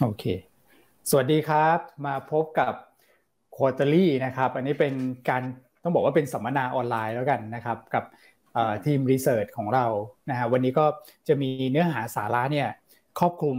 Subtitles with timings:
[0.00, 0.24] โอเค
[1.10, 2.74] สวัสดีครับ มาพบกับ
[3.56, 4.94] Quarterly นะครับ อันนี้เป็น
[5.28, 5.42] การ
[5.82, 8.04] ต้องบอกว่าเป็นสัมมนาออนไลน์แล้วกันนะครับ กับ
[8.84, 9.86] ทีม research ของเรา
[10.30, 10.86] นะฮะวันนี้ก็
[11.28, 12.68] จะมีเนื้อหาสาระเนี่ย
[13.18, 13.56] ครอบคลุม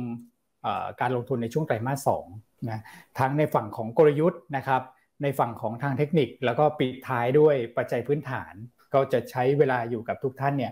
[1.01, 2.25] การลงทุนในช่วงไตรมาสสอง
[2.69, 2.81] นะ
[3.19, 4.81] ทั้งในฝั่งของกลยุทธ์นะครับ
[5.23, 8.53] ในฝั่งของทางเทคนิค แล้วก็ปิดท้ายด้วยปัจจัยพื้นฐาน
[8.93, 10.71] ก็จะใช้เวลาอยู่กับทุกท่านเนี่ย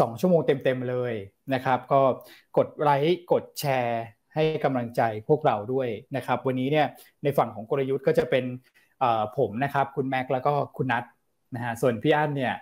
[0.00, 1.14] สองชั่วโมงเต็มๆเลย
[1.54, 2.00] นะครับ ก็
[2.56, 4.02] กดไลค์กดแชร์
[4.34, 6.86] ให้กำลังใจพวกเราด้วยนะครับ วันนี้เนี่ย
[7.22, 8.44] ในฝั่งของกลยุทธ์ก็จะเป็น
[9.38, 11.04] ผมนะครับ คุณแม็กแล้วก็คุณนัท
[11.54, 12.54] นะฮะส่วนพี่อั้นเนี่ย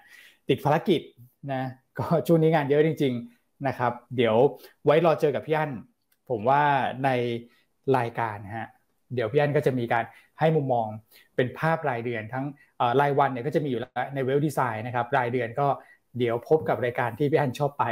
[0.48, 1.00] ติดภารกิจ
[1.52, 1.62] นะ
[1.98, 4.36] ก็ช่วงนี้งานเยอะจริง ๆนะครับ เดี๋ยว
[4.84, 5.70] ไว้รอเจอกับพี่อั้น
[6.30, 6.62] ผมว่า
[7.04, 7.08] ใน
[7.96, 8.68] รายการฮะ
[9.14, 10.04] เดี๋ยวพี่อั้นก็จะมีการ
[10.38, 10.86] ให้มุมมอง
[11.36, 12.44] เป็นภาพรายเดือน ทั้ง
[13.00, 15.66] รายวันเนี่ยก็จะมีอยู่แล้วในเว็บดีไซน์นะครับรายเดือนก็
[16.18, 17.84] เดี๋ยวพบกับรายการที่พี่อั้นชอบไป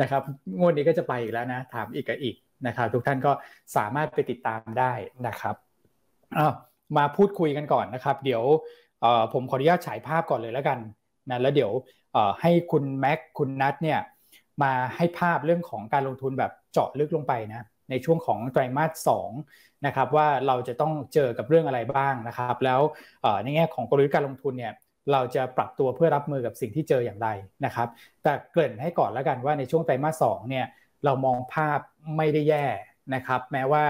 [0.00, 0.22] นะครับ
[0.58, 2.34] งวดนี้ก็จะไปอีกแล้วนะ ถามอีกกับอีก
[2.66, 3.32] นะครับ ทุกท่านก็
[3.76, 4.92] สามารถไปติดตามได้
[5.26, 5.54] นะครับ
[6.96, 8.42] มาพูดคุยกันก่อนนะครับ เดี๋ยว
[9.32, 10.78] ผมขออนุญาตฉายภาพก่อนเลยแล้วกัน
[11.30, 11.72] นะแล้วเดี๋ยว
[12.40, 14.00] ให้คุณแม็กคุณนัทเนี่ย
[14.62, 19.30] มาให้ภาพเรื่องของการลงทุนแบบเจาะลึกลงไปนะในช่วงของไตรมาสสอง
[19.86, 22.80] นะครับว่าเราจะต้องเจอกับเรื่องอะไรบ้างนะครับ แล้ว
[23.42, 24.72] ในแง่ของกลยุทธ์การลงทุนเนี่ย
[25.12, 27.28] เราจะปรับตัวเพื่อรับมือกับสิ่งที่เจออย่างไร
[27.64, 27.88] นะครับ
[28.22, 30.66] แต่เกริ่นให้ก่อนแล้วกันว่าในช่วงไตรมาสสองเนี่ย
[31.04, 31.80] เรามองภาพ
[32.16, 32.66] ไม่ได้แย่
[33.14, 33.84] นะครับ แม้ว่า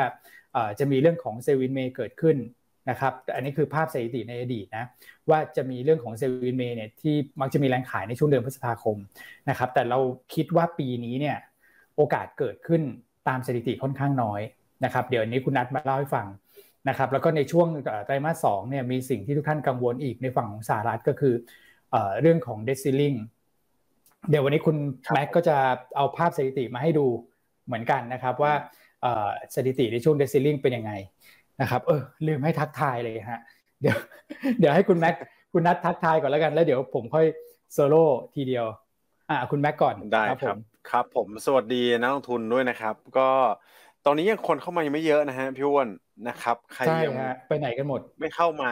[0.79, 2.37] จะมีเรื่องของ Sell in May เกิดขึ้น
[2.91, 4.85] นะครับอันนี้คือภาพสถิติในอดีตนะ
[5.31, 8.97] ว่าจะมีเรื่องของ Sell in May เนี่ยที่มักจะมีแรงขายในช่วงเดือนพฤษภาคม
[9.51, 9.99] นะครับ แต่เรา
[10.35, 11.37] คิดว่าปีนี้เนี่ย
[11.97, 12.83] โอกาสเกิดขึ้น
[13.29, 14.41] ตามสถิติค่อนข้างน้อย
[14.85, 16.27] นะครับเดี๋ยวนี้คุณนัทมาเล่าให้ฟัง
[16.89, 17.69] นะครับแล้วก็ในช่วง
[18.07, 21.35] ไตรมาสสองเนี่ยมีสิ่งที่ทุกท่านกังวลอีกในฝั่งของสหรัฐก็คือ
[22.21, 23.15] เรื่องของเดซิลิง
[24.31, 24.77] เดี๋ยววันนี้คุณ
[25.13, 25.57] แม็กก็จะ
[25.97, 27.07] เอาภาพสถิติมาให้ดู
[27.67, 28.53] เหมือนกันนะครับว่า
[29.55, 30.93] สถิติในช่วงเดซิลิงเป็นยังไง
[31.61, 33.41] นะครับเออลืมให้ทักทายเลยฮะ
[33.81, 33.97] เดี๋ยว
[34.59, 35.15] เดี๋ยวให้คุณแม็ก
[35.53, 37.27] คุณนัททักทายก่อนแล้วกันแล้วเดี๋ยวผมค่อย
[37.73, 38.05] โซโล่
[38.35, 38.67] ทีเดียว
[39.31, 40.57] อ่าคุณแม็กก่อนได้ครับ
[40.91, 43.29] ครับ ผมสวัสดีนักลงทุนด้วยนะครับ ก็
[44.07, 45.89] ตอนนี้ยังคนเข้ามายังไม่เยอะนะฮะพี่อ้วน
[46.29, 47.15] นะครับใครยัง
[47.49, 48.71] ไปไหนกันหมด ไม่เข้ามา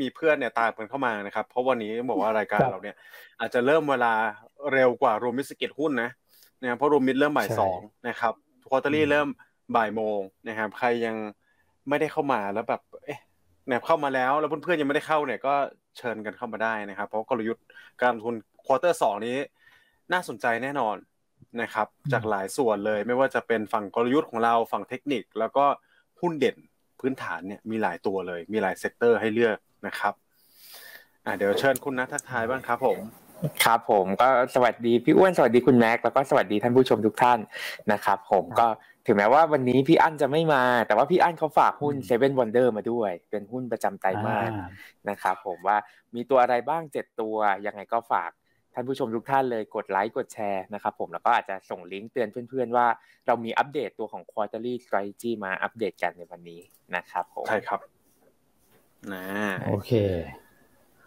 [0.00, 2.96] มีเพื่อนเนี่ยตามกันเข้ามานะครับ เพราะวันนี้บอกว่ารายการเราเนี่ย
[3.40, 4.12] อาจจะเริ่มเวลา
[4.72, 6.10] เร็วกว่ารวมมิสกิจหุ้นนะ
[6.62, 7.78] นะครับเพราะรวมมิดเริ่มบ่ายสอง
[8.08, 8.34] นะครับ
[8.68, 9.28] ควอเตอรี่เริ่ม
[9.76, 11.16] บ่ายโมงนะครับ ใครยัง
[11.88, 13.20] ไม่ได้เข้ามาแล้วแบบ เอ๊ะ
[13.66, 15.54] เนี่ยเข้ามาแล้วแล้วเพื่อนๆยังไม่ได้เข้าเนี่ยก็
[15.98, 17.64] เชิญกันเข้ามาได้นะครับ เพราะกลยุทธ์
[18.02, 18.34] การลงทุน
[18.64, 19.36] quarter สองนี้
[20.12, 20.96] น่าสนใจแน่นอน
[21.62, 25.64] นะครับ จากหลายส่วนเลยไม่ว่าจะเป็นฝั่งกลยุทธ์ของเราฝั่งเทคนิค แล้วก็
[26.20, 26.56] หุ้นเด่น
[27.00, 29.56] พื้นฐานเนี่ยมีหลายตัวเลย มีหลาย sector ให้เลือก
[29.86, 30.14] นะครับ
[31.24, 32.98] อ่าเดี๋ยวเชิญคุณนัททักทายบ้างครับผม
[33.64, 37.38] ครับผมก็สวัสดีพี่อ้วนสวัสดีคุณแม็กแล้วก็สวัสดีท่านผู้ชมทุกท่าน
[37.92, 38.66] นะครับผมก็
[39.06, 44.50] ถึงแม้ว่าวันนี้พี่อั้นจะไม่มา แต่ว่าพี่อั้นเขาฝากหุ้น Seven Wonder มาด้วย เป็นหุ้นประจำไตรมาส
[45.10, 45.76] นะครับผมว่า
[46.14, 47.36] มีตัวอะไรบ้างเจ็ดตัว
[47.66, 48.30] ยังไงก็ฝาก
[48.74, 52.86] ท่านผู้ชมทุกท่านเลยกดไลค์กดแชร์นะครับผมแล้วก็อาจจะส่งลิงก์เตือนเพื่อนๆว่า
[53.26, 56.60] เรามีอัปเดตตัวของ quarterly strategy มาอัปเดตกันในวันนี้
[56.96, 57.80] นะครับผมใช่ครับ
[59.12, 59.24] นะ
[59.66, 59.92] โอเค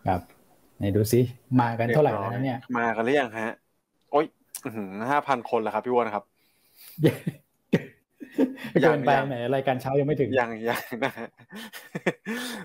[0.05, 0.21] ครับ
[0.77, 1.21] ไหนดูซิ
[1.61, 3.55] มากันเท่าไหร่แล้วเนี่ย มากันหรือยังฮะ
[4.11, 4.25] โอ้ย
[5.11, 6.23] ห้าพันคนแล้วครับพี่วอนครับ
[8.81, 11.27] เกินไปไหนรายการเช้ายังไม่ถึงยังยังนะฮะ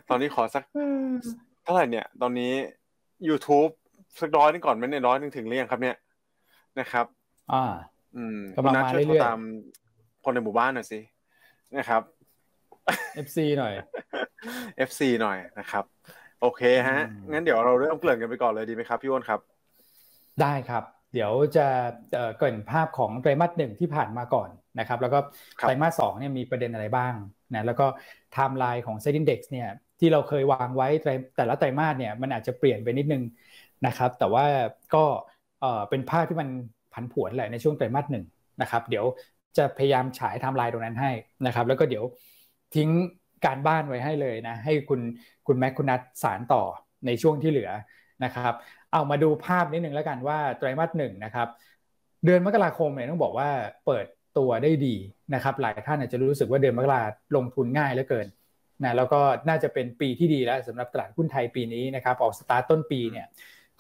[0.09, 0.65] ตอนนี้ขอสัก
[1.62, 2.53] เท่าไหร่เนี่ย ตอนนี้
[3.28, 3.70] YouTube
[4.20, 5.97] สักร้อยนึงก่อนไหมเนี่ยร้อยนึงถึงหรือยังครับ เนี่ย
[6.81, 7.06] นะครับ
[7.53, 7.65] อ่า
[8.16, 9.41] อืมกำลังมาเรื่อยๆตาม
[10.25, 11.00] คนในหมู่บ้านหน่อยสิ
[11.78, 12.03] นะครับ
[13.26, 13.72] FC หน่อย
[14.88, 15.84] FC หน่อยนะครับ
[16.41, 17.01] โอเคฮะ
[17.33, 19.41] งั้นเดี๋ยวเราเริ่มเกริ่นกันไปก่อนเลยดีไหมครับพี่อ้นครับ
[20.41, 20.84] ได้ครับ
[21.15, 21.67] เดี๋ยวจะ
[22.37, 24.49] เกริ่นภาพของไตรมาสหนึ่งที่ผ่านมาก่อน
[24.79, 25.19] นะครับ แล้วก็
[25.61, 27.15] ไตรมาสสองเนี่ยมีประเด็นอะไรบ้าง
[27.55, 27.87] นะแล้วก็
[28.33, 29.69] ไทม์ไลน์ของ SET Index เนี่ย
[30.00, 30.89] ที่เราเคยวางไว้
[31.37, 33.23] แต่ละไตรมาสเนี่ยมันอาจจะเปลี่ยนไปนิดนึง
[33.87, 34.45] นะครับ แต่ว่า
[34.95, 35.05] ก็
[35.91, 36.49] เป็นภาพที่มัน
[36.93, 38.25] ผันผวนแหละในช่วงไตรมาสหนึ่ง
[38.62, 39.05] นะครับ เดี๋ยว
[39.56, 41.11] จะพยายามฉายไทม์ไลน์ตรงนั้นให้
[41.47, 42.05] นะครับ แล้วก็เดี๋ยว
[42.75, 42.88] ทิ้ง
[43.44, 45.00] การบ้านไว้ให้เลยนะ ให้คุณ
[45.46, 46.62] คุณแม็กคุณนัทสานต่อ
[47.06, 47.70] ในช่วงที่เหลือ
[48.25, 48.54] นะครับ
[48.92, 51.48] เอามาดูภาพนิดนึงแล้วกันว่าไตรมาสหนึ่งนะครับ
[52.25, 53.48] เดือนมกราคมเนี่ยต้องบอกว่า
[53.87, 54.06] เปิด
[54.38, 54.94] ตัวได้ดี
[55.34, 57.02] นะครับ หลายท่านอาจจะรู้สึกว่าเดือนมกรา
[57.37, 58.26] ลงทุนง่ายเหลือเกิน
[58.82, 63.26] นะแล้วก็น่าจะเป็นปีที่ดีแล้วสำหรับตลาดหุ้นไทยปีนี้นะครับ ออกสตาร์ตต้นปีเนี่ย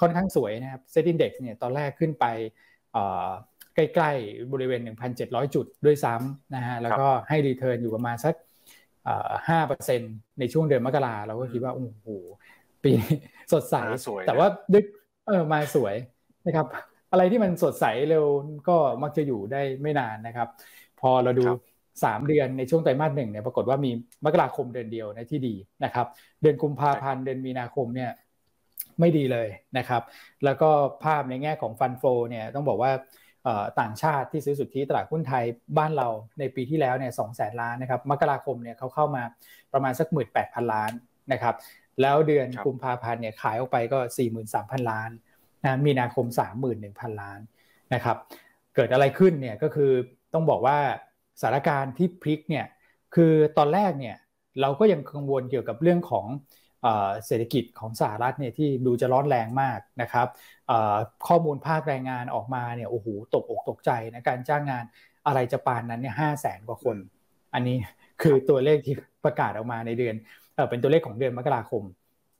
[0.00, 2.24] ค่อนข้างสวยนะครับ SET Index เนี่ยตอนแรกขึ้นไป
[3.74, 4.80] ใกล้ๆบริเวณ
[5.18, 8.34] 1,700 จุดด้วยซ้ำนะฮะแล้วก็ให้ return อยู่ประมาณสัก
[9.48, 10.00] ห้าเปอร์เซ็น
[10.38, 12.06] ในช่วงเดือนมกราเราก็คิดว่าโอ้โห
[12.84, 12.92] ปี
[13.52, 13.74] สดใส
[14.26, 14.86] แต่ว่าดึก
[15.26, 15.94] เออมาสวย
[16.46, 16.66] นะครับ
[17.12, 18.26] อะไรที่มันสดใสเร็ว
[18.68, 20.48] ก็มักจะอยู่ได้ไม่นานนะครับ
[21.00, 21.44] พอเราดู
[22.04, 23.90] สามเดือนในช่วงไตรมาสหนึ่งเนี่ยปรากฏว่ามี
[24.24, 25.54] มกราคมเดือนเดียวในที่ดี
[25.84, 26.06] นะครับ
[26.42, 28.10] เดือนกุมภาพันธ์เดือนมีนาคมเนี่ย
[29.00, 29.48] ไม่ดีเลย
[29.78, 30.02] นะครับ
[30.44, 30.70] แล้วก็
[31.04, 32.92] ภาพในแง่ของฟันโฟเนี่ยต้องบอกว่า
[33.80, 35.44] ต่างชาติที่ซื้อสุทธิตลาดหุ้นไทย
[35.78, 36.08] บ้านเรา
[36.38, 39.22] ในปีที่แล้วเนี่ยสองแสนล้านนะครับมกราคมเนี่ยเขาเข้ามา
[39.72, 40.90] ประมาณสักหมื่นแปดพันล้าน
[41.32, 41.54] นะครับ
[42.00, 45.10] แล้วเดือนกุมภาพันธ์เนี่ยขายออกไปก็สี่หมื่นสามพันล้าน
[45.64, 47.40] นะมีนาคมสามหมื่นหนึ่งพันล้าน
[47.94, 48.16] นะครับ
[48.74, 49.92] เกิดอะไรขึ้นเนี่ยก็คือ
[50.32, 50.78] ต้องบอกว่า
[51.40, 52.66] สถานการณ์ที่พลิกเนี่ย
[53.14, 54.16] คือตอนแรกเนี่ย
[54.60, 56.26] เราก็ยังกังวลเกี่ยวกับเรื่องของ
[57.26, 60.28] เศรษฐกิจของสหรัฐเนี่ยที่ดูจะร้อนแรงมากนะครับ
[61.26, 64.84] ข้อมูลภาคแรงงานออกมาเนี่ยโอ้โหตกอกตกใจนะการจ้างงาน
[65.26, 66.96] อะไรจะปานนั้นเนี่ยห้าแสนกว่าคน
[67.54, 67.76] อันนี้
[68.22, 68.94] คือตัวเลขที่
[69.24, 70.14] ประกาศออกมาในเดือน
[70.70, 71.82] เป็นตัวเลขของเดือนมกราคม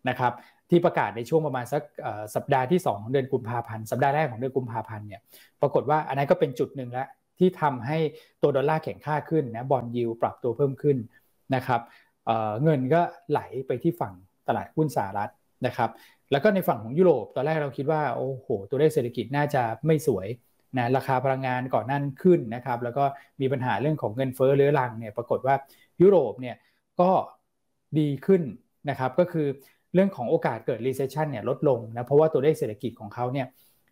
[0.09, 0.33] นะครับ
[0.71, 1.83] ที่ประกาศในช่วงประมาณสัก
[2.35, 5.21] สัปดาห์ที่2ของเดือนกุมภาพันธ์สัปดาห์แรกของเดือนกุมภาพันธ์เนี่ย
[5.61, 7.09] ปรากฏว่าอันนั้นก็เป็นจุดหนึ่งแล้ว
[7.39, 7.99] ที่ทำให้
[8.43, 10.97] ตัวดอลลาร์แข็งค่าขึ้นนะบอลยิวปรับตัวเพิ่มขึ้น
[11.55, 11.81] นะครับ
[12.63, 13.01] เงินก็
[13.31, 14.15] ไหลไปที่ฝั่ง
[14.51, 15.31] ตลาดหุ้นสหรัฐ
[15.67, 15.91] นะครับ
[16.33, 20.29] แล้วก็ในฝั่งของยุโรปตอนแรกเราคิดว่าโอ้โห ตัวเลขเศรษฐกิจน่าจะไม่สวย
[20.79, 23.05] นะราคาพลังงานก่อนนั่นขึ้นนะครับแล้วก็
[23.41, 25.55] มีปัญหาเรื่องของเงินเฟ้อเรื้อรังเนี่ยปรากฏว่า
[26.03, 26.57] ยุโรปเนี่ย
[27.01, 27.11] ก็
[27.99, 28.43] ดีขึ้น
[28.91, 29.47] นะครับก็คือ
[29.95, 33.47] เรื่องของโอกาสเกิด recession เนี่ยลดลงนะเพราะว่าตัวเลขเศรษฐกิจของเขาเนี่ย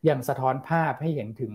[0.08, 1.52] ยังสะท้อนภาพให้เห็นถึง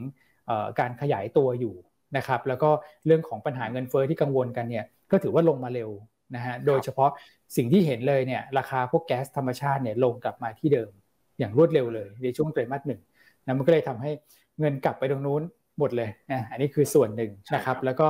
[0.80, 1.76] การขยายตัวอยู่
[2.18, 2.70] นะครับแล้วก็
[3.06, 5.90] เรื่องของปัญหาเงินเฟ้อที่กังวลกันเนี่ยก็ถือว่าลงมาเร็ว
[6.36, 7.10] นะฮะโดยเฉพาะ
[7.56, 10.92] สิ่งที่เห็นเลยเนี่ยราคาพวกแก๊สธรรมชาติเนี่ยลงกลับมาที่เดิม
[11.40, 13.02] อย่างรวดเร็วเลยในช่วงไตรมาสหนึ่ง
[13.46, 14.12] นะมันก็เลยทำให้
[14.60, 15.42] เงินกลับไปตรงนู้น
[15.80, 18.08] หมดเลยนะอันนี้คือส่วนหนึ่งนะครับ แล้วก็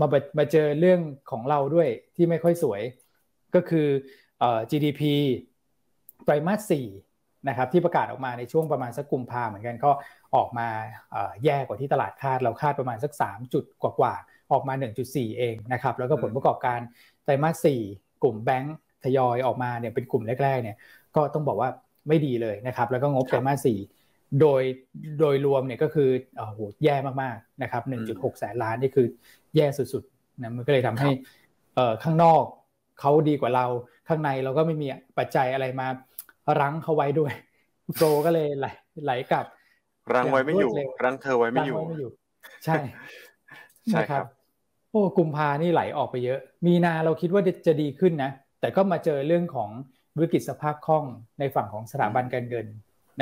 [0.00, 0.06] มา
[0.38, 1.00] มาเจอเรื่อง
[1.30, 2.82] ของเราด้วยที่ไม่ค่อยสวย
[3.54, 3.86] ก็คือ
[4.70, 5.02] GDP
[6.24, 6.86] ไตรมาสสี่
[7.48, 9.90] นะครับที่ประกาศออกมาในช่วงประมาณสักกุมภาเหมือนกันก็
[10.36, 10.68] ออกมา
[11.44, 14.74] แย่กว่าที่ตลาดคาดเราคาดประมาณสัก 3 จุดกว่าๆออกมา
[15.06, 16.80] 1.4 เองนะครับแล้วก็ผลประกอบการ
[17.17, 17.80] ไตรมาสสี่
[18.22, 20.76] กลุ่มแบงค์ทยอยออกมาเนี่ยเป็นกลุ่มแรกๆเนี่ย
[21.16, 21.70] ก็ต้องบอกว่า
[22.08, 23.78] ไม่ดีเลยนะครับ แล้วก็งบไตรมาสสี่
[24.40, 24.62] โดย
[25.20, 29.06] โดยรวมเนี่ยก็คือโอ้โหแย่มากๆนะครับ1.6แสนล้านนี่คือ
[29.56, 31.10] แย่สุดๆนะมันก็เลยทำให้
[32.02, 32.44] ข้างนอก
[33.00, 33.66] เขาดีกว่าเรา
[34.08, 34.86] ข้างในเราก็ไม่มี
[35.18, 35.86] ปัจจัยอะไรมา
[36.60, 37.32] รั้งเขาไว้ด้วย
[37.96, 38.66] โปรก็เลยไหล
[39.04, 39.46] ไหลกลับ
[40.14, 40.72] รั้งไว้ไม่อยู่
[41.04, 42.10] รั้งเธอไว้ไม่อยู่
[42.64, 42.76] ใช่
[43.90, 44.26] ใช่ครับ
[44.90, 48.30] โอ้กุมภานี่ไหลออกไปเยอะ มีนาเราคิดว่าจะดีขึ้นนะ
[48.60, 49.70] แต่ก็มาเจอเรื่องของ
[50.20, 51.04] วิกฤตสภาพคล่อง
[51.40, 52.66] ในฝั่งของสถาบันการเงิน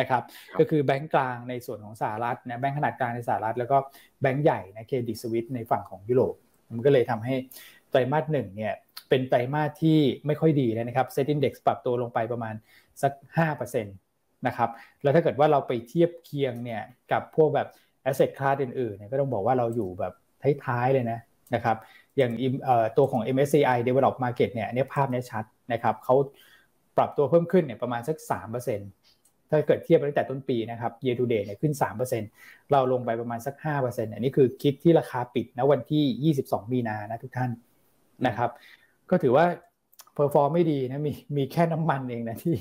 [0.01, 0.23] นะครับ
[0.59, 3.77] ก็คือแบงก์กลางในส่วนของสหรัฐนะแบงก์ขนาดกลางในสหรัฐ แล้วก็
[4.23, 6.35] แบงก์ใหญ่นะ Credit Suisse ในฝั่งของยุโรป
[6.75, 7.35] มันก็เลยทำให้
[7.91, 8.75] ไตรมาสหนึ่งเนี่ย
[9.09, 12.55] เป็นไตรมาสที่ไม่ค่อยดีเลยนะครับเซ็ตอินดี x ปรับตัวลงไปประมาณ
[13.03, 13.13] สัก
[13.61, 14.71] 5%นะครับ
[15.03, 17.69] แล้วถ้าเกิดว่าเราไปเทียบเคียงเนี่ยกับพวกแบบ
[18.09, 20.13] asset class อื่นๆเนี่ยก็ต้องบอกว่าเราอยู่แบบ
[20.65, 21.19] ท้ายๆเลยนะ
[21.55, 21.77] นะครับ
[22.17, 22.33] อย่าง
[22.97, 26.15] ตัวของ MSCI Develop Market เนี่ยนี่ภาพนี้ชัดนะครับเขา
[26.97, 28.17] ปรับตัวเพิ่มขึ้นเนี่ยประมาณสัก
[28.65, 31.73] 3%ถ้าเกิดเทียบตั้งแต่ต้นปีนะครับ year to date เนี่ยขึ้น
[32.23, 33.55] 3%เราลงไปประมาณสัก
[33.85, 37.51] 5%อันนี้คือคิดที่ราคาปิดนะวันที่ 22 มีนานะทุกท่าน
[38.27, 38.51] นะครับ
[39.11, 39.47] ก็ถือว่า
[40.15, 42.55] perform ไม่ดีนะมีมีแค่น้ำมันเองนะที่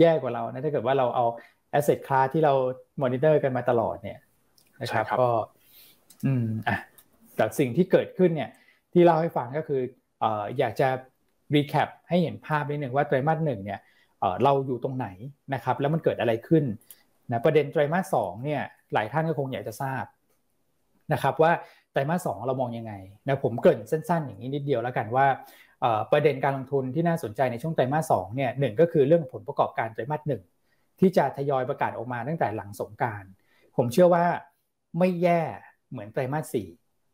[0.00, 1.26] แย่กว่าเรานะถ้าเกิดว่าเราเอา
[1.70, 2.52] asset class ที่เรา
[3.02, 4.18] มอนิเตอร์กันมาตลอดเนี่ย
[4.80, 5.28] นะครับก็
[6.26, 6.76] อืมอะ
[7.36, 8.50] แต่สิ่งที่เกิดขึ้นเนี่ย
[8.92, 9.80] ที่เล่าให้ฟังก็คือ
[10.22, 10.24] อ
[10.58, 10.88] อยากจะ
[11.54, 13.80] recap ให้เห็นภาพนิดหนึ่งว่าไตรมาสหนึ่งเนี่ย
[14.20, 15.08] เเราอยู่ตรงไหน
[15.54, 16.64] นะครับแล้วมันเกิดอะไรขึ้น
[17.32, 18.62] นะประเด็นไตรมาสสองเนี่ย
[18.94, 20.04] หลายท่านก็คงอยากจะทราบ
[21.12, 21.52] นะครับว่า
[21.92, 22.92] ไตรมาสสองเรามองยังไง
[23.26, 25.26] นะผมเกริ่นสั้นๆ อย่างนี้นิดเดียวแล้วกันว่า
[26.12, 30.42] ประเด็นการลงทุนที่น่าสนใจในช่วงไตรมาสสองเนี่ยหนึ่งก็คือเรื่องผลประกอบการไตรมาสหนึ่ง
[31.00, 33.24] ที่จะทยอยประกาศออกมาตั้งแต่หลังสงกรานต์
[33.76, 34.24] ผมเชื่อว่า
[34.98, 35.42] ไม่แย่
[35.90, 36.68] เหมือนไตรมาสสี่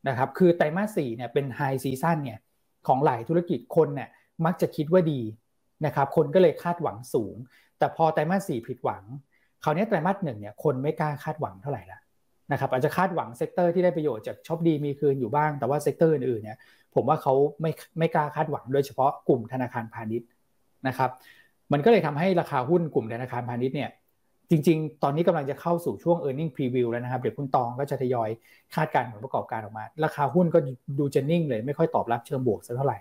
[0.09, 2.39] นะครับคือไตรมาสสี่เนี่ยเป็น high season เนี่ย
[2.87, 4.09] ของหลายธุรกิจคนเนี่ย
[4.45, 5.21] มักจะคิดว่าดี
[5.87, 7.37] นะครับคนก็เลยคาดหวังสูง
[7.79, 9.03] แต่พอไตรมาสสี่ผิดหวัง
[9.65, 12.01] คราวนี้ไตรมาสหนึ่งเนี่ยคนไม่กล้าคาดหวังเท่าไหร่ละ
[12.53, 16.59] นะครับอาจจะคาดหวัง sector ที่ได้ประโยชน์จากช็อปดีมีคืนอยู่บ้าง แต่ว่า sector อื่นๆเนี่ย
[16.95, 20.29] ผมว่าเขาไม่ไม่กล้าคาดหวังโดยเฉพาะกลุ่มธนาคารพาณิชย์
[20.89, 21.11] นะครับ
[21.73, 23.91] มันก็เลยทำให้ราคาหุ้นกลุ่มธนาคารพาณิชย์เนี่ย
[24.51, 28.29] จริง ๆ ตอนนี้กำลังจะเข้าสู่ช่วง e a r n i n g preview แล้วนะครับ เดี๋ยวคุณตองก็จะทยอย
[28.75, 30.59] คาดการณ์ผลประกอบการออกมา ราคาหุ้นก็
[30.99, 32.99] ดูจะนิ่งเลย ไม่ค่อยตอบรับเชิงบวกสักเท่าไหร่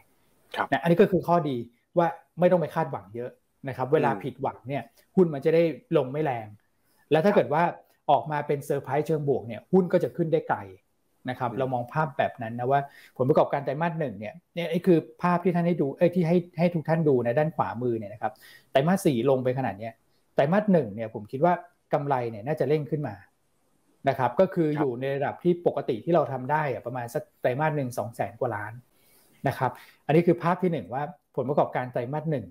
[0.72, 1.58] นะอันนี้ก็คือข้อดี
[1.98, 2.08] ว่า
[2.40, 3.32] ไม่ต้องไปคาดหวังเยอะ
[3.68, 4.84] นะครับ เวลาผิดหวังเนี่ย
[5.16, 5.64] หุ้นมันจะได้
[5.98, 6.48] ลงไม่แรง
[7.12, 7.64] แล้วถ้าเกิดว่า
[8.12, 10.60] ออกมาเป็นเซอร์ไพรส์เชิงบวกเนี่ยหุ้นก็จะขึ้นได้ไกล
[11.30, 12.80] นะครับเรามองภาพแบบนั้นนะว่า
[13.18, 18.34] ผลประกอบการไตรมาสหนึ่งเนี่ยเนี่ยไอ้คือภาพที่ท่านให้ดูเอ้ที่ให้ให้ทุกท่านดูในด้านขวามือเนี่ยนะครับ
[18.72, 21.54] ไตรมาสสี่ลงไปขนาดเนี้ยไตรมาสหนึ่งเนี่ยผมคิดว่า
[21.94, 23.16] กำไรเนี่ยน่าจะเร่งขึ้นมา
[24.10, 28.74] นะครับก็คืออยู่ในระดับที่ปกติที่เราทำได้ประมาณสักไตรมาสหนึ่งสองแสนกว่าล้าน
[29.48, 29.72] นะครับ
[30.06, 31.04] อันนี้คือภาพที่หนึ่งว่า
[31.36, 32.46] ผลประกอบการไตรมาสหนึ่ง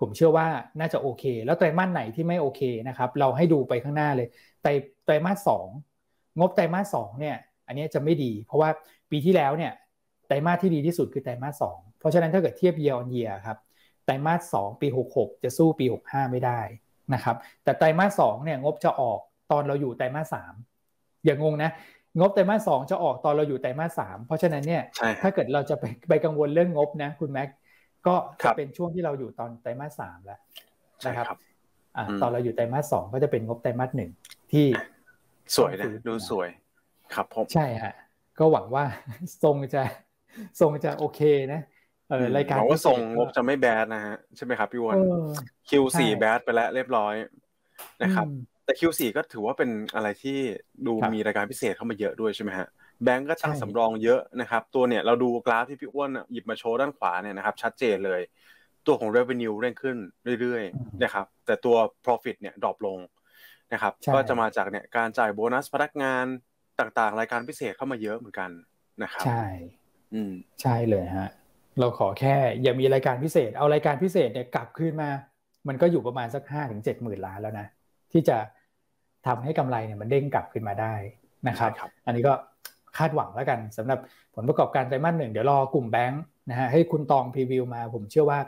[0.00, 0.46] ผมเชื่อว่า
[0.80, 4.28] น่าจะโอเค แล้วไตรมาสไหนที่ไม่โอเคนะครับเราให้ดูไปข้างหน้าเลย
[4.62, 4.70] ไตร
[5.04, 5.66] ไตรมาสสอง
[6.38, 8.70] งบไตรมาสสองเนี่ยอันนี้จะไม่ดี เพราะว่า
[9.10, 9.72] ปีที่แล้วเนี่ย
[10.26, 13.58] ไตรมาสที่ดีที่สุดคือไตรมาสสองเพราะฉะนั้นถ้าเกิดเทียบ year on year ครับ
[14.04, 16.60] ไตรมาสสองปีหกหกจะสู้ปีหกห้าไม่ได้
[17.14, 19.18] นะครับแต่ไตรมาสสองเนี่ยงบจะออก
[19.50, 20.54] ตอนเราอยู่ไตรมาสสาม
[21.24, 21.70] อย่างงงนะ
[22.18, 24.82] งบไตรมาสสองจะออกตอนเราอยู่ไตรมาสสามเพราะฉะนั้นเนี่ย
[25.22, 27.48] ถ้าเกิดเราจะไปไปกังวลเรื่องงบนะคุณแม็ก
[28.06, 30.38] ก็จะเป็นช่วงที่เราอยู่ตอนไตรมาสสามแล้ว
[31.06, 31.26] นะครับ
[31.96, 34.10] อ่าตอนเราอยู่ไตรมาสสองก็จะเป็นงบไตรมาสหนึ่ง
[34.52, 34.66] ที่
[35.56, 36.48] สวยนะดูสวย
[37.14, 37.94] ครับผมใช่ฮะ
[38.38, 38.84] ก็หวังว่า
[39.42, 39.82] ทรงจะ
[40.60, 41.20] ทรงจะโอเค
[41.52, 41.60] นะ
[42.12, 44.96] เออรายการบอกว่าทรงงบจะไม่แบดนะฮะใช่ไหมครับพี่วอน
[45.68, 47.14] คิวสี่แบดไปแล้วเรียบร้อย
[48.02, 48.26] นะครับ
[48.64, 50.38] แต่ Q4 ก็ถือว่าเป็นอะไรที่
[50.86, 52.66] ดูมีรายการพิเศษเข้ามาเยอะด้วยใช่ไหมฮะ
[53.04, 58.20] แบงก์ก็ตั้งสำรองเยอะนะครับ ตัวเนี่ยเราดูกราฟที่พี่อ้วนหยิบมาโชว์ด้านขวาเนี่ยนะครับ ชัดเจนเลย
[58.86, 59.96] ตัวของ revenue เร่งขึ้น
[60.40, 62.98] เรื่อยๆนะครับ แต่ตัว profit เนี่ยดรอปลง
[63.72, 66.26] นะครับ ก็จะมาจากเนี่ยการจ่ายโบนัสพนักงาน
[66.80, 68.50] ต่างๆ รายการพิเศษเข้ามาเยอะเหมือนกัน
[69.02, 69.46] นะครับ ใช่
[70.14, 71.30] อืมใช่เลยฮะ
[71.80, 75.10] เราขอแค่อย่ามีรายการพิเศษ เอารายการพิเศษเนี่ยกลับขึ้นมา
[75.68, 77.66] มันก็อยู่ประมาณสักห้าถึงเจ็ดหมื่นล้านแล้วนะ
[78.12, 78.36] ที่จะ
[79.26, 80.94] ทำให้กำไรเนี่ยมันเด้งกลับขึ้นมาได้
[81.48, 81.70] นะครับ
[82.06, 82.34] อันนี้ก็
[82.98, 83.98] คาดหวังแล้วกันสำหรับ
[84.34, 88.40] ผลประกอบการไตรมาสหนึ่งเดี๋ยวรอกลุ่มแบงค์นะฮะให้คุณตอง preview มา ผมเชื่อว่า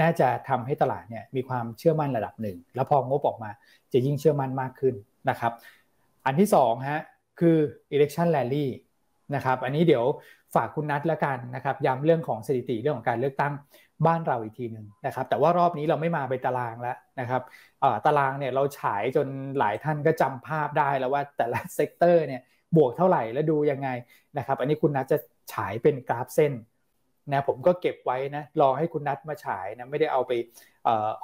[0.00, 3.50] น่าจะทำให้ตลาดเนี่ยมีความเชื่อมั่นระดับหนึ่ง แล้วพองบออกมา
[3.92, 4.94] จะยิ่งเชื่อมั่นมากขึ้น
[5.30, 5.52] นะครับ
[6.26, 7.00] อันที่สองฮะ
[7.40, 7.56] คือ
[7.94, 8.66] election rally
[9.34, 10.04] นะครับ อันนี้เดี๋ยว
[10.54, 13.52] ฝากคุณนัทแล้วกันนะครับย้ำเรื่องของสถิติเรื่องของการเลือกตั้ง
[14.06, 17.42] บ้านเราอีกทีหนึ่งนะครับ แต่ว่ารอบนี้เราไม่มาไปตารางแล้วนะครับ
[18.06, 19.26] ตารางเนี่ยเราฉายจน
[19.58, 22.42] หลายท่านก็จำภาพได้แล้วว่าแต่ละ sector เนี่ย
[22.76, 23.88] บวกเท่าไหร่แล้วดูยังไง
[24.38, 25.18] นะครับ อันนี้คุณนัทจะ
[25.52, 26.52] ฉายเป็นกราฟเส้น
[27.32, 30.32] นะผมก็เก็บไว้นะรอให้คุณนัทมาฉายนะไม่ได้เอาไป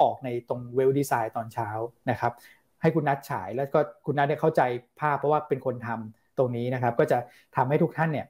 [0.00, 1.68] ออกในตรงเวลดีไซน์ตอนเช้า
[2.10, 2.32] นะครับ
[2.82, 4.62] ให้คุณนัทฉายแล้วก็คุณนัทได้เข้าใจ
[5.00, 7.18] ภาพเพราะว่าเป็นคนทำตรงนี้นะครับ ก็จะ
[7.56, 8.26] ทำให้ทุกท่านเนี่ย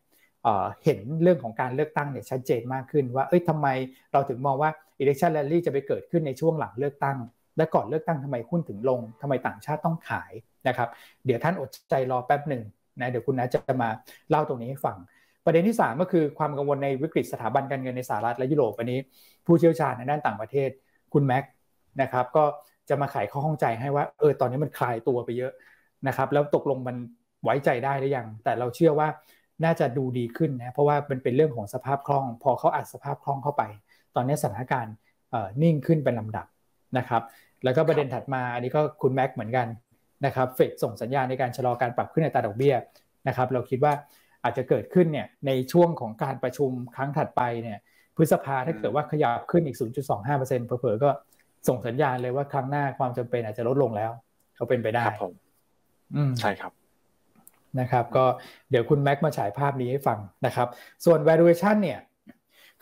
[0.85, 3.67] เห็นเรื่องของการเลือกตั้งเนี่ยชัดเจนมากขึ้นว่า เอ้ยทำไม
[4.12, 4.71] เราถึงมองว่า
[5.02, 7.19] election rally จะไปเกิดขึ้นในช่วงหลังเลือกตั้ง
[7.57, 10.33] และก่อนเลือกตั้งทำไมหุ้นถึงลงทำไมต่างชาติต้องขาย
[10.69, 10.88] นะครับ
[11.26, 12.62] เดี๋ยวท่านอดใจรอแป๊บหนึ่ง
[13.00, 13.88] นะเดี๋ยวคุณนะจะมา
[14.31, 14.97] เล่าตรงนี้ให้ฟัง
[15.45, 18.99] ประเด็นที่ 3 ก็คือความกังวลในวิกฤตสถาบันการเงินในสหรัฐและยุโรปอันนี้
[19.47, 20.71] ผู้เชี่ยวชาญในด้านต่างประเทศ
[21.12, 21.45] คุณแม็ก
[22.02, 22.45] นะครับก็
[22.88, 25.52] จะมาไขข้อข้องใจให้ว่าเออตอนนี้มันคลายตัวไปเยอะ
[26.09, 26.97] นะครับแล้วตกลงมัน
[27.45, 29.09] ไว้ใจได้หรือยังแต่เราเชื่อว่า
[29.65, 33.62] น่าจะดูดีขึ้นนะเพราะว่ามันเป็นเรื่องของสภาพคล่อง พอเขาอัดสภาพคล่องเข้าไป
[34.15, 34.95] ตอนนี้สถานการณ์
[35.62, 36.47] นิ่งขึ้นเป็นลำดับ
[36.99, 37.23] นะครับ
[37.65, 39.67] แล้วก็ประเด็นถัดมาอันนี้ก็คุณแม็กเหมือนกัน
[40.27, 42.75] นะครับเฟดส่งสัญญาณในการชะลอการปรับขึ้นในตาดอกเบี้ย
[43.29, 43.93] นะครับเราคิดว่า
[44.45, 47.79] อาจจะเกิดขึ้นเนี่ยในช่วงของการประชุมครั้งถัดไปเนี่ย
[48.17, 51.11] พฤษภาถ้าเกิดว่าขยับขึ้นอีก 0.25%เผลอๆก็
[51.69, 54.11] ส่งสัญญาณเลยว่าครั้งหน้าความจำเป็นอาจจะลดลงแล้ว
[54.57, 55.35] เขาเป็นไปได้ครับผม
[56.41, 56.73] ใช่ครับ
[57.80, 58.25] นะครับก็
[58.70, 60.68] เดี๋ยวคุณแม็กมาฉายภาพนี้ให้ฟังนะครับ
[61.04, 61.98] ส่วน valuation เนี่ย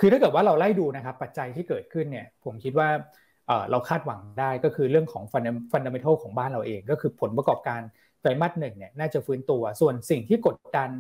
[0.01, 2.89] คือถ้าเกิดว่าเราไล่ดูนะครับปัจจัยที่เกิดขึ้นเนี่ยผมคิดว่า
[3.71, 5.39] เราคาดหวังได้ก็คือเรื่องของฟั
[5.81, 7.81] นดัมเบทัลของบ้านเราเอง ก็คือผลประกอบการ
[8.21, 10.91] ไตรมาสหนึ่งเนี่ยน่าจะฟื้นตัว ส่วนสิ่งที่กดดัน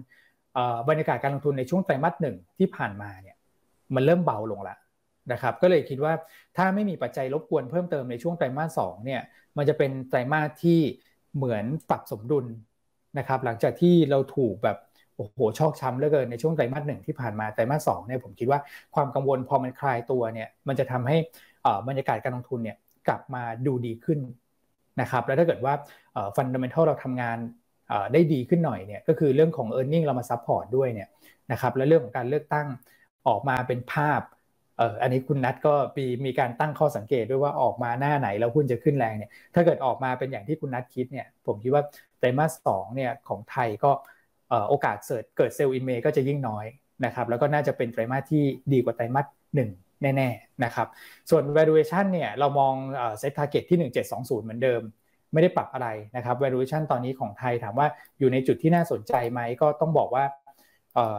[0.88, 3.36] บรรยากาศการลงทุนในช่วงไตรมาสหนึ่งที่ผ่านมาเนี่ย
[3.94, 4.78] มันเริ่มเบาลงแล้ว
[5.32, 6.12] นะครับก็เลยคิดว่า
[6.56, 9.20] ถ้าไม่มีปัจจัยรบกวนเพิ่มเติมในช่วงไตรมาสสองเนี่ย
[9.56, 10.80] มันจะเป็นไตรมาสที่
[11.36, 12.46] เหมือนปรับสมดุล
[13.18, 14.76] นะครับหลังจากที่เราถูกแบบ
[15.16, 18.60] โอ้โหชอกช้ำเหลือเกินในช่วงไตรมาสหนึ่งที่ผ่านมาไตรมาสสองเนี่ยผมคิดว่า
[18.94, 21.16] ความกังวลพอมันคลายตัวเนี่ยมันจะทำให้
[21.88, 22.76] บรรยากาศการลงทุนเนี่ย
[23.08, 24.18] กลับมาดูดีขึ้น
[25.00, 25.74] นะครับแล้วถ้าเกิดว่า
[26.36, 27.38] fundamental เราทำงาน
[28.12, 31.08] ได้ดีขึ้นหน่อยเนี่ยก็คือเรื่องของ e a r n i n g เรามาซัพพอร์ตด้วยเนี่ย
[31.52, 32.66] นะครับและเรื่องของการเลือกตั้ง
[33.28, 34.20] ออกมาเป็นภาพ
[34.78, 41.82] เอออันนี้คุณนัทก็มีมีการตั้งข้อสังเกตด้วยว่าออกมาหน้าไหนแล้วหุ้นจะขึ้นแรงเนี่ยถ้าเกิดออกมาเป็นอย่างที่คุณนัทคิดเนี่ยผมคิดว่า
[42.18, 43.90] ไตรมาสสองเนี่ยของไทยก็
[44.68, 44.96] โอกาส
[45.36, 46.66] เกิดเซลล์อินเมย์ก็จะยิ่งน้อย
[47.04, 49.70] นะครับแล้วก็น่าจะเป็นไตรมาสที่ดีกว่าไตรมาสหนึ่ง
[50.02, 50.88] แน่ๆนะครับ
[51.30, 52.74] ส่วน valuation เนี่ยเรามอง
[53.18, 53.78] เซ็ต target ที่
[54.10, 54.82] 1720 เหมือนเดิม
[55.32, 57.86] ไม่ได้ปรับอะไรนะครับ valuation ตอนนี้ของไทยถามว่า
[58.18, 60.24] อยู่ในจุดที่น่าสนใจไหมก็ต้องบอกว่า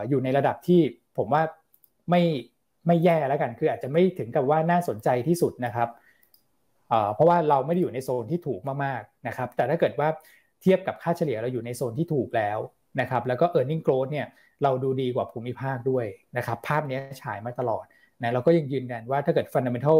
[0.09, 0.81] อยู่ในระดับที่
[1.17, 1.43] ผมว่า
[2.09, 2.21] ไม่
[2.87, 5.89] ไม่แย่แล้วกัน คืออาจจะไม่ถึงกับว่าน่าสนใจที่สุดนะครับ
[7.13, 10.09] เพราะว่าเราไม่ได้อยู่ในโซนที่ถูกมากๆนะครับแต่ถ้าเกิดว่า
[10.61, 12.59] เทียบกับค่าเฉลี่ยเราอยู่ในโซนที่ถูกแล้ว
[13.01, 14.27] นะครับแล้วก็ e a r n i n g growth เนี่ย
[14.63, 16.05] เราดูดีกว่าภูมิภาคด้วย
[16.37, 17.85] นะครับภาพนี้ฉายมาตลอด
[18.21, 19.97] นะเราก็ยังยืนยันว่าถ้าเกิด fundamental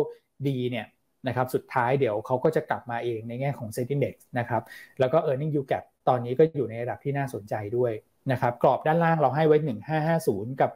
[0.48, 0.86] ดีเนี่ย
[1.28, 4.62] นะครับสุดท้ายเดี๋ยวเขาก็จะกลับมาเองในแง่ของ set index นะครับ
[5.00, 7.92] แล้วก็ earning yield gap ตอนนี้ก็อยู่ในระดับที่น่าสนใจด้วย
[8.32, 9.58] นะครับกรอบด้านล่างเราให้ไว้
[10.08, 10.72] 1550 กับ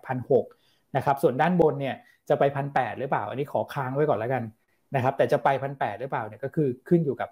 [0.46, 1.96] 1,600นะครับส่วนด้านบนเนี่ย
[2.30, 4.44] จะไป 1,800 หรือเปล่า อันนี้ขอค้างไว้ก่อนแล้วกัน
[4.96, 7.30] นะครับแต่จะไป 1,800 หรือเปล่าเนี่ยก็คือขึ้นอยู่กับ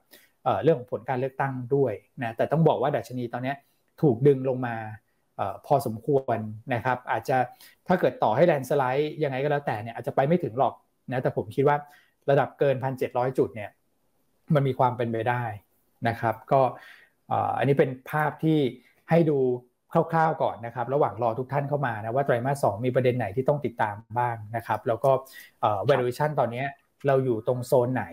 [0.64, 3.54] เรื่องของผลการเลือกตั้งด้วยนะแต่ต้องบอกว่าดัชนีตอนนี้
[4.02, 4.76] ถูกดึงลงมา
[5.66, 6.38] พอสมควร
[6.74, 7.38] นะครับ อาจจะ
[7.88, 10.74] ถ้าเกิดต่อให้แลนสไลด์ยังไงก็แล้วแต่เนี่ยอาจจะไปไม่ถึงหรอก
[11.12, 11.78] นะแต่ผมคิดว่า
[12.30, 12.76] ระดับเกิน
[13.08, 13.70] 1,700 จุดเนี่ย
[14.56, 15.44] มันมีความเป็นไปได้
[16.08, 16.62] นะครับ ก็
[17.58, 18.60] อันนี้เป็นภาพที่
[19.10, 19.38] ให้ดู
[19.94, 25.12] คร่าวๆก่อนนะครับ ระหว่างรอทุกท่านเข้ามานะว่าไตรมาสสมีประเด็นไหนที่ต้องติดตามบ้างนะครับ แล้วก็
[25.90, 26.64] valuation ตอนนี้
[27.08, 28.06] เราอยู่ตรงโซนไหน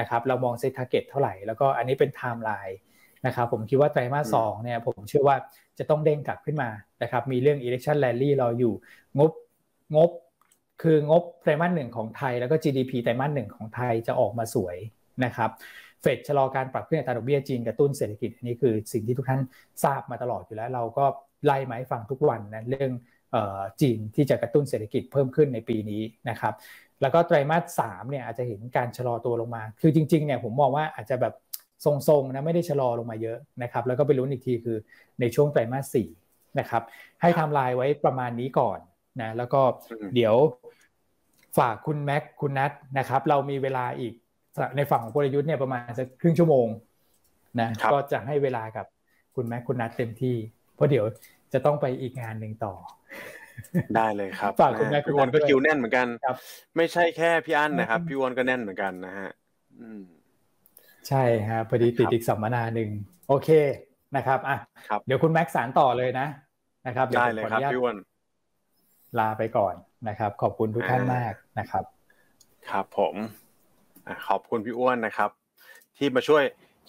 [0.00, 2.78] นะครับ เรามอง SET target เท่าไหร่ แล้วก็อันนี้เป็นไทม์ไลน์
[3.26, 5.36] นะครับ ผมคิดว่าไตรมาสสองเนี่ย ผมเชื่อว่า
[5.78, 6.70] จะต้องเด้งกลับขึ้นมา
[7.02, 8.74] นะครับ มีเรื่อง election rally รออยู่
[9.18, 9.32] งบ
[9.96, 10.10] งบ
[10.82, 14.76] คืองบไตรมาสหนึ่งของไทย แล้วก็ GDP ไตรมาสหนึ่งของไทยจะออกมาสวย
[15.24, 15.50] นะครับ
[16.02, 19.42] เฟดชะลอการปรับขึ้นอัตราดอกเบี้ยจีนกระตุ้นเศรษฐกิจ อันนี้คือสิ่งที่ทุกท่าน
[19.84, 21.04] ทราบมาตลอดอยู่แล้ว เราก็
[21.44, 22.92] ไล่มาให้ฟังทุกวันนะเรื่อง
[23.80, 26.54] จีนที่จะกระตุ้นเศรษฐกิจเพิ่มขึ้นในปีนี้นะครับ
[27.02, 31.34] แล้วก็ไตรมาสสามเนี่ยอาจจะเห็นการชะลอตัวลงมา คือจริงๆเนี่ยผมมองว่าอาจจะแบบ
[31.84, 34.76] ทรงๆนะไม่ได้ชะลอลงมาเยอะนะครับแล้วก็ไปลุ้นอีกทีคือ
[35.20, 36.08] ในช่วงไตรมาสสี่
[36.58, 36.82] นะครับ
[37.20, 38.78] ให้ทำลายไว้ประมาณนี้ก่อน
[39.20, 39.60] นะแล้วก็
[40.14, 40.34] เดี๋ยว
[41.58, 44.14] ฝากคุณแม็กคุณนัทนะครับ เรามีเวลาอีก
[44.76, 46.66] ในฝั่งของกลยุทธ์เนี่ยประมาณสักครึ่งชั่วโมง
[47.60, 48.86] นะก็จะให้เวลากับ
[49.34, 50.36] คุณแม็กคุณนัทเต็มที่
[50.74, 51.04] เพราะเดี๋ยว
[51.52, 52.74] จะต้องไปอีกงานหนึ่งต่อ
[53.96, 56.06] ได้เลยครับฝากคุณแม็กพี่วอนก็คิวแน่นเหมือนกัน
[56.76, 59.30] ไม่ใช่แค่พี่อั้นนะครับ พี่วอนก็แน่นเหมือนกันนะฮะ
[61.08, 62.88] ใช่ฮะพอดีติดอีกสัมมนาหนึ่ง
[63.28, 63.48] โอเค
[64.16, 64.56] นะครับอะ
[65.06, 66.26] เดี๋ยวคุณแม็กสารต่อเลยนะ
[66.86, 67.96] นะครับได้เลยครับพี่วอน
[69.18, 69.74] ลาไปก่อน
[70.08, 71.84] นะครับ ขอบคุณทุกท่านมากนะครับ
[72.70, 73.14] ครับผม
[74.28, 75.30] ขอบคุณพี่อ้วนนะครับ
[75.96, 76.42] ที่มาช่วย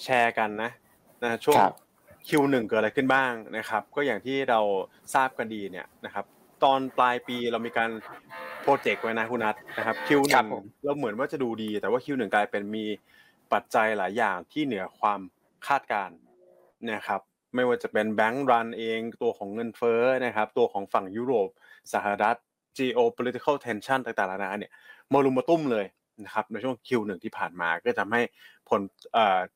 [0.04, 0.70] แชร์กันนะ
[1.24, 1.58] นะช่วง
[2.28, 4.60] คิวหนึ่งเกิดอะไรขึ้นบ้างนะครับ ก็อย่างที่เรา
[5.14, 6.26] ทราบกันดีเนี่ยนะครับ
[6.64, 7.90] ตอนปลายปีเรามีการ
[8.62, 10.48] โปรเจกต์ไว้นะคุณนัทนะครับคิวหนึ่ง
[10.84, 12.86] เราเหมือนว่าจะดูดี แต่ว่าคิวหนึ่งกลายเป็นมี
[13.54, 15.20] ปัจจัยหลายอย่างที่เหนือความ
[15.68, 16.10] คาดการ
[16.92, 17.22] นะครับ
[17.56, 21.50] ไม่ว่าจะเป็นแบงก์รันเองตัวของเงินเฟ้อนะครับ ตัวของฝั่งยุโรป
[21.94, 22.36] สหรัฐ
[22.78, 24.72] geopolitical tension ต่างๆนานาเนี่ย
[25.12, 25.86] มารุมมาตุ้มเลย
[26.26, 28.22] นะครับในช่วง Q1 ที่ผ่านมาก็ทำให้
[28.70, 28.82] ผล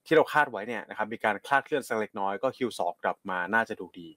[0.06, 4.10] ที่เราคาดไว้เนี่ยนะครับมีการคลาดเคลื่อนสักเล็กน้อยก็ Q2 กลับมาน่าจะดูดี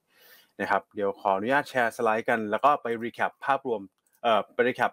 [0.60, 3.80] นะครับเดี๋ยวขออนุญาตแชร์สไลด์กัน แล้วก็ไป recap ภาพรวม
[4.22, 4.92] เอ่อไป recap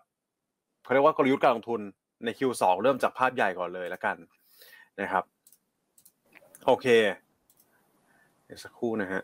[0.84, 1.82] เขาเรียกว่ากลยุทธ์การลงทุน
[2.24, 4.16] ใน Q2 เริ่มจากภาพใหญ่ก่อนเลยแล้วกัน
[5.02, 5.24] นะครับ
[6.66, 6.88] โอเค
[8.46, 9.22] เดี๋ยวสักครู่นะฮะ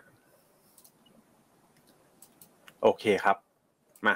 [2.82, 3.38] โอเคครับ
[4.08, 4.15] มา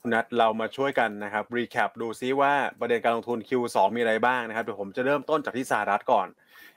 [0.00, 6.28] คุณนัทเรามาช่วยกันนะครับรีแคปดูซิว่าประเด็นการลงทุน Q2 มีอะไรบ้างนะครับเดี๋ยวผมจะเริ่มต้นจากที่สหรัฐก่อน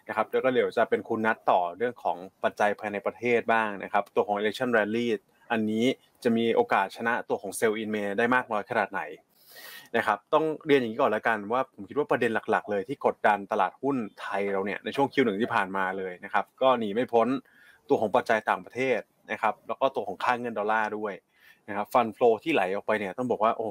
[0.07, 5.07] นะครับแล้วก็เดี๋ยวจะเป็นคุณนัทต่อเรื่องของปัจจัยภายในประเทศบ้างนะครับตัวของ election rally
[5.51, 5.85] อันนี้
[6.23, 9.01] จะมีโอกาสชนะตัวของ sell in May ได้มากน้อยขนาดไหน
[9.97, 17.27] นะครับต้องเรียนอย่างนี้ก่อนล้วกันว่าผมคิดว่าประเด็นหลัก ๆ เลยที่กดดันตลาดหุ้นไทยเราเนี่ยในช่วง Q1 ที่ผ่านมาเลยนะครับก็หนีไม่พ้น
[17.89, 18.99] ตัวของปัจจัยต่างประเทศ
[19.31, 21.13] นะครับแล้วก็ตัวของค่าเงินดอลลาร์ด้วย
[21.67, 23.67] นะครับฟันฟลูที่ไหลออกไปเนี่ยต้องบอกว่าโอ้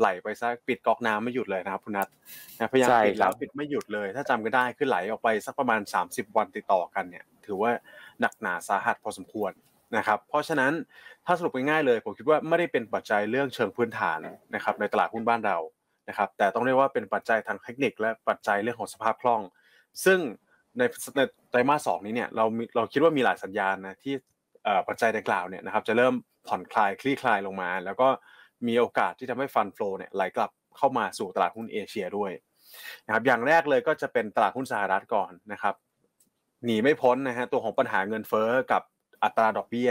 [0.00, 2.08] ไหลไปซะปิดก๊อกน้ำไม่หยุดเลยนะครับคุณนัท
[2.56, 7.70] นะพยายามปิดแล้วปิดไม่หยุดเลย ถ้าจำก็ได้คือไหลออกไปสักประมาณ 30 วันติดต่อกันเนี่ย ถือว่า
[8.20, 9.52] หนักหนาสาหัสพอสมควร
[9.96, 10.72] นะครับเพราะฉะนั้น
[11.26, 14.18] ถ้าสรุปง่ายๆเลย ผมคิดว่าไม่ได้เป็นปัจจัยเรื่องเชิงพื้นฐาน
[14.54, 15.58] นะครับในตลาดหุ้นบ้านเรา
[16.08, 19.40] นะครับแต่ต้องเรียกว่าเป็นปัจจัยทางเทคนิค และปัจจัยเรื่องของสภาพคล่อง
[20.04, 20.18] ซึ่ง
[20.78, 20.82] ใน
[21.16, 22.44] ในไตรมาสสองนี้เนี่ยเรา
[22.76, 24.14] เราคิดว่ามีหลายสัญญาณนะที่
[24.88, 26.14] ปัจจัยดังกล่าวเนี่ยนะครับจะเริ่ม
[26.48, 28.08] ผ่อนคลายคลี่คลายลงมา แล้วก็
[28.66, 32.32] มีโอกาสที่ทำให้ฟันฟลูเนี่ยไหลกลับเข้ามาสู่ตลาดหุ้นเอเชียด้วย
[33.06, 35.74] นะครับอย่างแรกเลยก็จะเป็นตลาดหุ้นสหรัฐก่อนนะครับ
[36.64, 38.82] หนีไม่พ้นนะฮะตัวของปัญหาเงินเฟ้อกับ
[39.22, 39.90] อัตราดอกเบี้ย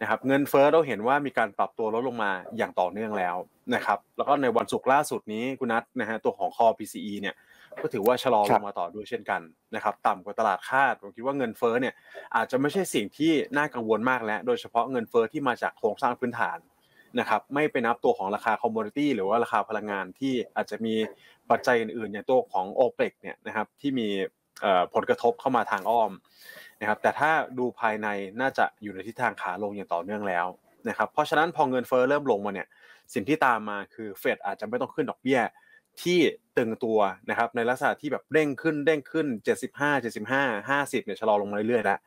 [0.00, 3.36] นะครับเงินเฟ้อเราเห็นว่ามีการปรับตัวลดลงมาอย่างต่อเนื่องแล้ว
[3.74, 7.34] นะครับแล้วก็ในวันศุกร์ล่าสุดนี้คุณนัทนะฮะตัวของคอ PCE เนี่ย
[7.82, 9.40] ก็ถือว่าชะลอลงมาต่อด้วยเช่นกัน
[9.74, 11.94] นะครับ ต่ำกว่าตลาดคาดผมคิดว่าเงินเฟ้อเนี่ย
[12.36, 16.58] อาจจะไม่ใช่สิ่งที่น่ากังวลมากแล้ว โดยเฉพาะเงินเฟ้อที่มาจากโครงสร้างพื้นฐาน
[17.20, 20.94] นะครับไม่ไปนับตัวของราคาคอมมูนิตี้หรือว่าราคาพลังงานที่อาจจะมี
[21.50, 24.08] ปัจจัยอื่นๆอย่างตัวของโอเปกเนี่ยนะครับที่มี
[24.94, 26.10] ผลกระทบเข้ามาทางอ้อม
[26.80, 28.08] นะครับแต่ถ้าดูภายใน
[28.40, 30.46] น่าจะอยู่ในทิศทางขาลงอย่างต่อเนื่องแล้ว
[30.88, 32.68] นะครับเพราะฉะนั้นพอเงินเฟ้อเริ่มลงมาเนี่ย
[33.14, 35.40] สิ่งที่ตามมาคือเฟดอาจจะไม่ต้องขึ้นดอกเบี้ย
[36.02, 36.18] ที่
[36.56, 36.98] ตึงตัว
[37.30, 39.26] นะครับในลักษณะที่แบบเร่งขึ้นเร่งขึ้น
[39.66, 41.98] 75 75 50เนี่ยชะลอลงมาเรื่อยๆแล้ว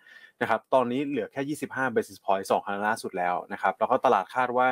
[0.41, 4.69] นะครับตอนนี้เหลือแค่ 25 basis point 2ครั้งล่าสุดแล้วนะครับแล้วก็ตลาดคาดว่า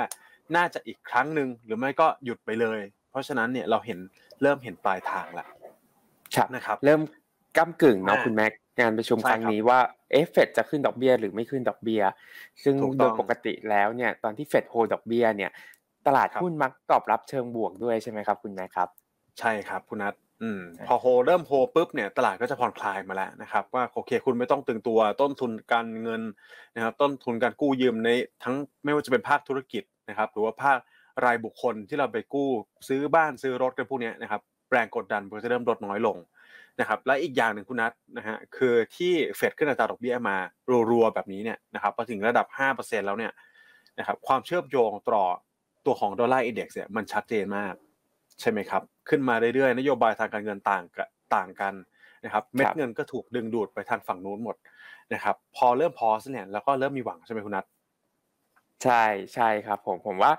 [0.56, 2.80] น่าจะอีกครั้งหนึ่งหรือไม่ก็หยุดไปเลย
[3.10, 4.00] เพราะฉะนั้นเนี่ยเราเห็น
[4.42, 5.48] เริ่มเห็นปลายทางแล้ว
[6.56, 7.02] นะครับ เริ่ม
[7.58, 9.80] ก้ากึ่งเนาะคุณแม็กงานประชุมครั้งนี้ว่า
[10.12, 12.02] เอฟเฟดจะขึ้นดอกเบี้ยหรือไม่ขึ้นดอกเบี้ย
[12.64, 15.52] ซึ่งโดยปกติแล้วเนี่ยตอนที่เฟดโฮดอกเบี้ยเนี่ย
[16.08, 18.90] ตลาดหุ้นมักตอบรับเชิงบวกด้วยใช่ไหมครับคุณแม่ครับ
[19.40, 26.22] ใช่ครับคุณนัทอืมพอโฮเริ่มโฮปุ๊บเนี่ยตลาดก็จะผ่อนคลายมาแล้วนะครับ ว่าโอเคคุณไม่ต้องตึงตัวต้นทุนการเงิน
[26.76, 28.10] นะครับ ต้นทุนการกู้ยืมใน
[28.44, 30.80] ทั้งไม่ว่าจะเป็นภาคธุรกิจนะครับ หรือว่าภาค
[31.26, 32.50] รายบุคคลที่เราไปกู้
[32.88, 36.18] ซื้อบ้านซื้อรถกันพวกนี้นะครับแรงกดดันก็จะเริ่มลดน้อยลง
[36.80, 40.36] นะครับและอีกอย่างหนึ่งคุณนัทนะฮะคือที่เฟดขึ้นอัตราดอกเบี้ยมา
[40.92, 42.48] รัวๆแบบนี้เนี่ยนะครับพอถึงระดับ
[42.78, 43.32] 5%แล้วเนี่ย
[44.00, 45.26] นะครับความเชื่อมโยงต่อ
[45.86, 47.74] ตัวของดอลลาร์อินเด็กซ์เนี่ยมันชัดเจนมาก
[48.42, 50.84] ใช่ไหมครับ ขึ้นมาเรื่อยๆนโยบายทางการเงินต่าง
[51.36, 51.74] ต่างกัน
[52.24, 54.56] นะครับเม็ดเงินก็ถูกดึงดูดไปทางฝั่งนู้นหมด
[55.14, 57.66] นะครับ พอเริ่มพอสเนี่ยแล้วก็เริ่มมีหวังใช่ไหมคุณนัท
[58.84, 60.32] ใช่ใช่ครับผมผมว่า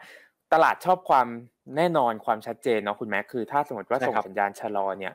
[0.53, 1.27] ตลาดชอบความ
[1.77, 5.13] แน่นอนความชัดเจนเนาะคุณแม็กคือถ้าสมมติว่าส่งสัญญาณชะลอเนี่ย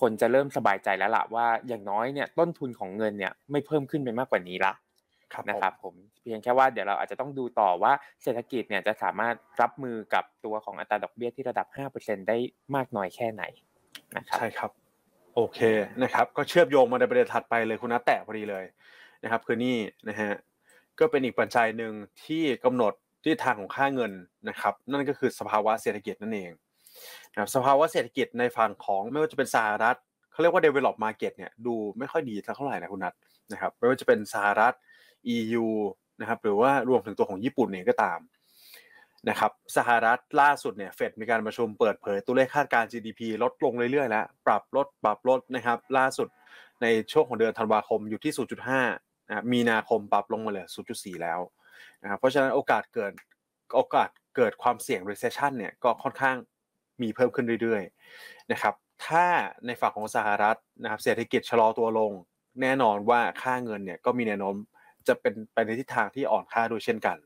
[0.00, 4.72] คนจะเริ่มสบายใจแล้วล่ะว่าอย่างน้อยเนี่ยต้นทุนของเงินเนี่ยไม่เพิ่มขึ้นไปมากกว่านี้ละ
[5.48, 11.66] นะครับผมเพียงแค่ว่าเดี๋ยวเราอาจจะต้องดูต่อว่าเศรษฐกิจเนี่ยจะสามารถรับมือกับตัวของอัตราดอกเบี้ยที่ระดับ
[11.98, 12.36] 5%ได้
[12.74, 13.42] มากน้อยแค่ไหน
[14.16, 14.70] นะครับใช่ครับ
[15.34, 15.60] โอเค
[16.02, 18.64] นะครับก็เชื่อมโยงมาในประเด็นถัดไปเลยคุณนัทแตะพอดีเลย
[19.22, 19.76] นะครับคือนี่
[20.08, 20.32] นะฮะ
[20.98, 21.92] ก็เป็นอีกปัจจัยหนึ่ง
[22.24, 22.92] ที่กำหนด
[23.24, 24.12] ทิศทางของค่าเงิน
[24.48, 26.50] นะครับ นั่นก็คือสภาวะเศรษฐกิจนั่นเอง
[27.32, 29.96] นะครับสภาวะเศรษฐกิจในฝั่งของไม่ว่าจะเป็นสหรัฐ
[30.32, 33.14] เขาเรียกว่า develop market เนี่ยดูไม่ค่อยดีเท่าไหร่นะคุณนัท
[33.52, 34.74] นะครับไม่ว่าจะเป็นสหรัฐ
[35.36, 35.66] EU
[36.20, 38.20] นะครับหรือว่ารวมถึงตัวของญี่ปุ่นเองก็ตาม
[39.28, 46.28] นะครับสหรัฐล่าสุดเนี่ยเฟดมีการประชุมเปิดเผยตัวเลขคาดการ GDP ลดลงเรื่อยๆ แล้ว ปรับลดปรับลดนะครับล่าสุด
[46.82, 48.32] ในช่วงของเดือนธันวาคมอยู่ที่
[48.80, 51.40] 0.5นะมีนาคมปรับลงมาเหลือ 0.4 แล้ว
[52.02, 53.12] นะครับเพราะฉะนั้นโอกาสเกิด
[53.74, 56.36] โอกาสเกิดความเสี่ยง recession เนี่ยก็ค่อนข้าง
[57.02, 58.74] มีเพิ่มขึ้นเรื่อยๆนะครับ
[59.06, 59.26] ถ้า
[59.66, 62.12] ในฝั่งของสหรัฐนะครับเศรษฐกิจชะลอตัวลง
[62.62, 64.56] แน่นอนว่าค่าเงินเนี่ยก็มีแนวโน้ม
[65.08, 67.16] จะเป็นไปในทิศทางที่อ่อนค่าด้วยเช่นกัน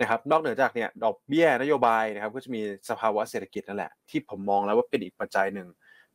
[0.00, 5.68] นะครับนอกเหนือจากเนี่ยดอกเบี้ยนโยบายนะครับก็จะมีสภาวะเศรษฐกิจนั่นแหละที่ผมมองแล้วว่าเป็นอีกปัจจัยหนึ่ง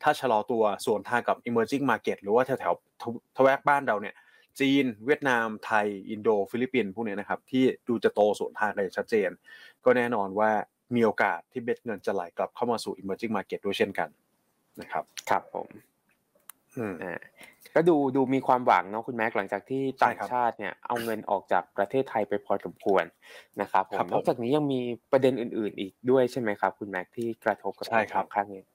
[0.03, 2.73] ถ้าชะลอตัวส่วนทางกับ emerging market หรือว่าแถวแถว
[3.35, 4.15] ทแวกบ้านเราเนี่ย
[4.59, 9.29] จีน เวียดนาม ไทย อินโด ฟิลิปปินส์พวกนี้นะครับที่ดูจะโตสวนทางกันชัดเจน
[9.85, 10.51] ก็แน่นอนว่า
[10.95, 14.09] มีโอกาสที่เม็ดเงินจะไหลกลับเข้ามาสู่ emerging market ด้วยเช่นกัน
[14.81, 15.67] นะครับครับผม
[16.77, 17.19] อ่า
[17.75, 23.03] ก็ดูดูมีความหวังเนาะคุณแม็กหลังจากที่ต่างชาติเนี่ยเอาเงินออกจากประเทศไทยไปพอสมควร
[23.61, 28.65] นะครับผมนอกจากนี้ยังมีประเด็นอื่น ๆ อีกด้วยใช่ไหมครับ คุณแม็กที่กระทบกับใช่ครับค่าเงิน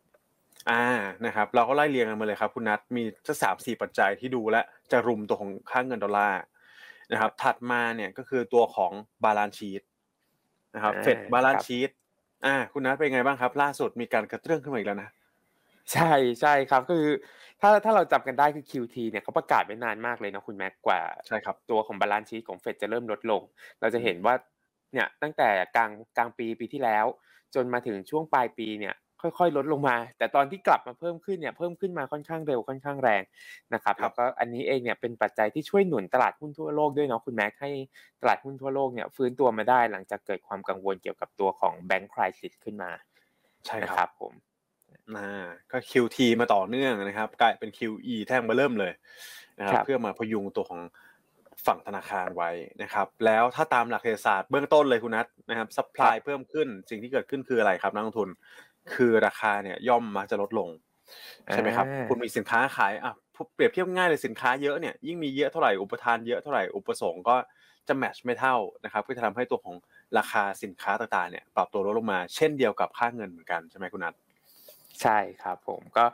[0.71, 0.85] อ่า
[1.27, 4.61] นะครับ เราก็ไล่เรียงกันมาเลยครับ คุณนัทมีสักสามสี่ปัจจัยที่ดูและ
[4.93, 6.41] จะรุมตัวของค่าเงินดอลลาร์
[7.11, 8.93] นะครับ ถัดมาเนี่ยก็คือตัวของ
[9.25, 9.83] balance sheet
[10.75, 11.91] นะครับเฟด balance sheet
[12.47, 15.11] อ่า คุณนัทเป็นไงบ้างครับ ล่าสุดมีการกระเตื้องขึ้นมาอีกแล้วนะ
[15.93, 17.13] ใช่ใช่ครับก็คือ
[17.61, 23.43] ถ้าถ้าเราจำกันได้คือ QT เนี่ยเขาประกาศไว้นานมากเลยนะคุณแม็กกว่าใช่ครับตัวของ balance sheet ของเฟดจะเริ่มลดลง
[23.81, 24.35] เราจะเห็นว่า
[24.93, 27.07] เนี่ยตั้งแต่กลางกลางปีปีที่แล้ว
[27.55, 28.95] จนมาถึงช่วงปลายปีเนี่ย
[29.39, 33.23] ค่อยๆ ลดลงมา แต่ตอนที่กลับมาเพิ่มขึ้นเนี่ยเพิ่มขึ้นมาค่อนข้างเร็วค่อนข้างแรง
[33.75, 37.71] นะครับแล้วก็อันนี้เองเนี่ยเป็นปัจจัยที่ช่วยหนุนตลาดหุ้นทั่วโลกด้วยเนาะคุณแม็กให้
[38.21, 42.91] ตลาดหุ้นทั่วโลกเนี่ยฟื้นตัวมาได้หลังจากเกิดความกังวลเกี่ยวกับตัวของแบงก์คริสิสขึ้นมา
[43.67, 44.54] ใช่ครับผม
[45.17, 48.93] อ่าก็ QT มาต่อเนื่องนะครับ กลายเป็น QE แท่งมาเริ่มเลย
[49.59, 50.81] นะครับเพื่อมาพยุงตัวของ
[51.67, 52.51] ฝั่งธนาคารไว้
[52.83, 58.29] นะครับ แล้วถ้าตามหลักเศรษฐศาสตร์เบื้องต้นเลยคุณนัทนะครับ supply เพิ่มขึ้นสิ่งที่เกิดขึ้นคืออะไรครับนักลงทุน
[58.95, 60.69] คือราคาเนี่ยย่อมมาจะลดลง
[61.53, 63.15] ใช่ไหมครับคุณมีสินค้าขายอะ
[63.55, 67.37] เปรียบเทียบง่ายเลยสินค้าเยอะเนี่ยยิ่งมีเยอะเท่าไหร่อุปทานเยอะเท่าไหร่อุปสงค์ก็
[67.89, 69.77] จะ match ไม่เท่านะครับก็จะทำให้ตัวของ
[70.19, 74.15] ราคาสินค้าต่างๆเนี่ยปรับตัวลดลงมาเช่นเดียวกับค่าเงินเหมือนกันใช่ไหมคุณนัท
[75.03, 76.05] ใช่ครับผม ก็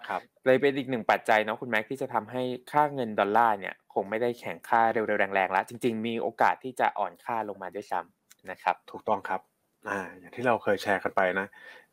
[0.47, 9.41] เลยเป็นอีกหนึ่งปัจจัยเนาะคุณแม็กที่จะทำให้ค่าเงินดอลลาร์เนี่ย คงไม่ได้แข็งค่าเร็วๆ แรงๆแล้ว จริง ๆ มีโอกาสที่จะอ่อนค่าลงมาด้วยซ้ำนะครับ ถูกต้องครับ
[9.89, 11.47] อ่า อย่างที่เราเคยแชร์กันไปนะ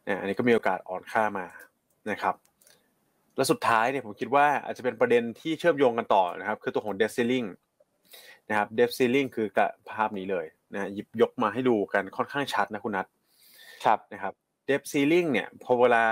[0.06, 1.46] เนี่ยอันนี้ก็มีโอกาสอ่อนค่ามา
[2.12, 2.36] นะครับ
[3.36, 7.44] แล้วสุดท้ายเนี่ยผมคิดว่าอาจจะเป็นประเด็นที่เชื่อมโยงกันต่อนะครับ คือตัวของ debt ceiling
[8.50, 9.60] นะครับ debt ceiling คือ
[9.92, 13.06] ภาพนี้เลยนะหยิบยกมาให้ดูกันค่อนข้างชัดนะคุณนัท
[13.86, 14.34] ครับนะครับ
[14.66, 16.06] debt ceiling เนี่ยพอเวลา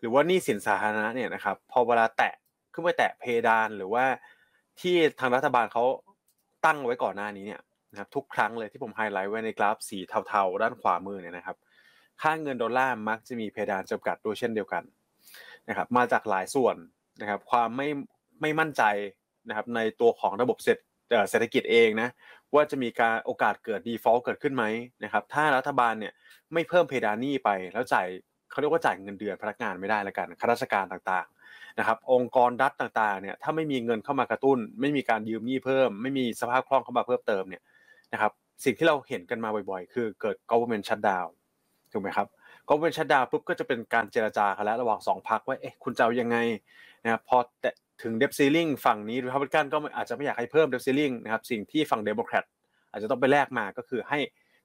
[0.00, 2.34] หรือว่านี่สินสาธารณะเนี่ยนะครับ พอเวลาแตะ
[2.72, 4.04] ขึ้นไปแตะเพดานหรือว่า
[4.80, 5.84] ที่ทางรัฐบาลเขา
[6.66, 7.60] ตั้งไว้ก่อนหน้านี้เนี่ย
[7.90, 11.56] นะครับทุกครั้งเลยที่ผมไฮไลท์ไว้ในกราฟสีเทาๆ ด้านขวามือเนี่ยนะครับ
[12.22, 14.82] ค่าเงินดอลลาร์มักจะมีเพดานจำกัดด้วยเช่นเดียวกัน
[15.68, 16.76] นะครับ มาจากหลายส่วน
[17.20, 17.88] นะครับ ความไม่
[18.40, 18.82] ไม่มั่นใจ
[19.48, 20.56] นะครับในตัวของระบบ
[21.30, 22.08] เศรษฐกิจเองนะ
[22.54, 24.64] ว่าจะมีการโอกาสเกิด default เกิดขึ้นไหม
[25.04, 26.12] นะครับถ้ารัฐบาลเนี่ย
[26.52, 28.08] ไม่เพิ่มเพดานนี้ไปแล้วจ่าย
[28.50, 37.62] เขาเรียกว่าจ่ายเงินเดือนพนักงานไม่ได้แล้วกันข้าราชการต่างๆนะครับ องค์กรรัฐต่างๆเนี่ยถ้าไม่มีเงินเข้ามากระตุ้น ไม่มีการยืมหนี้เพิ่ม ไม่มีสภาพคล่องเข้ามาเพิ่มเติมเนี่ย
[38.12, 38.32] นะครับ
[38.64, 41.30] สิ่งที่เราเห็นกันมาบ่อยๆ คือเกิด government shutdown
[41.92, 42.26] ถูกไหมครับ
[42.68, 46.36] government shutdown ปุ๊บก็จะเป็นการเจรจากันแล้วระหว่างสองพรรคว่าเอ๊ะคุณจะเอายังไง
[47.04, 47.70] นะครับพอแต่
[48.02, 52.44] ถึง debt ceiling ฝั่งนี้ริพับลิกันก็อาจจะไม่อยากให้เพิ่ม debt ceiling นะครับสิ่งที่ฝั่งเดโมแครต
[52.90, 54.18] อาจจะต้องไปแลกมาก็คือให้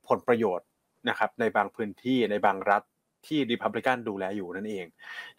[0.07, 0.67] ผลประโยชน์
[1.09, 2.81] นะครับในบางพื้นที่ในบางรัฐ
[3.27, 4.85] ที่ริพับลิกันดูแลอยู่นั่นเอง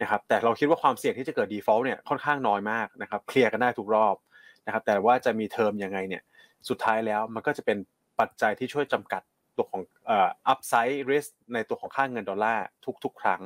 [0.01, 4.16] นะครับแต่เราคิดว่าความเสี่ยงที่จะเกิด default เนี่ยค่อนข้างน้อยมากนะครับ clear กันได้ทุกรอบ
[4.66, 6.22] นะครับแต่ว่าจะมีเทอมยังไงเนี่ย
[6.68, 7.79] สุดท้ายแล้วมันก็จะเป็น
[8.20, 9.22] ปัจจัยที่ช่วยจำกัด
[9.57, 12.64] ตัวของอ่อ upside risk ในตัวของค่าเงินดอลลาร์
[13.05, 13.40] ทุกๆ ครั้ง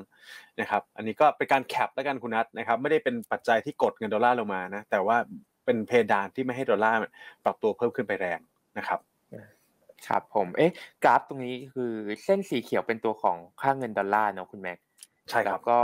[0.60, 5.16] นะครับอันนี้ก็เป็นการ cap แล้วกันคุณนัทนะครับไม่ได้เป็นปัจจัยที่กดเงินดอลลาร์ลงมานะแต่ว่า
[5.64, 6.98] เป็นเพดานที่ไม่ให้ดอลลาร์
[7.44, 8.40] ปรับตัวเพิ่มขึ้นไปแรง
[8.78, 9.00] นะครับ
[10.08, 10.72] ครับผม เอ๊ะ
[11.04, 11.92] กราฟตรงนี้คือ
[12.24, 14.78] เส้นสีเขียวเป็นตัวของค่าเงินดอลลาร์เนาะคุณแม็ก
[15.28, 15.78] ใช่ครับแล้วก็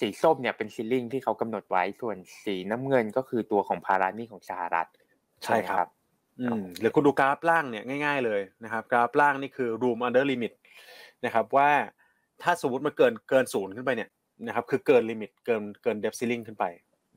[0.00, 4.88] สีส้มเนี่ยเป็นซิลลิงที่เขากำหนดไว้ส่วนสีน้ำเงินก็คือตัวของภาระหนี้ของสหรัฐ
[5.44, 5.86] ใช่ครับ
[6.40, 10.52] อืมหรือคุณดูกราฟล่างเนี่ยง่าย ๆ เลยนะครับ กราฟล่างนี่คือ room under limit
[11.24, 11.70] นะครับว่า
[12.42, 14.10] ถ้าสมมติมันเกินเกินศูนย์ขึ้นไปเนี่ย
[14.46, 16.64] นะครับคือเกิน limit เกินเกิน debt ceiling ขึ้นไป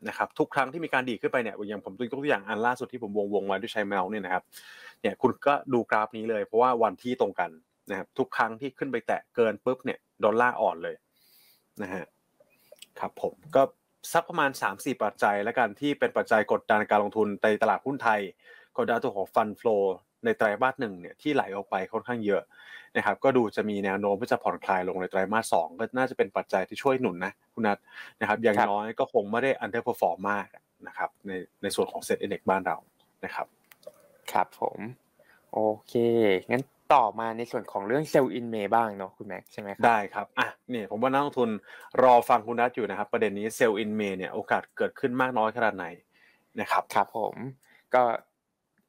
[0.07, 4.43] นะครับทุกครั้งที่มีการดีขึ้นไปเนี่ยอย่างผมตัวอย่างอันล่าสุดที่ผมวงวงไว้ด้วยใช้เมาส์เนี่ยนะครับ
[5.01, 7.51] เนี่ยคุณก็ดูกราฟนี้เลยเพราะว่าวันที่ตรงกัน
[7.89, 10.95] นะครับทุกครั้งที่ขึ้นไปแตะเกินปุ๊บเนี่ยดอลลาร์อ่อนเลย
[11.81, 12.03] นะฮะ
[12.99, 13.61] ครับผมก็
[14.13, 18.21] สักประมาณ 3-4 ปัจจัย แล้วกันที่เป็นปัจจัยกดดันการลงทุนในตลาดหุ้นไทย
[18.77, 19.75] กดดันตัวของ fund flow
[20.25, 22.41] ในไตรมาสหนึ่งเนี่ยที่ไหลออกไปค่อนข้างเยอะ
[22.95, 27.77] นะครับก็ดูจะมีแนวโน้มที่จะผ่อนคลายลงในไตรมาสสองก็น่าจะเป็นปัจจัยที่ช่วยหนุนนะคุณนัท
[28.19, 30.47] นะครับอย่างน้อยก็คงไม่ได้ underperform มาก
[30.87, 32.77] นะครับในในส่วนของ SET Index บ้านเรา
[33.25, 33.47] นะครับ
[34.31, 34.79] ครับผม
[35.53, 35.93] โอเค
[36.51, 41.49] งั้นต่อมาในส่วนของเรื่อง Sell in May บ้างเนาะคุณแม็กใช่ไหมครับได้ครับอะเนี่ยผมว่านักลงทุน
[42.03, 45.85] รอฟังคุณนัทอยู่นะครับ ประเด็นนี้ Sell in May เนี่ยโอกาสเกิดขึ้นมากน้อยขนาดไหน
[46.59, 47.33] นะครับครับผม
[47.93, 48.03] ก็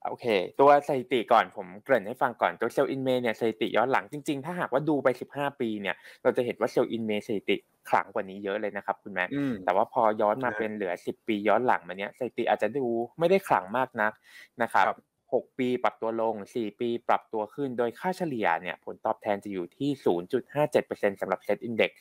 [0.06, 0.26] โอเค
[0.60, 7.56] ตัวสถิติก่อนผมเกริ่นให้ฟังก่อนตัวเซลล์อินเมย์เนี่ยสถิติย้อนหลังจริงๆ ถ้าหากว่าดูไป 15 ปีเนี่ยเราจะเห็นว่า Sell in May สถิติ
[7.88, 12.86] ขลังกว่านี้เยอะเลยนะครับคุณแม็กอืมแต่ว่าพอย้อนมานะฮะเป็นเหลือ 10 ปีย้อนหลังมาเนี้ยสถิติอาจจะดู
[13.18, 14.12] ไม่ได้ขลังมากนัก
[14.62, 14.98] นะครับครับ
[15.32, 19.90] 6 ปีปรับตัวลง 4 ปีปรับตัวขึ้น โดยค่าเฉลี่ยเนี่ยผลตอบแทนจะอยู่ที่
[20.56, 21.92] 0.57%สำหรับ SET Index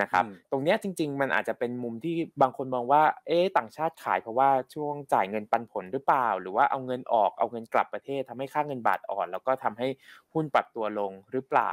[0.00, 9.88] นะครับอืมตรงเนี้ยจริง ๆ มันอาจจะเป็นมุมที่บางคนมองว่าเอ๊ะต่างชาติขายเพราะว่าช่วงจ่ายเงินปันผลหรือเปล่า หรือว่าเอาเงินออกเอาเงินกลับประเทศทำให้ค่าเงินบาทอ่อน แล้วก็ทำให้
[10.34, 11.72] หุ้นปรับตัวลงหรือเปล่า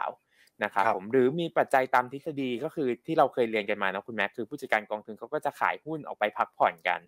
[0.63, 6.99] นะครับครับผมหรือมีปัจจัยตามทฤษฎีก็คือที่เราเคยเรียนกันมานะคุณแม็กคือผู้จัดการกองทุนเขาก็จะขายหุ้นออกไปพักผ่อนกัน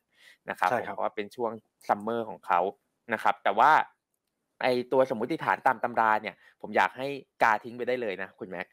[0.49, 1.51] นะครับใช่ผมครับเพราะว่าเป็นช่วง
[1.87, 2.59] ซัมเมอร์ของเขา
[3.13, 3.71] นะครับ แต่ว่า
[4.63, 7.07] ไอตัวสมมุติฐานตามตำราเนี่ย ผมอยากให้
[7.43, 8.65] กาทิ้งไปได้เลยนะคุณแม็ก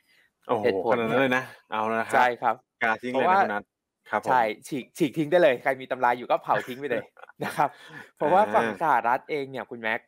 [0.48, 3.64] โอ้โหเหตุผลขนาดนั้นเลยนะ เอาละครัใช่ครับ กาทิ้งเลยเพราะนะว่าคุณนัท
[4.10, 7.02] ครับผมใช่ฉีกฉีกทิ้งได้เลย ใครมีตำราอยู่ก็เผาทิ้งไปเลย
[7.44, 7.68] นะครับ
[8.16, 10.00] เพราะว่าฝั่งอ่าสหรัฐเองเนี่ยคุณแม็ก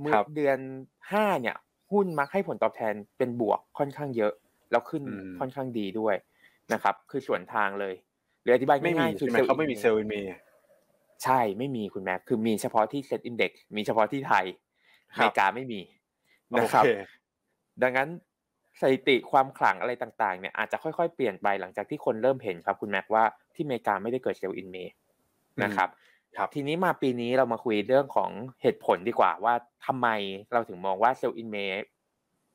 [0.00, 0.58] เมื่อครับเดือน
[1.12, 1.56] ห้าเนี่ย
[1.92, 4.32] หุ้นมักให้ผลตอบแทนเป็นบวกค่อนข้างเยอะ
[4.70, 6.14] แล้วขึ้นอืมค่อนข้างดีด้วย
[6.72, 7.94] นะครับ คือส่วนทางเลย
[8.42, 10.28] หรืออธิบายไม่มีง่ายๆคือใช่ไหมเขาไม่มีเซลล์อินเมย์
[11.24, 14.44] ใช่ไม่มีคุณแม็กคือมีเฉพาะที่เซ็ตอินเด็กมีเฉพาะที่ไทย
[15.16, 15.80] คอรับเมริกาไม่มี
[16.50, 16.88] โอนะครับเค
[17.82, 18.08] ดังนั้น
[18.80, 24.92] สถิติความขลังอะไรต่างๆเนี่ยอาจจะค่อยๆเปลี่ยนไปหลังจากที่คนเริ่มเห็นครับคุณแม็กว่าที่อเมริกาไม่ได้เกิด Sell in May
[25.64, 25.88] นะครับ
[26.36, 28.30] ครับทีนี้มาปีนี้เรามาคุยเรื่องของ
[28.62, 29.54] เหตุผลดีกว่าว่า
[29.86, 30.08] ทำไม
[30.52, 31.82] เราถึงมองว่า Sell in May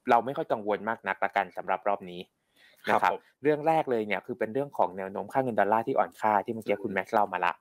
[0.09, 2.21] เราไม่ค่อยกังวลมากนักละกันสำหรับรอบนี้
[2.89, 7.53] นะคครัรับบผมเรื่องแรกเลยเนี่ยคือเป็นเรื่องของแนวโน้มค่าเงินดอลลาร์ที่อ่อนค่าที่เมื่อกี้คุณแม็กซ์เล่ามาละ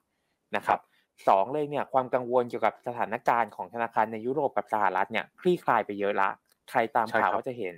[0.55, 0.79] นะครับ
[1.27, 6.29] สองเลยเนี่ยความกังวลเกี่ยวกับสถานการณ์ของธนาคารในยุโรปกับสหรัฐเนี่ยคลี่คลายไปเยอะละ
[6.69, 7.75] ใครตามใช่ข่าวครับก็จะเห็น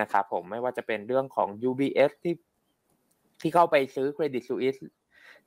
[0.00, 2.34] นะครับผมไม่ว่าจะเป็นเรื่องของ UBS ที่
[3.40, 4.76] ที่เข้าไปซื้อเครดิตซูอิส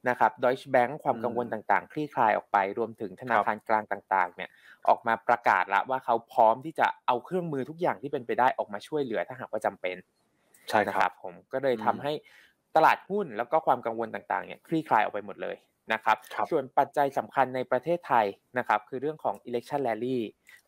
[0.10, 4.50] นะครับ Deutsche Bank ความกังวลต่างๆ คลี่คลายออกไป รวมถึงธนาคารกลางต่าง ๆ เนี่ย
[4.88, 9.96] ออกมาประกาศละว่าเขาพร้อมที่จะเอาเครื่องมือทุกอย่างที่เป็นไปได้ออกมาช่วยเหลือถ้าหากว่าจำเป็น
[10.70, 12.12] ใช่นะคครัรับบผมก็เลยอืมทำให้
[12.76, 15.56] ตลาดหุ้นแล้วก็ความกังวลต่างๆ เนี่ยคลี่คลายออกไปหมดเลย
[15.94, 18.26] นะครับครับส่วนปัจจัยสำคัญในประเทศไทย
[18.58, 20.18] นะครับ คือเรื่องของ election rally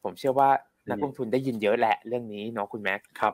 [0.04, 0.50] ผมเชื่อว่า
[0.90, 3.34] นักลงทุนได้ยินเยอะแหละเรื่องนี้เนาะคุณแม็กครับ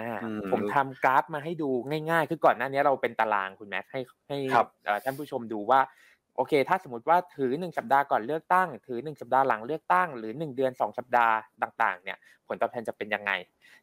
[0.00, 1.70] อ่าอืมผมทำกราฟมาให้ดู
[2.10, 5.80] ง่ายๆ คือก่อนหน้านี้เราเป็นตารางคุณแม็กให้ให้ครับเอ่อท่านผู้ชมดูว่า
[6.36, 13.32] โอเค ถ้าสมมติว่าถือหนึ่งสัปดาห์ก่อนเลือกตั้ง ถือหนึ่งสัปดาห์หลังเลือกตั้ง หรือหนึ่งเดือนสองสัปดาห์ต่าง ๆ เนี่ย ผลตอบแทนจะเป็นยังไง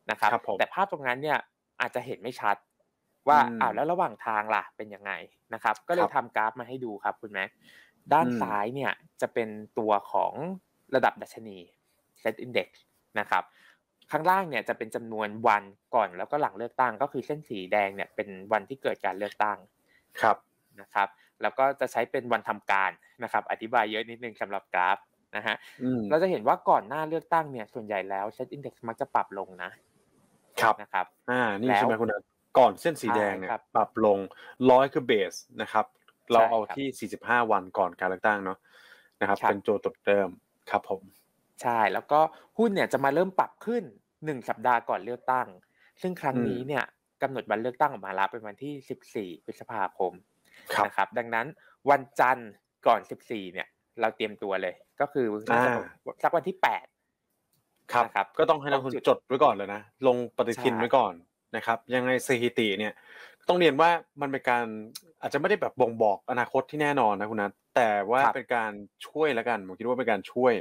[0.09, 1.37] นะครับครับผมแต่ภาพตรงนั้นเนี่ย
[1.81, 2.55] อาจจะเห็นไม่ชัด
[3.27, 5.11] ว่าอืมอ้าวแล้วระหว่างทางล่ะเป็นยังไง
[5.53, 7.49] นะครับ ก็เลคยรับทำกราฟมาให้ดูครับคุณแม็ก
[8.13, 9.49] ด้านอืมซ้ายเนี่ยจะเป็น
[9.79, 10.33] ตัวของ
[10.95, 11.57] ระดับดัชนี
[12.21, 12.69] Set Index
[13.19, 13.43] นะครับ
[14.11, 15.63] ข้างล่างเนี่ยจะเป็นจำนวนวัน
[15.95, 19.57] ก่อนแล้วก็หลังเลือกตั้ง ก็คือเส้นสีแดงเนี่ยเป็นวันที่เกิดการเลือกตั้ง
[20.21, 20.37] ครับ
[20.81, 21.07] นะครับ
[21.41, 22.91] แล้วก็จะใช้เป็นวันทำการ
[23.23, 24.97] นะครับ อธิบายเยอะนิดนึงสำหรับกราฟ
[25.35, 25.55] นะฮะ
[26.09, 29.71] เราจะเห็นว่าก่อนหน้าเลือกตั้งเนี่ยส่วนใหญ่แล้วเซ็ตอินดี x มักจะปรับลงนะ
[30.61, 32.21] ครับนะครับ อ่านี่ใช่ไหมคุณนัท
[32.57, 34.19] ก่อนเส้นสีแดงเนี่ยปรับลง
[34.71, 35.85] ร้อยคือ base นะครับ
[36.31, 38.57] เราเอาที่สี่สิบห้าวันก่อนการเลือกตั้งเนาะ
[39.21, 40.29] นะครับ เป็นโจทย์เดิม
[40.71, 41.01] ครับผม
[41.61, 42.19] ใช่ แล้วก็
[42.57, 43.83] หุ้นเนี่ยจะมาเริ่มปรับขึ้น
[44.25, 45.47] หนึ่งสัปดาห์ก่อนเลือกตั้ง
[46.01, 46.83] ซึ่งครั้งนี้เนี่ย
[47.21, 50.13] กำหนดวันเลือกตั้งออกมาแล้วเป็นวันที่สิบสี่พฤษภาคม
[50.85, 51.47] นะครับ ดังนั้น
[51.89, 52.51] วันจันทร์
[52.87, 53.67] ก่อนสิบสี่เนี่ย
[54.01, 55.25] เราเตรียมตัวเลย ก็คือ
[56.23, 56.85] สักวันที่แปด
[57.93, 61.13] ครับรบก็ต้องให้นักลงทุนจดไว้ก่อนเลยนะ ลงปฏิทินไว้ก่อน
[61.55, 62.93] นะครับ ยังไงสถิติเนี่ย
[63.47, 63.89] ต้องเรียนว่า
[64.21, 64.65] มันเป็นการ
[65.21, 68.71] อาจจะไม่ได้แบบบ่งบอกอนาคตที่แน่นอนนะคุณนัทแต่ว่าเป็นการ
[69.07, 70.53] ช่วยแล้วกันผมคิดว่าเป็นการช่วย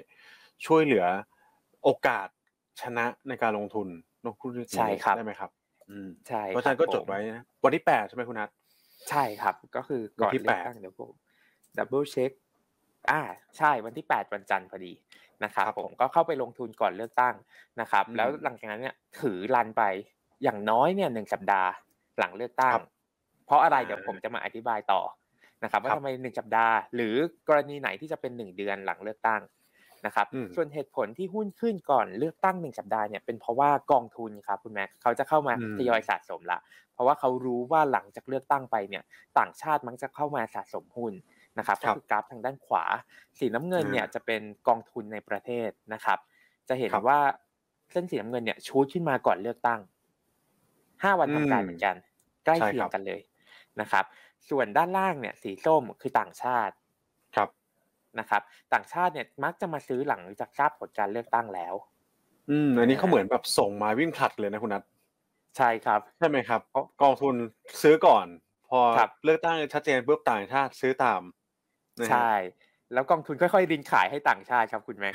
[0.66, 1.06] ช่วยเหลือ
[1.82, 2.28] โอกาส
[2.80, 3.88] ชนะในการลงทุน
[4.26, 5.50] ลงทุนใช่ครับได้ไหมครับ
[5.90, 8.50] อืมใช่เพราะฉะนั้นก็จดไว้นะวันที่แปดใช่ไหมคุณนัท
[9.10, 11.10] ใช่ครับ ก็คือก่อนที่แปดเดี๋ยวผม
[11.76, 12.30] double check
[13.10, 13.20] อ่า
[13.58, 14.92] ใช่วันที่แปดวันจันทร์พอดี
[15.44, 17.34] นะครับผมก็เข้าไปลงทุนก่อนเลือกตั้ง
[17.80, 19.82] นะครับ แล้วหลังจากนั้นเนี่ยถือ run ไป
[20.42, 21.70] อย่างน้อยเนี่ยหนึ่งสัปดาห์
[22.18, 22.74] หลังเลือกตั้ง
[23.46, 25.02] เพราะอะไรเดี๋ยวผมจะมาอธิบายต่อ
[25.62, 27.14] นะครับว่าทำไมหนึ่งสัปดาห์ หรือ
[27.48, 29.40] กรณีไหนที่จะเป็นหนึ่งเดือนหลังเลือกตั้ง
[30.06, 36.58] นะครับส่วนเหตุผลที่หุ้นขึ้นก่อนเลือกตั้งหนึ่งสัปดาห์เนี่ยเป็นเพราะว่ากองทุนครับคุณแม็กเขาจะเข้ามาทยอยสะสมละ
[36.94, 39.02] เพราะว่าเขารู้ว่าหลังจากเลือกตั้งไปเนี่ย
[39.38, 41.12] ต่างชาติมักจะเข้ามาสะสมหุ้น
[41.58, 42.84] นะครับก็คือกราฟทางด้านขวา
[43.38, 46.18] สีน้ำเงินเนี่ยจะเป็นกองทุนในประเทศนะครับ
[46.68, 47.18] จะเห็นว่า
[47.92, 49.80] เส้นสีน้ำเงินเนี่ยชูดขึ้นมาก่อนเลือกตั้ง
[51.02, 51.94] ห้าวันทำการเหมือนกัน
[52.44, 53.20] ใกล้เคียงกันเลย
[53.80, 54.04] นะครับ
[54.50, 56.83] ส่วนด้านล่างเนี่ยสีส้มคือต่างชาติครับ
[58.20, 61.74] นะครับ ต่างชาติเนี่ยมักจะมาซื้อหลังจากทราบผลการเลือกตั้งแล้ว
[62.50, 64.82] อืมอันนี้เขาเหมือนแบบส่งมาวิ่งผลัดเลยนะคุณนัท
[65.56, 67.34] ใช่ครับใช่ไหมครับเพราะกองทุน
[67.82, 68.26] ซื้อก่อน
[68.68, 68.80] พอ
[69.24, 71.22] เลือกตั้งชัดเจนปุ๊บต่างชาติซื้อตาม
[72.10, 72.32] ใช่
[72.92, 75.10] แล้วกองทุนค่อยๆรินขายให้ต่างชาติครับคุณแม็ก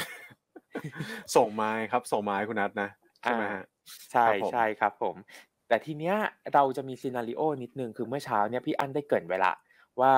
[1.35, 2.89] ส่งมาครับ ส่งมาให้คุณนัทนะ
[3.21, 3.63] ใช่ไหมฮะ
[4.11, 5.15] ใช่ใช่ครับผม
[5.67, 6.15] แต่ทีเนี้ย
[6.53, 9.51] เราจะมี scenario นิดนึงคือเมื่อเช้าเนี่ยพี่อั้นได้เกริ่นเอาไว้
[9.99, 10.11] ว่า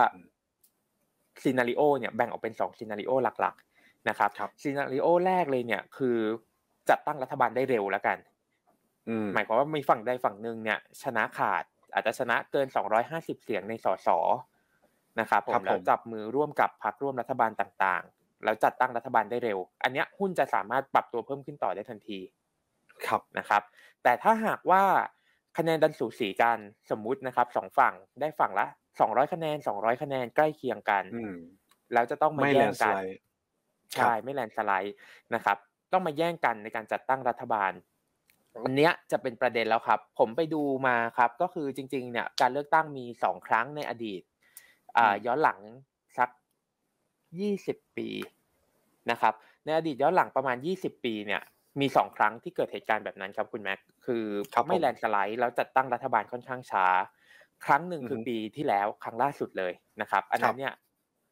[1.43, 4.30] scenario เนี่ยแบ่งออกเป็นสอง scenarioหลักๆนะครับ
[4.62, 6.17] ซีนารีโอแรกเลยเนี่ยคือ
[6.89, 8.17] จัดตั้งรัฐบาลได้เร็วแล้วกัน
[9.34, 14.10] หมายความว่ามีฝั่งใดฝั่งหนึ่งเนี่ย ชนะขาดอาจจะชนะเกินสองร้อยห้าสิบเสียงในสส
[15.19, 22.19] นะครับผมแล้วจับมือร่วมกับพรรคร่วมรัฐบาลต่างๆ แล้วจัดตั้งรัฐบาลได้เร็ว อันนี้หุ้นจะสามารถปรับตัวเพิ่มขึ้นต่อได้ทันที
[23.08, 23.62] ครับนะครับ
[24.04, 24.84] แต่ถ้าหากว่า
[25.58, 26.58] คะแนนดันสูสีกัน
[26.91, 28.67] สมมุตินะครับสองฝั่งได้ฝั่งละ
[28.99, 31.04] สองร้อยคะแนนสองร้อยคะแนนใกล้เคียงกัน
[31.93, 32.95] แล้วจะต้องมาแย่งกัน
[33.93, 34.95] ใช่ไม่แลนสไลด์
[35.36, 35.58] นะครับ
[35.91, 37.71] ต้องมาแย่งกันในการจัดตั้งรัฐบาล
[38.63, 44.21] อันนี้จะเป็นประเด็นแล้วครับ ผมไปดูมาครับ ก็คือจริง ๆ เนี่ย การเลือกตั้งมีสองครั้งในอดีต
[44.97, 45.60] อ่า ย้อนหลัง
[46.17, 46.30] สัก
[47.39, 48.10] ยี่สิบปี
[49.12, 49.34] นะครับ
[49.65, 51.41] ในอดีตย้อนหลังประมาณยี่สิบปีเนี่ย
[51.80, 54.23] มีสองครั้งที่เกิดเหตุการณ์แบบนั้นครับคุณแม็กคือ
[54.67, 56.88] ไม่แลนสไลด์แล้วจัดตั้งรัฐบาลค่อนข้างช้า
[57.65, 60.74] ครั้งหนึ่งคือปีที่แล้วครั้งล่าสุดเลยนะครับ อันนั้นเนี่ย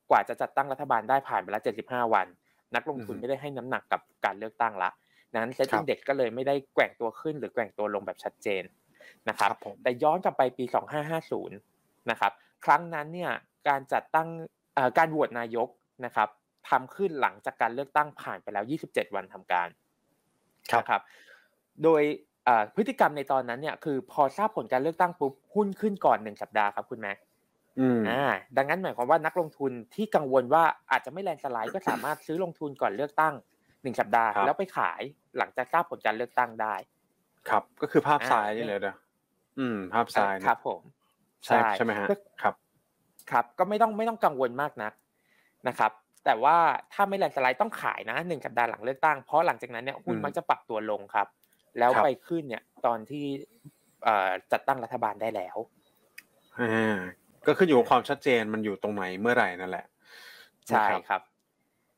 [0.09, 2.27] กว่าจะจัดตั้งรัฐบาลได้ผ่านไปแล้วเจ็ดสิบห้าวัน
[2.75, 4.89] นักลงทุนไม่ได้ให้น้ำหนักกับการเลือกตั้งละ
[5.33, 8.63] นั้นเซ็ตอินเด็กก็เลยไม่ได้แกว่งตัวขึ้นหรือแกว่งตัวลงแบบชัดเจน
[9.29, 9.49] นะครับ
[9.83, 10.65] แต่ย้อนกลับไปปี
[11.17, 12.31] 2550นะครับ
[12.65, 13.31] ครั้งนั้นเนี่ย
[13.67, 14.27] การจัดตั้ง
[14.97, 15.69] การโหวตนายก
[16.05, 16.29] นะครับ
[16.69, 19.67] ทำขึ้นหลังจากการเลือกตั้งผ่านไปแล้ว 27 วันทำการ
[20.71, 21.01] ครับ
[21.83, 22.01] โดย
[22.75, 27.17] พฤติกรรมในตอนนั้นเนี่ยคือพอทราบผลการเลือกตั้งปุ๊บหุ้นขึ้นก่อนหนึ่งสัปดาห์ครับคุณแม็ก
[28.09, 28.23] อ่า
[28.57, 33.33] ดังนั้นหมายความว่านักลงทุนที่กังวลว่าอาจจะไม่แลนสไลด์ก็สามารถซื้อลงทุนก่อนเลือกตั้ง
[33.83, 35.01] หนึ่งสัปดาห์ แล้วไปขาย
[35.37, 36.75] หลังจากทราบผลการเลือกตั้งได้
[37.49, 38.95] ครับ ก็คือภาพซ้ายนี่เลยนะ
[39.59, 40.81] อืม ภาพซ้ายครับ ผม
[41.45, 42.07] ใช่ใช่ไหมฮะ
[42.41, 42.55] ครับ
[43.31, 44.93] ครับ ก็ไม่ต้องไม่ต้องกังวลมากนัก
[45.67, 45.91] นะครับ
[46.25, 46.57] แต่ว่า
[46.93, 51.27] ถ้าไม่แลนสไลด์ต้องขายนะหนึ่งสัปดาห์หลังเลือกตั้งเพราะหลังจากนั้นเนี่ยหุ้นมักจะปรับตัวลงครับ
[51.79, 53.23] แล้วไปขึ้นเนี่ย ตอนที่
[54.51, 55.57] จัดตั้งรัฐบาลได้แล้ว
[56.59, 56.97] อ่า
[57.45, 59.85] ก็ขึ้นอยู่กับความชัดเจนมันอยู่ตรงไหนเมื่อไหร่นั่นแหละ
[60.67, 61.21] ใช่ครับ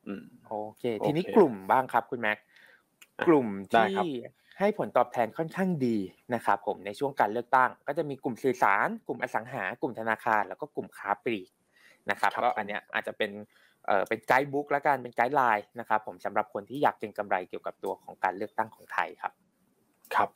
[0.06, 2.38] อืมโอเค ทีนี้กลุ่มบ้างครับคุณแม็ก
[3.28, 3.94] กลุ่มที่
[4.58, 5.96] ให้ผลตอบแทนค่อนข้างดี
[6.34, 11.50] นะครับผมในช่วงการเลือกตั้ง ก็จะมีกลุ่มสื่อสาร กลุ่มอสังหา กลุ่มธนาคาร แล้วก็กลุ่มค้าปลีก
[12.10, 13.30] นะครับก็อันเนี้ยอาจจะเป็น
[13.86, 19.32] เอ่อเป็นไกด์บุ๊กและกันเป็นไกด์ไลน์นะครับผมสำหรับคนที่อยากเก็งกำไรเกี่ยวกับตัวของการเลือกตั้งของไทยครับ
[20.14, 20.28] ครับ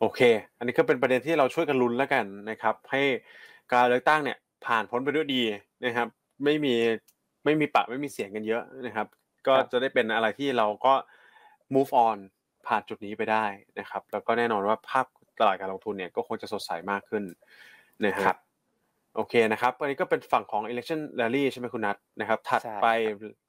[0.00, 0.20] โอเค
[0.58, 3.02] อันนี้ก็เป็นประเด็นที่เราช่วยกันลุ้นแล้วกันนะครับ ให้
[3.72, 5.42] การเลือกตั้งเนี่ยผ่านพ้นไปด้วยดี
[5.84, 6.08] นะครับ
[6.44, 6.74] ไม่มี
[7.44, 9.06] ไม่มีปะไม่มีเสียงกันเยอะนะครับ
[9.46, 10.94] ก็จะได้เป็นอะไรที่เราก็
[11.74, 12.16] move on
[12.66, 13.44] ผ่านจุดนี้ไปได้
[13.78, 15.06] นะครับ แล้วก็แน่นอนว่าภาพ
[15.40, 17.24] ตลาดการลงทุนเนี่ยก็คงจะสดใสมากขึ้น
[18.06, 18.36] นะครับ
[19.16, 22.86] โอเคนะครับอันนี้ก็เป็นฝั่งของ election rally ใช่ไหมคุณนัทนะครับ ถัดไป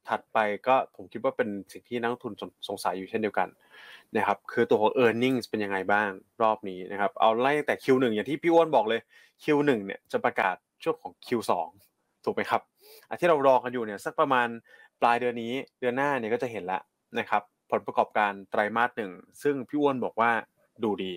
[0.09, 0.37] ถัดไป
[0.67, 2.33] ก็ผมคิดว่าเป็นสิ่งที่นักลงทุน
[2.67, 3.47] สงสัยอยู่เช่นเดียวกัน
[4.15, 6.09] นะครับ คือตัวของ e a r n i n g เป็นยังไงบ้าง
[6.41, 9.01] รอบนี้นะครับ เอาไล่แต่ Q1 อย่างที่พี่อ้วนบอกเลย
[9.43, 11.51] Q1 เนี่ยจะประกาศช่วงของ Q2
[12.25, 12.61] ถูกไหมครับ
[13.09, 14.47] อันที่เรารอกันอยู่เนี่ยสักประมาณ
[15.01, 16.79] ปลายเดือนนี้เดือนหน้าเนี่ยก็จะเห็นละ
[17.19, 17.41] นะครับ
[17.71, 19.11] ผลประกอบการไตรมาสหนึ่ง
[19.43, 20.31] ซึ่งพี่อ้วนบอกว่า
[20.83, 21.13] ดูดี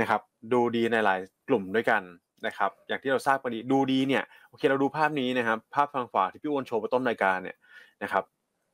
[0.00, 0.20] นะครับ
[0.52, 2.02] ดูดีในหลายกลุ่มด้วยกัน
[2.46, 7.56] นะครับอย่างที่เราทราบกันดีดูดีเนี่ยโอเคเราดูภาพนี้นะครับภาพทางขวาที่พี่อั้นโชว์ไปต้นรายการเนี่ย
[8.02, 8.24] นะครับ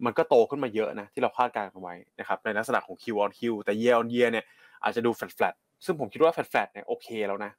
[0.05, 4.45] มันก็โตขึ้นมาเยอะนะที่เราคาดการณ์กันไว้นะครับในลักษณะของ Q on Q แต่ Year on Year เนี่ย
[4.83, 5.55] อาจจะดู flat flat
[5.85, 7.53] ซึ่งผมคิดว่า flat flat เนี่ยโอเคแล้วนะ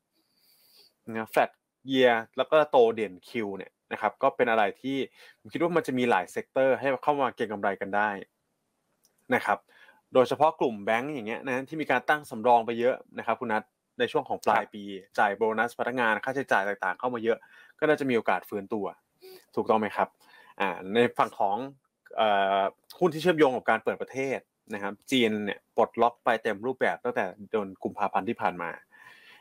[1.10, 1.50] นะ flat
[1.92, 4.98] year แล้วก็โตเด่น Q เนี่ยนะครับก็เป็นอะไรที่
[5.40, 8.10] ผมคิดว่ามันจะมีหลาย sector ให้เข้ามาเก็งกำไรกันได้
[9.36, 9.58] นะครับ
[10.14, 13.64] โดยเฉพาะกลุ่มแบงก์อย่างเงี้ยนะที่มีการตั้งสำรองไปเยอะนะครับคุณนัท
[14.00, 14.84] ในช่วงของปลายปี
[15.20, 17.38] จ่ายโบนัสพนักงานค่าใช้จ่ายต่างๆ เข้ามาเยอะ
[17.80, 18.86] ก็น่าจะมีโอกาสฟื้นตัว
[19.56, 20.08] ถูกต้องไหมครับ
[20.60, 21.58] อ่าในฝั่งของ
[23.00, 24.40] หุ้นที่เชื่อมโยงกับการเปิดประเทศ
[24.74, 28.72] นะครับ จีนเนี่ยปลดล็อกไปเต็มรูปแบบตั้งแต่เดือนกุมภาพันธ์ที่ผ่านมา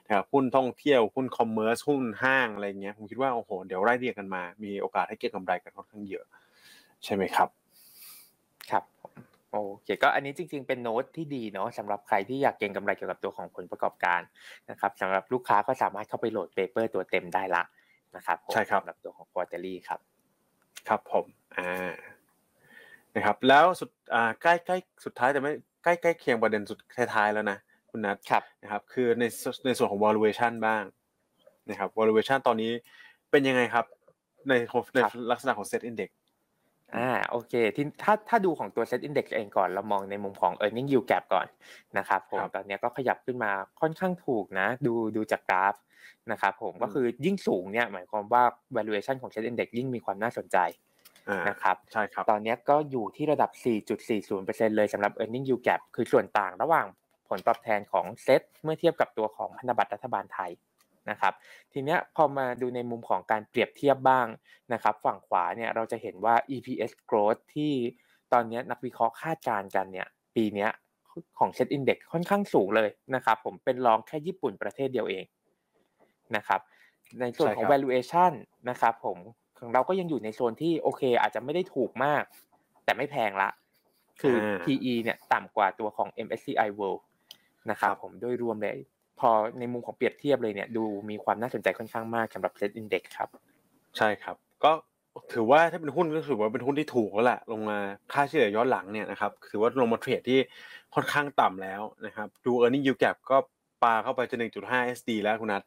[0.07, 6.25] นะครับหุ้นท่องเที่ยวหุ้นคอมเมอร์สหุ้นห้างอะไรเงี้ยผมคิดว่าโอ้โหเดี๋ยวไล่เรียกกันมา มีโอกาสให้เก็งกำไรกันค่อนข้างเยอะ
[7.05, 7.49] ใช่ไหมครับ
[8.71, 8.85] ครับ
[9.55, 14.21] โอเคก็อันนี้จริง ๆ เป็นโน้ตที่ดีเนาะสำหรับใครที่อยากเก็งกำไรเกี่ยวกับตัวของผลประกอบการ
[14.71, 17.63] นะครับสำหรับลูกค้าก็สามารถเข้าไปโหลด paper ตัวเต็มได้ละ
[18.17, 20.01] นะครับใช่ครับสำหรับตัวของ Quarterly ครับ
[20.89, 21.25] ครับผม
[21.57, 21.95] อ่า
[23.15, 25.53] นะครับแล้วสุดอ่าใกล้ใกล้สุดท้ายแต่ไม่
[25.85, 26.79] ใกล้ใกล้เคียงประเด็นสุด
[27.15, 27.59] ท้ายๆแล้วนะ
[27.91, 29.25] คุณนัทครับนะครับ คือใน
[29.65, 30.85] ในส่วนของ valuation บ้าง
[31.69, 32.71] นะครับ valuation ตอนนี้
[33.31, 33.85] เป็นยังไงครับ
[34.49, 34.53] ใน
[34.95, 34.99] ใน
[35.31, 36.11] ลักษณะของ set index
[36.97, 41.47] อ่าโอเคที่ถ้าถ้าดูของตัว Set Index เองก่อนเรามองในมุมของ Earning Yield Gap ก่อน
[41.99, 45.75] นะครับผมตอนนี้ก็ขยับขึ้นมาค่อนข้างถูกนะ ดูดูจากกราฟ
[46.33, 48.43] นะครับผมก็คือยิ่งสูงเนี่ยหมายความว่า
[48.77, 50.59] valuation ของ Set Index ยิ่งมีความน่าสนใจ
[51.49, 53.51] นะครับใช่ครับตอนนี้ก็อยู่ที่ระดับ
[54.15, 56.87] 4.40%เลยสำหรับ Earning Yield Gap คือส่วนต่างระหว่าง
[57.29, 60.51] ผลตอบแทนของเซ็ตเมื่อเทียบกับตัวของพันธบัตรรัฐบาลไทย
[61.11, 61.33] นะครับ
[61.73, 64.27] ทีเนี้ยพอมาดูในมุมของการเปรียบเทียบบ้าง
[64.73, 67.73] นะครับ ฝั่งขวาเนี่ยเราจะเห็นว่า EPS growth ที่
[68.33, 70.69] ตอนนี้นักวิเคราะห์คาดการณ์กันเนี่ยปีนี้
[71.39, 75.25] ของ Set Index ค่อนข้างสูงเลยนะครับ ผมเป็นรองแค่ญี่ปุ่นประเทศเดียวเอง
[76.37, 76.61] นะครับ
[77.21, 78.33] ในส่วนของ valuation
[78.71, 79.19] นะครับผม
[79.59, 82.23] ของเราก็ยังอยู่ในโซนที่โอเค อาจจะไม่ได้ถูกมาก
[82.85, 83.49] แต่ไม่แพงละ
[84.21, 87.03] คือ PE เนี่ยต่ำกว่าตัวของ MSCI World
[87.71, 88.79] นะครับผมโดยรวมเลย
[89.21, 93.29] พอในมุมของเปรียบเทียบเลยเนี่ยดูมีความน่าสนใจค่อนข้างมากสำหรับเซ็ตอินเด็กครับ
[93.99, 94.73] ใช่ครับ ก็
[95.33, 97.79] ถือว่าถ้าเป็นหุ้นก็ถือว่าเป็นหุ้นที่ถูกแล้วแหละลงมา
[98.13, 100.39] ค่าเฉลี่ยย้อนหลังเนี่ยนะครับถือว่าลงมาเทรดที่
[100.95, 103.37] ค่อนข้างต่ำแล้วนะครับดู e a r n i n g yield gap ก็
[103.83, 104.37] ปาเข้าไปจะ
[104.67, 105.63] 1.5 SD แล้วคุณนัท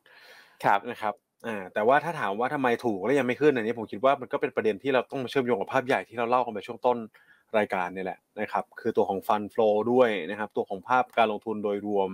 [0.66, 1.14] ครับนะครับ
[1.48, 6.98] อ่าแต่ว่าถ้าถามว่าทำไมถูกแล้วยังไม่ขึ้นอันนี้ผมคิดว่ามันก็เป็นประเด็นที่เราต้องมาเชื่อมโยงกับภาพใหญ่ที่เราเล่ากันไปช่วงต้น
[7.58, 12.10] รายการนี่แหละนะครับคือตัวของฟันฟลอด้วยนะครับตัวของภาพการลงทุนโดยรวม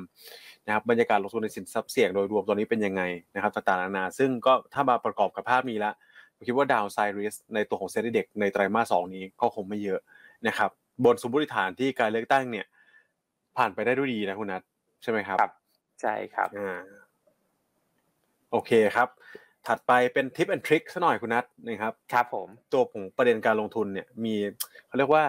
[0.65, 3.01] นะครับบรรยากาศลงทุนในสินทรัพย์เสี่ยงโดยรวมตอนนี้เป็นยังไง
[3.35, 5.91] นะครับต่างๆนานาซึ่งก็ถ้ามาประกอบกับภาพนี้ละ
[6.35, 9.99] ผมคิดว่าดาวไซริสในตัวของเซ็นดีเด็กในไตรมาสสองนี้ก็คงไม่เยอะ
[10.47, 10.69] นะครับ
[11.05, 12.65] บนสมมติฐานที่การเลือกตั้งเนี่ย
[13.57, 14.61] ผ่านไปได้ด้วยดีนะคุณนัท
[15.03, 15.53] ใช่ไหมครับครับ
[16.01, 16.81] ใช่ครับอ่า
[18.51, 19.09] โอเคครับ
[19.67, 24.35] ถัดไปเป็นทิปแอนทริคซะหน่อยคุณนัทนะครับครับผมตัวของประเด็นการลงทุนเนี่ยมี
[24.87, 25.23] เขาเรียกว่า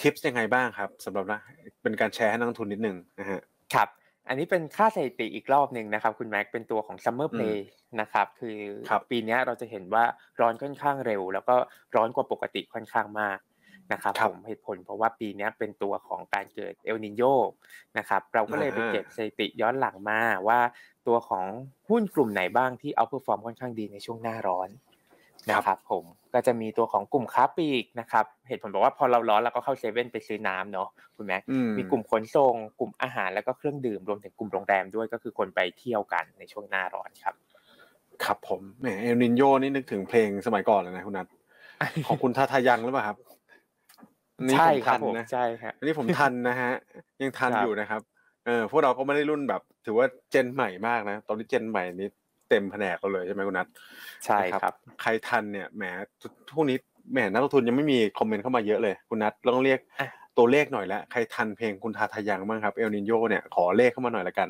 [0.00, 1.40] ทิปยังไงบ้างครับสำหรับนะ
[1.82, 3.40] เป็นการแชร์ให้นักลงทุนนิดนึงนะฮะ
[3.74, 3.88] ครับ
[4.28, 7.58] อันนี้เป็นค่าสถิติอีกรอบหนึ่งนะครับ คุณแม็กเป็นตัวของ Summer Play
[8.00, 8.56] นะครับ คือ
[9.10, 10.04] ปีนี้เราจะเห็นว่า
[10.40, 11.54] ร้อนค่อนข้างเร็ว แล้วก็
[11.96, 13.38] ร้อนกว่าปกติค่อนข้างมาก
[13.92, 17.22] นะครับผมเหตุผลเพราะว่าปีนี้เป็นตัวของการเกิดเอลนิโย
[17.98, 20.60] นะครับเราก็เลยไปเก็บสถิติย้อนหลังมาว่า
[21.06, 21.44] ตัวของ
[21.88, 24.68] หุ้นกลุ่มไหนบ้างที่ outperform ค่อนข้างดีในช่วงหน้าร้อน
[25.50, 31.42] นะครับผมก็จะมีตัวของกลุ่มค้าปลีกนะครับเหตุผลบอกว่าพอเราร้อนเราก็เข้าเซเว่นไปซื้อน้ำเนาะคุณแม็ก
[31.78, 37.34] มีกลุ่มขนส่งกลุ่มอาหารแล้วก็เครื่องดื่มรวมถึงกลุ่มโรงแรมด้วยก็คือคนไปเที่ยวกันในช่วงหน้าร้อนครับ
[38.24, 41.26] ครับผมแหมเอลนีโญนี่นึกถึงเพลงสมัยก่อนเลยนะคุณนัท
[42.06, 43.16] ของคุณทาทายังหรือเปล่าครับ
[44.46, 46.72] นี่ผมทันนะใช่ครับอันนี้ผมทันนะฮะ
[47.22, 48.00] ยังทันอยู่นะครับ
[48.46, 52.08] เออพวกเราก็ไม่ได้รุ่นแบบ ถือว่าเจนใหม่มากนะ ตอนนี้เจนใหม่นี้
[52.48, 53.66] เต็มแผนกเราเลยใช่ไหมคุณนัท
[54.24, 55.84] ใช่ครับ ใครทันเนี่ยแหม
[56.48, 56.78] ทุกนี้
[57.12, 59.80] แหมนักลงทุนยังไม่มีคอมเมนต์เข้ามาเยอะเลยคุณนัทต้องเรียก
[60.38, 64.48] ตัวเลขหน่อยแล้วใครทันเพลงคุณทาทายังบ้างครับเอลนินโยเนี่ยขอเลขเข้ามาหน่อยละกัน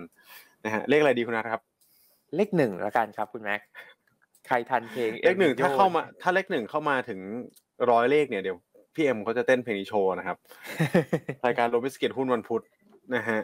[0.64, 1.62] นะฮะเลขอะไรดีคุณนัทครับ
[2.36, 3.60] เลขหนึ่งละกันครับคุณแม็ก
[4.46, 7.20] ใครทันเพลงเลขหนึ่งถ้าเข้ามาถ้าเลขหนึ่งเข้ามาถึง
[7.90, 8.56] ร้อยเลขเนี่ยเดี๋ยว
[8.94, 10.36] พี่เอ็มเขาจะเต้นเพลงนี้โชว์นะครับ
[11.46, 12.62] รายการโรบิสเกตหุ้นวันพุธ
[13.14, 13.40] นะฮะ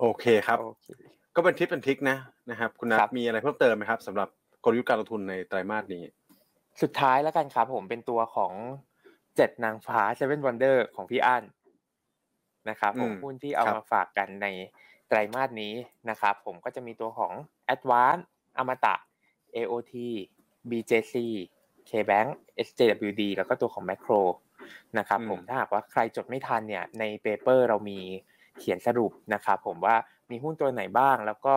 [0.00, 0.58] โอเคครับ
[1.36, 2.18] ก็เป็นทิปเป็น trick นะ
[2.50, 4.28] นะครับคุณนัทมีอะไรเพิ่มเติมไหมครับสำหรับ
[4.64, 6.04] กลยุทธ์การลงทุนในไตรมาสนี้
[6.82, 8.52] สุดท้ายแล้วกันครับ ผมเป็นตัวของ
[9.36, 11.44] เจ็ดนางฟ้า Seven Wonder ของพี่อั้น
[12.68, 14.46] นะครับผมหุ้นที่เอามาฝากกันใน
[15.08, 15.74] ไตรมาสนี้
[16.10, 17.32] นะครับผมก็จะมีตัวของ
[17.74, 18.22] a d v a n c e
[18.58, 18.94] อมตะ
[19.56, 19.94] AOT
[20.70, 21.14] BJC
[21.90, 22.28] KBank
[22.66, 24.22] SJWD แล้วก็ตัวของ Macro
[24.98, 28.00] นะครับผมถ้าหากว่าใครจดไม่ทันเนี่ยในเปเปอร์เรามี
[28.60, 29.96] เขียนสรุปนะครับผมว่า
[30.30, 31.54] มีหุ้นตัวไหนบ้าง แล้วก็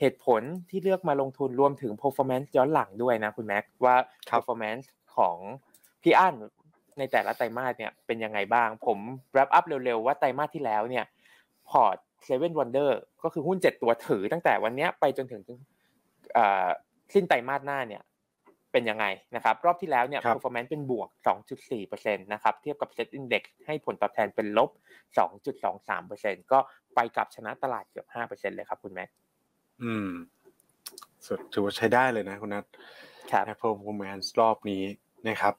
[0.00, 3.96] เหตุผลที่เลือกมาลงทุนรวมถึง performance ย้อนหลังด้วยนะคุณแม็กว่า
[4.30, 4.86] performance
[5.16, 5.36] ของ
[6.02, 6.34] พี่อั้น
[6.98, 8.98] ในแต่ละไตรมาสเนี่ยเป็นยังไงบ้าง ผม
[9.34, 11.04] wrap up เร็วๆว่าไตรมาสที่แล้วเนี่ย
[11.68, 15.42] พอร์ต Seven Wonder ก็คือหุ้นเจ็ดตัวถือตั้งแต่วันนี้ไปจนถึง
[17.14, 18.02] สิ้นไตรมาสหน้าเนี่ย
[18.72, 19.06] เป็นยังไง
[19.36, 21.08] นะครับ รอบที่แล้วเนี่ย performance เป็นบวก
[21.66, 24.70] 2.4%นะครับ เทียบกับ SET Index ให้ผลตอบแทนเป็นลบ
[25.80, 26.58] 2.23%ก็
[26.94, 29.08] ไปกับชนะตลาดเกือบ 5%เลยครับคุณแม็ก
[29.82, 30.10] อืม
[31.26, 32.64] สุดถือว่าใช้ได้เลยนะคุณนัท
[33.32, 34.82] ครับ performance รอบนี้
[35.28, 35.54] นะครับ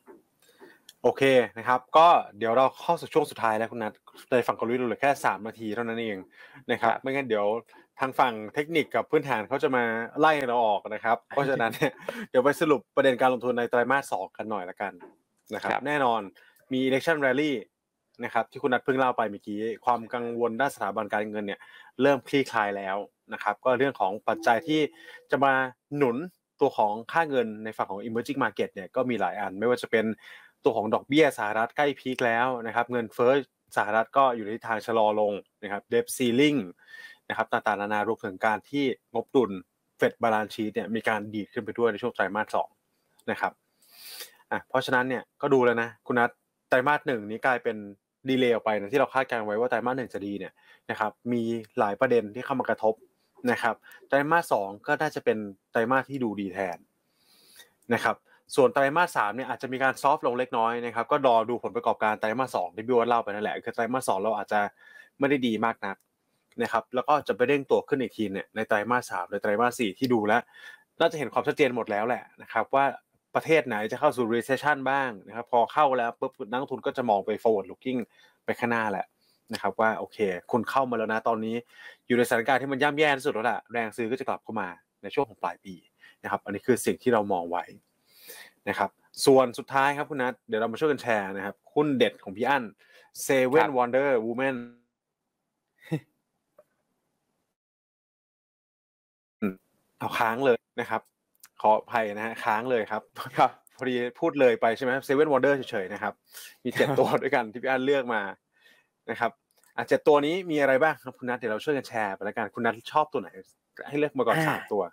[1.03, 1.23] โอเค
[1.57, 2.07] นะครับ ก็
[2.37, 3.93] เดี๋ยวเราเข้าสู่ช่วงสุดท้ายแล้วคุณนัท
[4.31, 6.17] ในฝั่งกลยุทธ์เหลือแค่สามนาทีเท่านั้นเอง
[6.71, 7.45] นะครับ ไม่งั้นเดี๋ยว
[7.99, 9.83] ทางฝั่งเทคนิคกับพื้นฐานเขาจะมา
[10.19, 11.91] ไล่เราออกนะครับ เพราะฉะนั้นเนี่ย
[12.29, 14.93] เดี๋ยวไปสรุปประเด็นการลงทุนในไตรมาสสองกันหน่อยละกัน
[15.55, 16.21] นะครับ แน่นอน
[16.73, 17.53] มี election rally
[18.23, 21.59] นะครับที่คุณนัทเพิ่งเล่าไปเมื่อกี้ความกังวลด้านสถาบันการเงินเนี่ย
[22.01, 22.97] เริ่มคลี่คลายแล้ว
[23.33, 24.79] นะครับ ก็เรื่องของปัจจัยที่
[25.31, 25.53] จะมา
[25.97, 26.17] หนุน
[26.61, 30.05] ตัวของค่าเงินในฝั่งของ emerging market เนี่ยก็มีหลายอัน ไม่ว่าจะเป็น
[30.63, 33.33] ตัวของดอกเบี้ยสหรัฐใกล้ peak แล้วนะครับ เงินเฟ้อ
[33.77, 35.33] สหรัฐก็อยู่ในทางชะลอลง
[35.63, 36.55] นะครับ debt ceiling
[37.29, 39.51] นะครับต่างๆนานารวมถึงการที่งบดุล
[39.97, 42.69] เฟด balance sheet เนี่ยมีการดีดขึ้นไปด้วยในช่วงไตรมาสสอง
[43.31, 43.53] นะครับ
[44.51, 46.29] อะเพราะฉะนั้นเนี่ยก็ดูแล้วนะคุณนัท
[46.69, 47.77] ไตรมาสหนึ่งนี้กลายเป็น
[48.29, 50.53] delay ออกไปนะที่เราคาดการณ์ไว้ว่าไตรมาสหนึ่งจะดีเนี่ย
[50.89, 51.41] นะครับมี
[51.79, 52.93] หลายประเด็นที่เข้ามากระทบ
[53.51, 53.75] นะครับ
[54.07, 55.37] ไตรมาสสองก็น่าจะเป็น
[55.71, 56.77] ไตรมาสที่ดูดีแทน
[57.93, 58.15] นะครับ
[58.55, 64.59] ส่วนไตรมาสสามเนี่ยอาจจะมีการซอฟต์ลงเล็กน้อยนะครับก็รอดูผลประกอบการไตรมาสสองที่พี่วเล่าไปนั่นแหละคือไตรมาสสองเราอาจจะ
[65.19, 65.95] ไม่ได้ดีมากนัก
[66.61, 70.41] นะครับแล้วก็จะไปเร่งตัวขึ้นอีกทีเนี่ยในไตรมาสสามในไตรมาสสี่ที่ดูแล้ว
[70.99, 72.85] น่าจะเห็นความชัดเจนหมดแล้วแหละนะครับว่า
[73.35, 77.99] ประเทศไหนจะเข้าสู่ recession บ้างนะครับพอเข้าแล้วปุ๊บนักทุนก็จะมองไป forward looking
[78.45, 79.05] ไปข้างหน้าแหละ
[79.53, 80.17] นะครับว่าโอเค
[80.51, 81.55] คุณเข้ามาแล้วนะตอนนี้
[82.07, 84.69] อยู่ในสถานการณ์ที่มันย่ำแย่ที่สุดแล้วแหละแรงซื้อก็จะกลับเข้ามา
[85.01, 85.75] ในช่วงของปลายปี
[86.23, 87.63] นะครับอันนี้คือสิ่งที่เรามองไว้
[88.69, 88.89] นะครับ
[89.25, 92.63] ส่วนสุดท้ายครับคุณนัทเดี๋ยวเรามาช่วยกันแชร์นะครับหุ้นเด็ดของพี่อั้น
[93.23, 93.89] เซเว่นวัน
[99.99, 101.01] เดอร์วูแมนเอาค้างเลยนะครับ
[101.61, 103.01] ขออภัยนะฮะค้างเลยครับ
[103.37, 106.13] ครับพอดีพูดเลยไปใช่ไหมเซเว่นวันเดอร์เฉยๆนะครับ
[106.63, 108.21] มีเจ็ดตัวด้วยกันที่พี่อันเลือกมา
[109.09, 109.31] นะครับ
[109.75, 113.29] อะเจ็ดตัวนี้มีอะไรบ้างครับคุณนัทเดี๋ยวเราช่วยกันแชร์ไปแล้วกันคุณนัทชอบตัวไหน
[113.87, 114.83] ให้เลือกมาก่อนสามตัว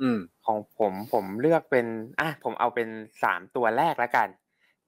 [0.00, 1.86] อืม ของผมผมเลือกเป็น
[2.20, 2.88] อะผมเอาเป็น
[3.22, 4.28] สามตัวแรกแล้วกัน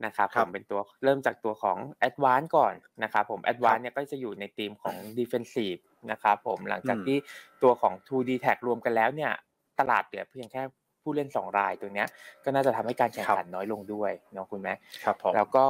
[0.04, 3.78] นะครับผมเป็นตัวเริ่มจากตัวของ a d v a n c e ก่อนนะครับผม a d v a n c
[3.78, 5.80] e เนี่ยก็จะอยู่ในธีมของ defensive
[6.10, 7.16] นะครับผมหลังจากที่
[7.62, 9.32] ตัวของ 2D Tag รวมกันแล้วเนี่ย
[9.80, 10.62] ตลาดเหลือเพียงแค่
[11.02, 12.08] ผู้เล่น 2 รายตัวเนี้ย
[12.44, 14.74] ก็น่าจะทำให้การแข่งขันน้อยลงด้วยเนาะคุณแม่
[15.04, 15.64] ครับผมแล้วก็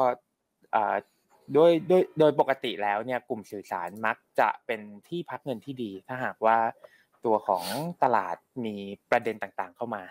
[1.54, 6.56] โดยโดยโดยปกติแล้วเนี่ยกลุ่มสื่อสารมักจะเป็นที่พักเงินที่ดี ถ้าหากว่า
[7.24, 7.64] ตัวของ
[8.02, 8.76] ตลาดมี
[9.10, 10.02] ประเด็นต่างๆเข้ามา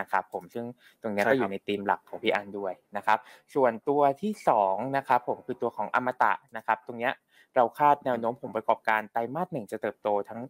[0.00, 0.64] นะครับผมซึ่ง
[1.02, 3.18] ตรงนี้ก็อยู่ในธีมหลักของพี่อันด้วยนะครับ
[3.54, 4.32] ส่วนตัวที่
[4.64, 7.10] 2นะครับผมคือตัวของอมตะนะครับ ตรงนี้
[7.56, 10.40] เราคาดแนวโน้มผลประกอบการไตรมาสหนึ่งจะเติบโตทั้ง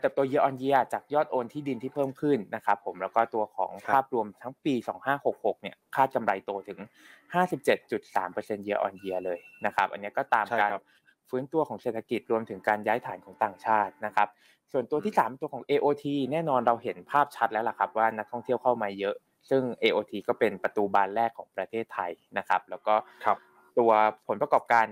[0.00, 4.74] เติบโตเยออนเยียจากยอดโอนที่ดินที่เพิ่มขึ้นนะครับผมแล้วก็ตัวของภาพรวมทั้งปี
[5.18, 6.78] 2566 เนี่ยคาดกำไรโตถึง
[7.36, 10.70] 57.3%เยออนเยียเลยนะครับ อันนี้ก็ตามการ
[11.28, 14.28] ฟื้นตัวของเศรษฐกิจรวมถึงการย้ายฐานของต่างชาตินะครับ
[14.72, 19.16] ส่วนตัวที่ 3 ตัวของ AOT แน่นอนเราเห็นภาพชัดแล้วล่ะครับว่านักท่องเที่ยวเข้ามาเยอะ
[19.50, 22.94] ซึ่ง AOT ก็เป็นประตูบานแรกของประเทศไทยนะครับ แล้วก็
[23.78, 23.90] ตัว
[24.28, 24.86] ผลประกอบการ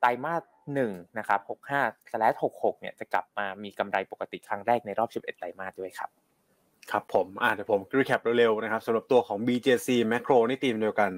[0.00, 0.42] ไตรมาส
[0.74, 1.40] หนึ่งนะครับ
[1.76, 6.10] 65 slash 66เนี่ยจะกลับมามีกำไรปกติครั้งแรกในรอบ 11 ไตรมาสด้วยครับ
[6.90, 11.12] ครับผมอ่าเดี๋ยวผม recap เร็วๆนะครับสำหรับตัวของ BJC Makro นี่ธีมเดียวกัน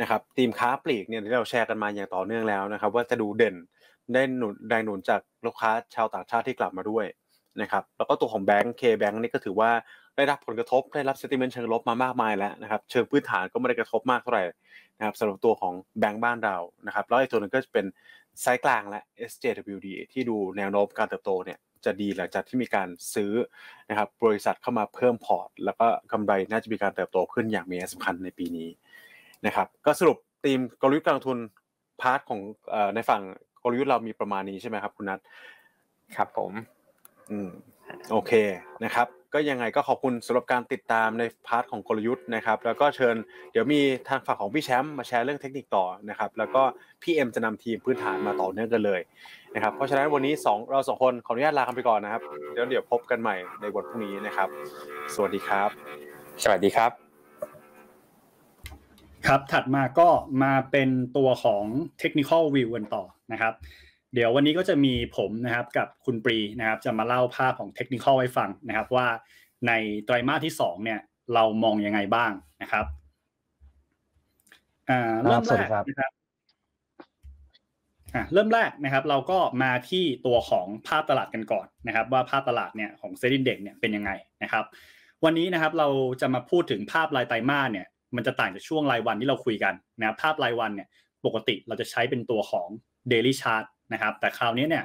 [0.00, 3.56] นะครับธีมค้าปลีกเนี่ยที่เราแชร์กันมาอย่างต่อเนื่องแล้วนะครับ ว่าจะดูเด่น
[4.12, 7.06] ได้หนุนแรงหนุนจากลูกค้าชาวต่างชาติที่กลับมาด้วย
[7.62, 9.70] นะครับแล้วก็ตัวของแบงก์ KBank นี่ก็ถือว่า
[10.16, 14.42] ได้รับผลกระทบได้รับ sentiment เชิงลบมามากมายแล้วนะครับเชิงพื้นฐานก็ไม่ได้กระทบมากเท่าไหร่
[14.98, 17.86] นะครับสำหรับตัวของแบงก์บ้านเรานะครับแล้วอีกตัวนึงก็จะเป็น
[18.40, 23.32] ไซส์กลางและ SJWD ที่ดูแนวโน้มการเติบโตเนี่ยจะดีหลังจากที่มีการซื้อ
[23.90, 28.68] นะครับบริษัทเข้ามาเพิ่มพอร์ต แล้วก็กำไรน่าจะมีการเติบโตขึ้นอย่างมีนัยสำคัญในปีนี้
[29.46, 31.38] นะครับก็สรุปทีมกลยุทธ์การลงทุน
[32.00, 32.40] part ของ
[32.94, 33.22] ในฝั่ง ก
[33.72, 35.18] ลยุทธ์เรามีประมาณนี้ใช่ไหมครับคุณนัท
[36.16, 36.52] ครับผม
[37.30, 37.50] อืม
[38.10, 38.32] โอเค
[38.84, 43.16] นะครับ ก็ยังไงก็ขอบคุณสำหรับการติดตามใน part ของกลยุทธ์นะครับ แล้วก็เชิญ
[43.52, 46.62] เดี๋ยวมีทางฝั่งของพี่แชมป์มาแชร์เรื่องเทคนิคต่อนะครับ แล้วก็
[47.02, 49.00] พี่เอ็มจะนำทีมพื้นฐานมาต่อเนื่องกันเลย
[49.54, 54.48] นะครับ เพราะฉะนั้นวันนี้2เราสองคนขออนุญาตลาไปก่อนนะครับเดี๋ยวเดี๋ยวพบกันใหม่ในวันพรุ่งนี้นะครับ
[55.14, 55.70] สวัสดีครับ
[56.42, 57.05] สวัสดีครับ
[59.28, 60.08] ครับ ถัดมาก็
[60.42, 61.64] มาเป็นตัวของ
[62.00, 63.54] technical view กันต่อนะครับ
[64.14, 69.06] เดี๋ยววันนี้ก็จะมีผมนะครับกับคุณปรีนะครับ จะมาเล่าภาพของเทคนิคให้ฟังนะครับว่า
[69.66, 69.72] ใน
[70.04, 71.00] ไตรมาสที่2เนี่ย
[71.34, 72.86] เรามองยังไงบ้างนะครับ
[75.24, 76.12] เริ่มแรกนะครับ
[78.32, 84.10] เริ่มแรกนะครับ เราก็มาที่ตัวของภาพตลาดกันก่อนนะครับ ว่าภาพตลาดเนี่ยของเซ็นดิเด็กเนี่ยเป็นยังไง
[84.42, 84.64] นะครับ
[85.24, 85.88] วันนี้นะครับเรา
[86.20, 87.86] จะมาพูดถึงภาพรายไตรมาสเนี่ย
[88.16, 90.88] มันจะต่างจากช่วงรายวันที่เราคุยกันนะครับภาพรายวันเนี่ย
[91.24, 92.68] ปกติเราจะใช้เป็นตัวของ
[93.12, 94.84] daily chart นะครับ แต่คราวนี้เนี่ย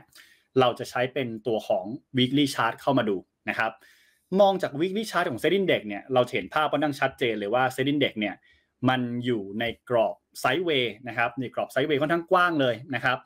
[0.60, 1.86] เราจะใช้เป็นตัวของ
[2.18, 3.18] weekly chart เข้ามาดู
[3.50, 3.72] นะครับ
[4.40, 8.36] มองจาก weekly chart ของ Set Index เนี่ยเราเห็นภาพก็นั่งชัดเจนเลยว่า Set Index เนี่ย
[8.90, 13.18] มันอยู่ในกรอบไซด์เวย์นะครับในกรอบไซด์เวย์ค่อนข้างกว้างเลยนะครับ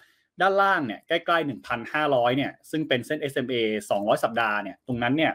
[0.42, 1.50] ด้านล่างเนี่ยใกล้ๆ
[1.88, 3.56] 1,500 เนี่ยซึ่งเป็นเส้น SMA
[3.90, 5.32] 200 สัปดาห์เนี่ยตรงนั้นเนี่ย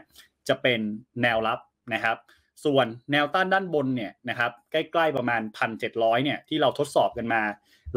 [0.47, 0.79] จะเป็น
[1.21, 1.59] แนวรับ
[1.93, 2.17] นะครับ
[2.65, 5.41] ส่วนแนวต้านด้านบนเนี่ยนะครับใกล้ๆประมาณ
[5.83, 7.41] 1,700เนี่ยที่เราทดสอบกันมา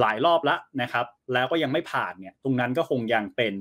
[0.01, 3.53] หลายรอบแล้วนะครับ แล้วก็ยังไม่ผ่านเนี่ยตรงนั้นก็คงยังเป็น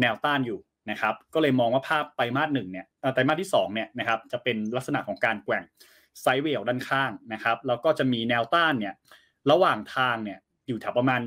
[0.00, 5.64] แนวต้านอยู่นะครับ ก็เลยมองว่าภาพไตรมาสหนึ่งเนี่ยไตรมาสที่2เนี่ยนะครับจะเป็นลักษณะของการแกว่ง
[6.20, 8.94] ไซด์เวลด้านข้างนะครับ แล้วก็จะมีแนวต้านเนี่ย
[9.50, 10.38] ระหว่างทางเนี่ย
[10.68, 11.20] อยู่แถวประมาณ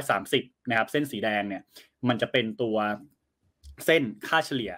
[0.00, 1.62] 1,630นะครับเส้นสีแดงเนี่ย
[2.08, 2.76] มันจะเป็นตัว
[3.86, 4.72] เส้นค่าเฉลี่ย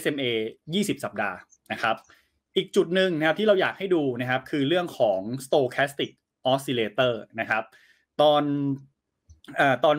[0.00, 0.24] SMA
[0.68, 1.36] 20 สัปดาห์
[1.72, 1.96] นะครับ
[2.56, 6.10] อีกจุดหนึ่งนะครับที่เราอยากให้ดูนะครับ คือเรื่องของ stochastic
[6.52, 7.62] oscillator นะครับ
[8.20, 8.42] ตอน
[9.60, 9.96] อตอน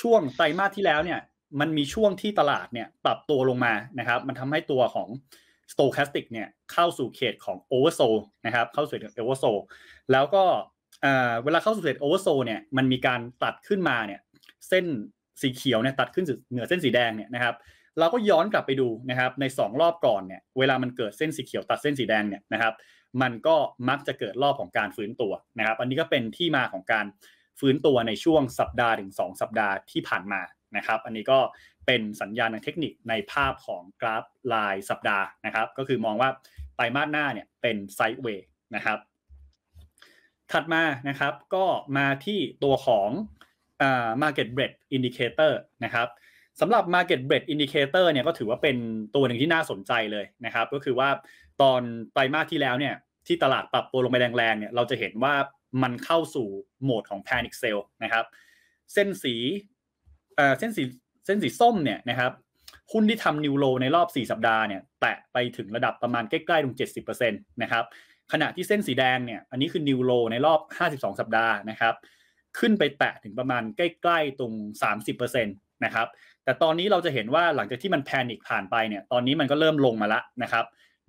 [0.00, 1.20] ช่วงไตรมาสที่แล้วเนี่ย
[1.60, 5.08] มันมีช่วงที่ตลาดเนี่ยปรับตัวลงมานะครับ มันทำให้ตัวของ
[5.72, 9.62] stochastic เนี่ยเข้าสู่เขตของ oversold นะครับ เข้าสู่เขต oversold
[10.12, 10.44] แล้วก็
[11.44, 14.20] เวลาเข้าสู่เขต oversold เนี่ยมันมีการตัดขึ้นมาเนี่ย
[14.68, 14.84] เส้น
[15.40, 17.54] สีเขียวเนี่ยตัดขึ้นเหนือเส้นสีแดงเนี่ยนะครับ
[17.98, 22.74] เราก็ย้อนกลับไปดูนะครับ ใน 2 รอบก่อนเนี่ยเวลามันเกิดเส้นสีเขียวตัดเส้นสีแดงเนี่ยนะครับ
[23.22, 23.56] มันก็
[23.88, 27.06] มักจะเกิดรอบของการฟื้นตัวนะครับ อันนี้ก็เป็นที่มาของการ
[27.60, 30.40] ฟื้นตัวในช่วงสัปดาห์ถึง 2 สัปดาห์ที่ผ่านมา
[30.76, 31.38] นะครับ อันนี้ก็
[31.86, 36.30] เป็นสัญญาณทางเทคนิคในภาพของกราฟลายสัปดาห์นะครับ ก็คือมองว่า
[36.76, 38.98] ไตรมาสหน้าเนี่ยเป็นไซด์เวย์นะครับ
[40.52, 41.64] ถัดมานะครับก็
[41.96, 43.08] มาที่ตัวของ
[43.82, 45.52] อ่า market breadth indicator
[45.84, 46.08] นะครับ
[46.60, 48.76] สำหรับ market b r e a d indicator เนี่ยก็ถือว่าเป็น
[49.14, 51.08] ตัวหนึ่งที่น่าสนใจเลยนะครับ ก็คือว่า
[51.62, 51.80] ตอน
[52.12, 52.94] ไตรมาสที่แล้วเนี่ย
[53.26, 55.34] ที่ตลาดปรับตัวลงไปแรงๆเนี่ยเราจะเห็นว่า
[55.82, 56.48] มันเข้าสู่
[56.82, 58.24] โหมดของ panic sell นะครับ
[58.94, 59.34] เส้นสี
[60.36, 60.82] เอ่อเส้นสี
[61.26, 62.32] เส้นสีส้มเนี่ยนะครับ
[62.92, 67.84] หุ้นที่ทำนิวโลในรอบ 4 สัปดาห์เนี่ยแตะไปถึงระดับประมาณใกล้ๆตรง 70%นะครับ
[68.32, 71.94] ขณะที่เส้นสีแดงเนี่ยอันนี้คือนิวโลในรอบ 52 สัปดาห์นะครับ
[72.58, 73.80] ขึ้นไปแตะถึงประมาณใก
[74.10, 74.52] ล้ๆตรง
[75.18, 76.06] 30%นะครับ
[76.48, 80.64] แต่ตอนนี้เราจะเห็นว่าหลังจากที่มันแพนิคผ่านไปเนี่ย ตอนนี้มันก็เริ่มลงมาละนะครับ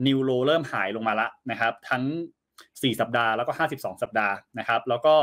[0.08, 2.04] นิวโลเริ่มหายลงมาละนะครับ ทั้ง
[2.54, 5.16] 4 สัปดาห์แล้วก็ 52 สัปดาห์นะครับ แล้วก็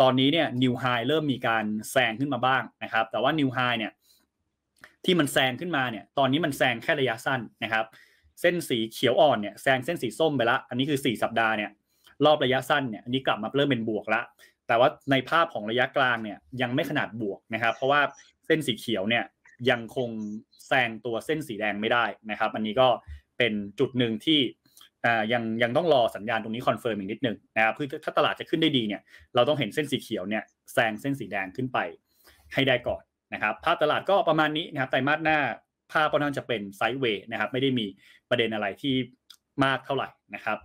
[0.00, 3.92] ตอนนี้เนี่ยนิวไฮเริ่มมีการแซงขึ้นมาบ้างนะครับ แต่ว่านิวไฮเนี่ย
[5.04, 7.84] ที่มันแซงขึ้นมาเนี่ย ตอนนี้มันแซงแค่ระยะสั้นนะครับ
[8.40, 11.70] เส้นสีเขียวอ่อนเนี่ยแซงเส้นสีส้มไปละ อันนี้คือ 4 สัปดาห์เนี่ย
[12.24, 14.22] รอบระยะสั้นเนี่ยอันนี้กลับมาเริ่มเป็นบวกละ
[14.68, 18.00] แต่ว่าในภาพของระยะกลางเนี่ยยังไม่ขนาดบวกนะครับ เพราะว่า
[18.46, 19.24] เส้นสีเขียวเนี่ย
[19.70, 20.10] ยังคง
[20.66, 22.88] แซงตัวเส้นสีแดงไม่ได้นะครับ อันนี้ก็
[23.38, 24.40] เป็นจุดหนึ่งที่
[25.32, 29.00] ยังยังต้องรอสัญญาณตรงนี้ confirm อีกนิดนึงนะครับเพื่อถ้าตลาดจะขึ้นได้ดีเนี่ย
[29.34, 31.78] เราต้องเห็นเส้นสีเขียวเนี่ยแซงเส้นสีแดงขึ้นไป
[32.54, 33.02] ให้ได้ก่อน
[33.34, 35.38] นะครับภาพตลาดก็ประมาณนี้นะครับไตรมาสหน้า
[35.92, 37.86] ภาพก็น่าจะเป็น sideway นะครับ ไม่ได้มี
[38.30, 38.94] ประเด็นอะไรที่
[39.64, 40.58] มากเท่าไหร่นะครับ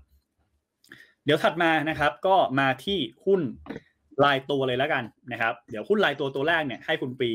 [1.26, 3.42] เดี๋ยวถัดมานะครับก็มาที่หุ้น
[4.24, 7.32] รายตัวเลยแล้วกันนะครับ เดี๋ยวหุ้นรายตัวตัวแรกเนี่ยให้คุณปี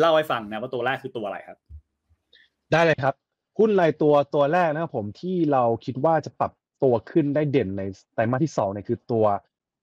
[0.00, 1.58] เล่าให้ฟังนะว่าตัวแรกคือตัวอะไรครับ
[2.72, 3.14] ได้เลยครับ
[3.58, 6.52] หุ้นรายตัวตัวแรกนะครับผมที่เราคิดว่าจะปรับ
[6.82, 7.82] ตัวขึ้นได้เด่นใน
[8.14, 9.26] ไตรมาสที่2เนี่ยคือตัว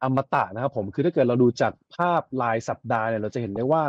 [0.04, 3.84] อมตะนะครับผมคือถ้าเกิดเราดูจากภาพรายสัปดาห์เนี่ยเราจะเห็นได้ว่า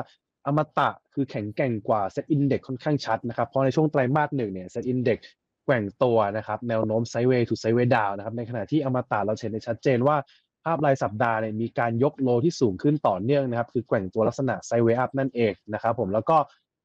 [0.46, 5.18] อมตะคือแข็งแกร่งกว่า SET Index ค่อนข้างชัดนะครับเพราะในช่วงไตรมาสหนึ่งเนี่ย SET Index
[5.64, 10.16] แกว่งตัวนะครับแนวโน้ม sideway to sideway down นะครับในขณะที่อมตะเราเห็นได้ชัดเจนว่า
[10.64, 16.36] ภาพรายสัปดาห์เนี่ยมีการยก low ที่สูงขึ้นต่อเนื่องนะครับ คือแกว่งตัวลักษณะ sideway up นั่นเองนะครับผมแล้วก็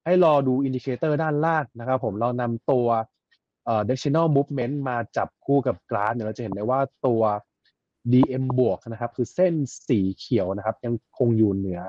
[0.06, 2.88] ให้รอดู indicator ด้านล่างนะครับผมเรานำตัว
[3.66, 7.22] เอ่อ directional movement มาจับคู่กับกราฟเนี่ยเราจะเห็นได้ว่าตัว
[8.12, 9.54] DM บวกนะครับ คือเส้น
[9.88, 11.82] สีเขียวนะครับ ยังคงอยู่เหนือ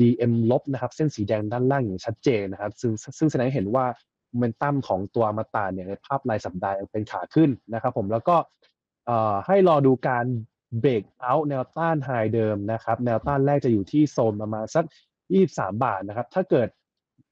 [0.00, 3.86] DM ลบนะครับ เส้นสีแดงด้านล่างอย่างชัดเจนนะครับ ซึ่งซึ่งแสดงให้เห็นว่า
[4.30, 8.36] โมเมนตัมของตัวอมตะเนี่ยในภาพรายสัปดาห์เป็นขาขึ้นนะครับ ผมแล้วก็
[9.46, 10.24] ให้รอดูการ
[10.80, 14.84] breakout แนวต้าน high เดิมนะครับแนวต้านแรกจะอยู่ที่โซนประมาณสัก
[15.34, 16.68] 23 บาทนะครับถ้าเกิด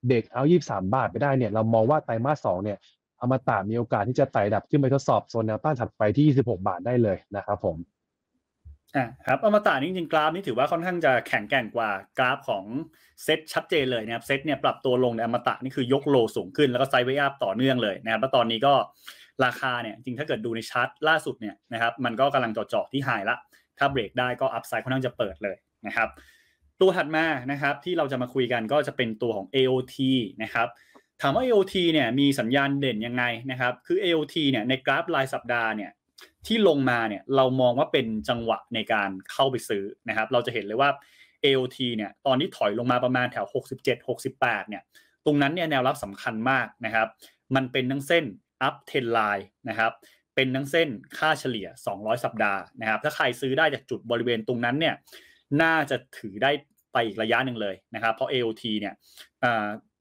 [0.07, 2.78] breakout 23 บาทไปได้เนี่ยเรามองว่าไตรมาสสองเนี่ย
[3.20, 7.76] อมตะมีโอกาสที่จะไต่ระดับขึ้นไปทดสอบโซนแนวต้านถัดไปที่ 26 บาทได้เลยนะครับผม
[8.97, 12.64] อ่าครับอมตะนี่จริงกราฟนี่ถือว่าค่อนข้างจะแข็งแกร่งกว่ากราฟของ
[13.24, 18.74] เซตชัดเจนเลยนะครับเซตเนี่ยปรับตัวลงในอมตะนี่คือยก low สูงขึ้นแล้วก็ sideway up ต่อเนื่องเลยนะครับแล้วตอนนี้ก็
[19.45, 23.37] ราคาเนี่ยจริงถ้าเกิดดูในชาร์ตล่าสุดเนี่ยนะครับมันก็กำลังจ่อๆที่ high ละ
[23.78, 25.57] ถ้าเบรกได้ก็ upside ค่อนข้างจะเปิดเลย
[25.87, 26.09] นะครับ
[26.80, 29.97] ตัวถัดมานะครับที่เราจะมาคุยกันก็จะเป็นตัวของ AOT
[30.43, 30.68] นะครับ
[31.20, 35.91] ถามว่า AOT เนี่ยมีสัญญาณเด่นยังไงนะครับคือ AOT เนี่ยในกราฟรายสัปดาห์เนี่ย
[36.47, 40.91] ที่ลงมาเนี่ยเรามองว่าเป็นจังหวะในการเข้าไปซื้อนะครับเราจะเห็นเลยว่า
[41.45, 44.83] AOT เนี่ยตอนนี้ถอยลงมาประมาณแถว 67 68เนี่ย
[45.26, 47.09] ตรงนั้นเนี่ยแนวรับสำคัญมากนะครับ
[47.55, 48.24] มันเป็นทั้งเส้น
[48.67, 49.93] up trend line นะครับ
[50.35, 50.89] เป็นทั้งเส้น
[51.19, 54.95] ค่าเฉลี่ย 200 สัปดาห์นะครับ ถ้าใครซื้อได้จากจุดบริเวณตรงนั้นเนี่ย
[55.63, 56.51] น่าจะถือได้
[56.93, 58.95] ไปอีกระยะหนึ่งเลยนะครับ เพราะ AOT เนี่ย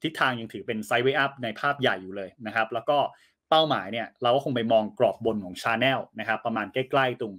[0.04, 2.98] ทิศทางยังถือเป็น sideway up ในภาพใหญ่อยู่เลยนะครับ แล้วก็
[3.50, 7.34] เป้าหมายเนี่ยเราก็คงไปมองกรอบบนของ channel นะครับ ประมาณใกล้ๆตรง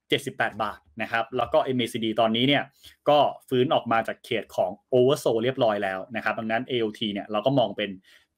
[0.00, 2.62] 78 บาทนะครับ แล้วก็ MACD ตอนนี้เนี่ย
[3.08, 3.18] ก็
[3.48, 7.90] ฟื้นออกมาจากเขตของ Oversold เรียบร้อยแล้วนะครับ ดังนั้น AOT เนี่ยเราก็มองเป็น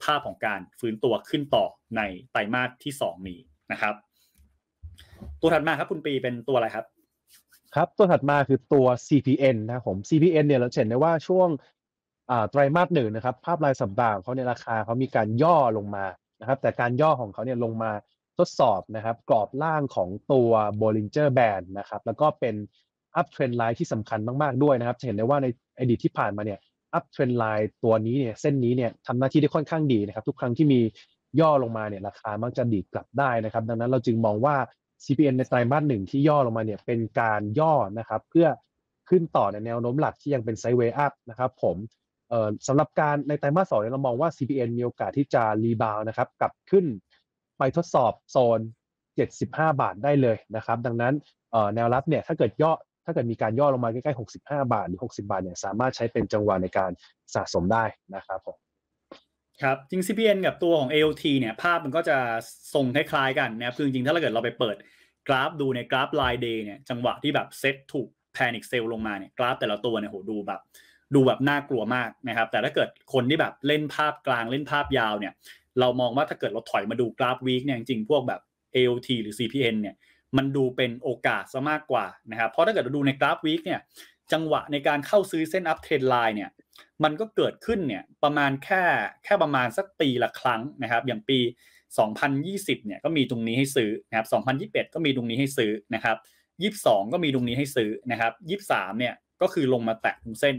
[0.04, 1.66] ภาพของการฟื้นตัวขึ้นต่อ
[1.96, 3.38] ในไตรมาสที่ 2 นี้
[3.72, 3.94] นะครับ
[5.40, 6.86] ตัวถัดมาครับคุณปีเป็นตัวอะไรครับ
[7.74, 11.48] ครับตัวถัดมาคือตัว CPN นะครับผม CPN เนี่ยเราเห็นได้ว่าช่วง
[12.50, 16.04] ไตรมาสหนึ่งนะครับ ภาพรายสัปดาห์เขาในราคาเขามีการย่อลงมา
[16.40, 17.90] นะครับ แต่การย่อของเขาเนี่ยลงมา
[18.38, 22.54] ทดสอบนะครับ กรอบล่างของตัว Bollinger Band นะครับ แล้วก็เป็น
[23.20, 25.46] up trend line ที่สำคัญมาก ๆ ด้วยนะครับ จะเห็นได้ว่าใน
[25.78, 26.58] อดีตที่ผ่านมาเนี่ย
[26.96, 30.80] up trend line ตัวนี้เนี่ยเส้นนี้เนี่ยทำหน้าที่ได้ค่อนข้างดีนะครับ ทุกครั้งที่มี
[31.40, 34.56] ย่อลงมาเนี่ยราคามักจะดีดกลับได้นะครับ ดังนั้นเราจึงมองว่า
[35.04, 38.46] CPN ในไตรมาสหนึ่งที่ย่อลงมาเนี่ยเป็นการย่อนะครับ เพื่อ
[39.08, 41.76] ขึ้นต่อในแนวโน้มหลักที่ยังเป็น sideway up นะครับ ผม
[42.28, 46.84] เอ่อสำหรับการในไตรมาสสองเนี่ยเรามองว่า CPN มีโอกาสที่จะ rebound นะครับกลับขึ้น
[47.58, 48.60] ไปทดสอบโซน
[49.20, 51.14] 75 บาทได้เลยนะครับ ดังนั้น
[51.74, 52.72] แนวรับเนี่ยถ้าเกิดย่อ
[53.06, 56.90] ถ้าเกิดมีการย่อลงมาใกล้ๆ65บาทหรือ60บาทเนี่ยสามารถใช้เป็นจังหวะในการ
[57.34, 57.84] สะสมได้
[58.16, 58.56] นะครับผม
[59.62, 62.16] ครับจริง CPN กับตัวของ AOT เนี่ยภาพมันก็จะ
[62.74, 64.76] ทรงคล้ายๆกันนะครับคือจริงๆถ้าเราเกิดเราไปเปิด
[65.28, 70.60] กราฟดูในกราฟ Line Day เนี่ยจังหวะที่แบบเซ็ตถูกแพนิคเซลลงมาเนี่ยกราฟแต่ละตัวเนี่ยโหดูแบบ
[71.14, 75.32] ดูแบบน่ากลัวมากนะครับแต่ถ้าเกิดคนที่แบบเล่นภาพกลางเล่นภาพยาวเนี่ย
[75.80, 78.40] เรามองว่าถ้าเกิดเราถอยมาดูกราฟ week เนี่ยจริงพวกแบบ
[78.76, 79.94] AOT หรือ CPN เนี่ย
[80.36, 83.80] มันดูเป็นโอกาสซะมากกว่านะครับเพราะถ้าเกิดเราดูในกราฟ week เนี่ย
[84.32, 86.50] จังหวะในการเข้าซื้อเส้น up trend line เนี่ย
[87.04, 88.82] มันก็เกิดขึ้นเนี่ยประมาณแค่
[89.24, 91.38] แค่ประมาณสักปีละครั้งนะครับ อย่างปี
[92.12, 94.26] 2020เนี่ยก็มีตรงนี้ให้ซื้อนะครับ
[94.82, 96.16] 2021 ก็มีตรงนี้ให้ซื้อนะครับ
[96.86, 98.32] 22 ก็มีตรงนี้ให้ซื้อนะครับ
[98.70, 100.56] 23เนี่ยก็คือลงมาแตะตรงเส้น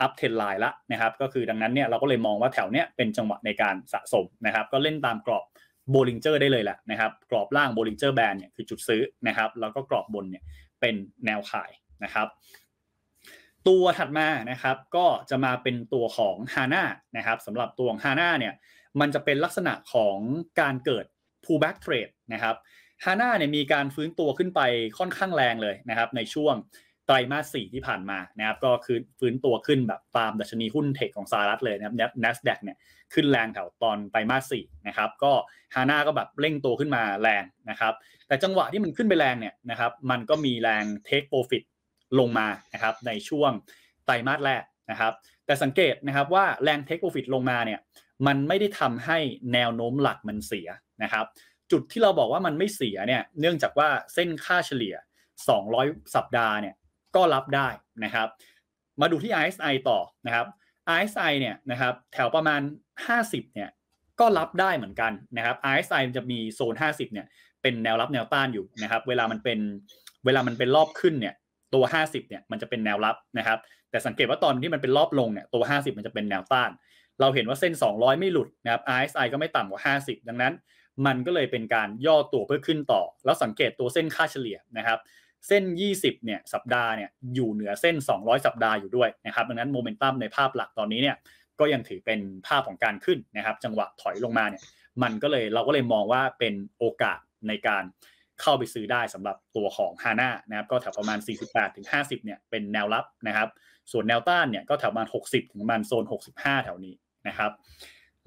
[0.00, 5.44] up trend line ละนะครับก็คือดังนั้นเนี่ยเราก็เลยมองว่าแถวเนี้ยเป็นจังหวะในการสะสมนะครับ ก็เล่นตามกรอบ
[5.90, 10.42] Bollinger ได้เลยแหละนะครับ กรอบล่าง Bollinger Band เนี่ยคือจุดซื้อนะครับ แล้วก็กรอบบนเนี่ย
[10.80, 10.94] เป็น
[11.26, 11.70] แนวขาย
[12.04, 12.28] นะครับ
[13.68, 16.84] ตัวถัดมานะครับก็จะมาเป็นตัวของ HANA
[17.16, 18.54] นะครับสำหรับตัวของ HANA เนี่ย
[19.00, 20.16] มันจะเป็นลักษณะของ
[20.60, 21.04] การเกิด
[21.44, 22.56] pullback trade นะครับ
[23.04, 24.60] HANA เนี่ยมีการฟื้นตัวขึ้นไป
[24.98, 26.54] ค่อนข้างแรงเลยนะครับ ในช่วง
[27.06, 32.76] ไตรมาสสี่ที่ผ่านมานะครับ ก็คือฟื้นตัวขึ้นแบบตามดัชนีหุ้นเทคของสหรัฐเลยนะครับ NASDAQ เนี่ย
[33.14, 35.32] ขึ้นแรงแถวตอนไตรมาสสี่นะครับ ก็
[35.74, 37.92] ฮาน่าก็แบบเร่งตัวขึ้นมาแรงนะครับ
[38.28, 41.62] แต่จังหวะที่มันขึ้นไปแรงเนี่ยนะครับ มันก็มีแรงเทคโปรฟิต
[42.18, 43.50] ลงมานะครับในช่วง
[44.04, 45.12] ไตรมาสแรกนะครับ
[45.46, 47.80] แต่สังเกตนะครับว่าแรงเทคโปรฟิตลงมาเนี่ย
[48.26, 49.18] มันไม่ได้ทำให้
[49.52, 50.68] แนวโน้มหลักมันเสีย
[51.02, 51.24] นะครับ
[51.70, 54.94] จุดที่เราบอกว่ามันไม่เสียเนี่ย เนื่องจากว่าเส้นค่าเฉลี่ย
[55.54, 56.74] 200 สัปดาห์เนี่ย
[57.16, 57.68] ก็รับได้
[58.04, 58.28] นะครับ
[59.00, 60.46] มาดูที่ RSI ต่อนะครับ
[60.96, 62.60] RSI เนี่ยนะครับแถวประมาณ
[63.08, 63.68] 50เนี่ย
[64.20, 67.26] ก็รับได้เหมือนกันนะครับ RSI จะมีโซน 50เนี่ย
[67.62, 69.58] เป็นแนวรับแนวต้านอยู่นะครับเวลามันเป็น
[70.24, 71.34] เวลามันเป็นรอบขึ้นเนี่ย
[71.74, 73.58] ตัว 50เนี่ยมันจะเป็นแนวรับนะครับ
[73.90, 76.70] แต่สังเกตว่าตอนที่มันเป็นรอบลงเนี่ยตัว 50 มันจะเป็นแนวต้าน
[77.20, 80.52] เราเห็นว่าเส้น 200 ไม่หลุดนะครับ RSI ก็ไม่ต่ำกว่า 50 ดังนั้น
[81.06, 84.98] มันก็เลยเป็นการย่อตัวเพื่อขึ้นต่อ แล้วสังเกตตัวเส้นค่าเฉลี่ยนะครับ
[85.48, 85.64] เส้น
[85.94, 91.16] 20 เนี่ยสัปดาห์เนี่ยอยู่เหนือเส้น 200 สัปดาห์อยู่ด้วยนะครับดังนั้นโมเมนตัมในภาพหลักตอนนี้เนี่ย
[91.60, 94.62] ก็ยังถือเป็นภาพของการขึ้นนะครับ จังหวะถอยลงมาเนี่ย
[95.02, 97.18] มันก็เลยเราก็เลยมองว่าเป็นโอกาส
[97.48, 97.84] ในการ
[98.40, 103.48] เข้าไปซื้อได้สำหรับตัวของฮาน่านะครับก็แถวประมาณ 48ถึง50เนี่ยเป็นแนวรับนะครับ
[103.92, 106.94] ส่วนแนวต้านเนี่ยก็แถวประมาณ 60ถึงประมาณโซน 65 แถวนี้
[107.28, 107.50] นะครับ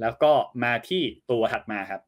[0.01, 0.31] แล้วก็
[0.63, 2.01] มาที่ตัวถัดมาครับ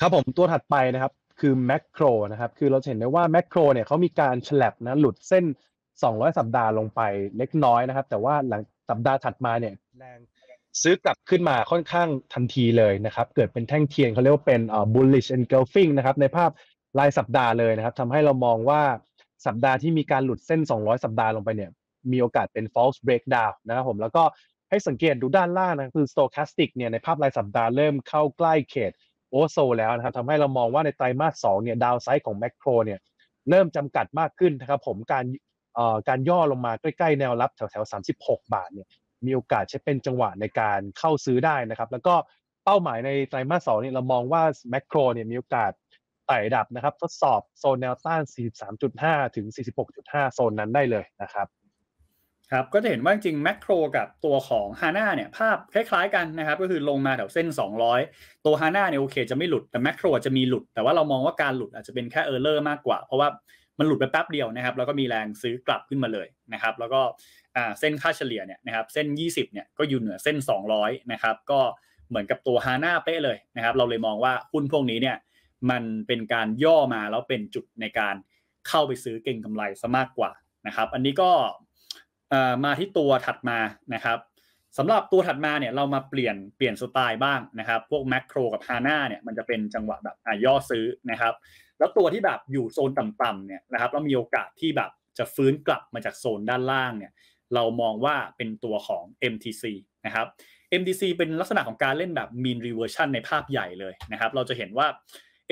[0.00, 5.44] ครับผมตัวถัดไปนะครับ คือแมคโครนะครับ คือเราเห็นได้ว่าแมคโครเนี่ยเขามีการฉลับนะหลุดเส้น
[5.92, 7.00] 200 สัปดาห์ลงไป
[7.38, 10.18] เล็กน้อยนะครับ แต่ว่าหลังสัปดาห์ถัดมาเนี่ยแรง
[10.82, 16.50] ซื้อกลับขึ้นมาค่อนข้างทันทีเลยนะครับ เกิดเป็นแท่งเทียนเขาเรียกว่าเป็นอ่อ bullish engulfing นะครับ ในภาพ
[16.98, 18.82] รายสัปดาห์เลยนะครับทำให้เรามองว่า
[19.46, 21.70] สัปดาห์ที่มีการหลุดเส้น 200 สัปดาห์ลงไปเนี่ย
[22.12, 24.24] มีโอกาสเป็น false breakdown นะครับผมแล้วก็
[24.70, 28.92] ให้สังเกตดูด้านล่างนะคือ stochastic เนี่ยในภาพรายสัปดาห์เริ่มเข้าใกล้เขต
[29.30, 33.00] โอโซแล้วนะครับทำให้เรามองว่าในไตรมาสสองเนี่ยดาวไซด์ของแมคโครเนี่ย
[33.50, 35.24] เริ่มจำกัดมากขึ้นนะครับผมการ
[35.74, 38.88] เอ่อการย่อลงมาใกล้ๆแนวรับแถวๆ 36 บาทเนี่ย
[39.26, 42.14] มีโอกาสใช้เป็นจังหวะในการเข้าซื้อได้นะครับ แล้วก็
[42.64, 45.72] เป้าหมายในไตรมาสสองเนี่ยเรามองว่าแมคโครเนี่ยมีโอกาส
[46.26, 48.22] ไต่ดับนะครับ ทดสอบโซนแนวต้าน
[48.78, 49.46] 43.5 ถึง
[49.90, 51.46] 46.5 โซนนั้นได้เลยนะครับ
[52.52, 57.46] ครับก็จะเห็นว่าจริงแมคโครกับตัวของฮาน่าเนี่ยภาพคล้ายๆกันนะครับก็คือลงมาแถวเส้น
[57.96, 63.28] 200 ตัวฮาน่าเนี่ยโอเคจะไม่หลุดแต่แมคโครจะมีหลุด แต่ว่าเรามองว่าการหลุดอาจจะเป็นแค่เออร์เลอร์มากกว่า เพราะว่า
[63.78, 67.00] มันหลุดไปแป๊บเดียวนะครับแล้วก็มีแรงซื้อกลับขึ้นมาเลยนะครับแล้วก็
[67.80, 70.36] เส้นค่าเฉลี่ยเนี่ยนะครับเส้น 20เนี่ยก็อยู่เหนือเส้น
[70.74, 71.60] 200นะครับก็
[72.08, 75.16] เหมือนกับตัวฮาน่าเป๊ะเลยนะครับเราเลยมองว่าหุ้นพวกนี้เนี่ย
[75.70, 78.14] มันเป็นการย่อมาแล้วเป็นจุดในการ
[78.68, 80.30] เข้าไปซื้อเก่งกำไรซะมากกว่า
[80.66, 81.30] นะครับอันนี้ก็
[82.64, 83.58] มาที่ตัวถัดมา
[83.94, 84.18] นะครับ
[84.78, 91.34] สำหรับตัวถัดมาเนี่ยเรามาเปลี่ยนเปลี่ยนสไตล์บ้างนะครับ พวกแมคโครกับฮาน่าเนี่ยมันจะเป็นจังหวะแบบย่อซื้อนะครับ
[91.78, 97.12] แล้วตัวที่แบบอยู่โซนต่ำๆเนี่ยนะครับแล้วมีโอกาสที่แบบจะฟื้นกลับมาจากโซนด้านล่างเนี่ย
[97.54, 99.64] เรามองว่าเป็นตัวของ MTC
[100.06, 100.26] นะครับ
[100.80, 104.86] MTC เป็นลักษณะของการเล่นแบบ mean reversion ในภาพใหญ่เลยนะครับ เราจะเห็นว่า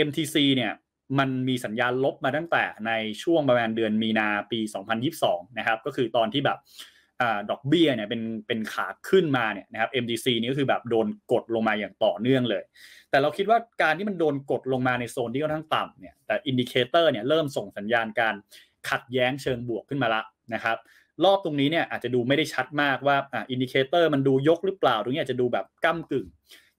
[0.07, 0.73] MTC เนี่ย
[1.19, 2.93] มันมีสัญญาณลบมาตั้งแต่ใน
[3.23, 4.61] ช่วงประมาณเดือนมีนาปี
[5.09, 6.59] 2022 นะครับ ก็คือตอนที่แบบ
[7.51, 12.63] ดอกเบี้ยเนี่ยเป็นเป็นขาขึ้นมาเนี่ยนะครับ MTC นี่ก็คือแบบโดนกดลงมาอย่างต่อเนื่องเลย
[13.11, 18.35] แต่เราคิดว่าการที่มันโดนกดลงมาในโซนที่ค่อนข้างต่ำเนี่ยแต่ indicator เนี่ยเริ่มส่งสัญญาณการ
[18.91, 20.23] ขัดแย้งเชิงบวกขึ้นมาละ
[20.55, 20.77] นะครับ
[21.25, 26.27] รอบตรงนี้เนี่ยอาจจะดูไม่ได้ชัดมากว่าอ่า indicator มันดูยกหรือเปล่า ตรงนี้อาจจะดูแบบก้ากึ่ง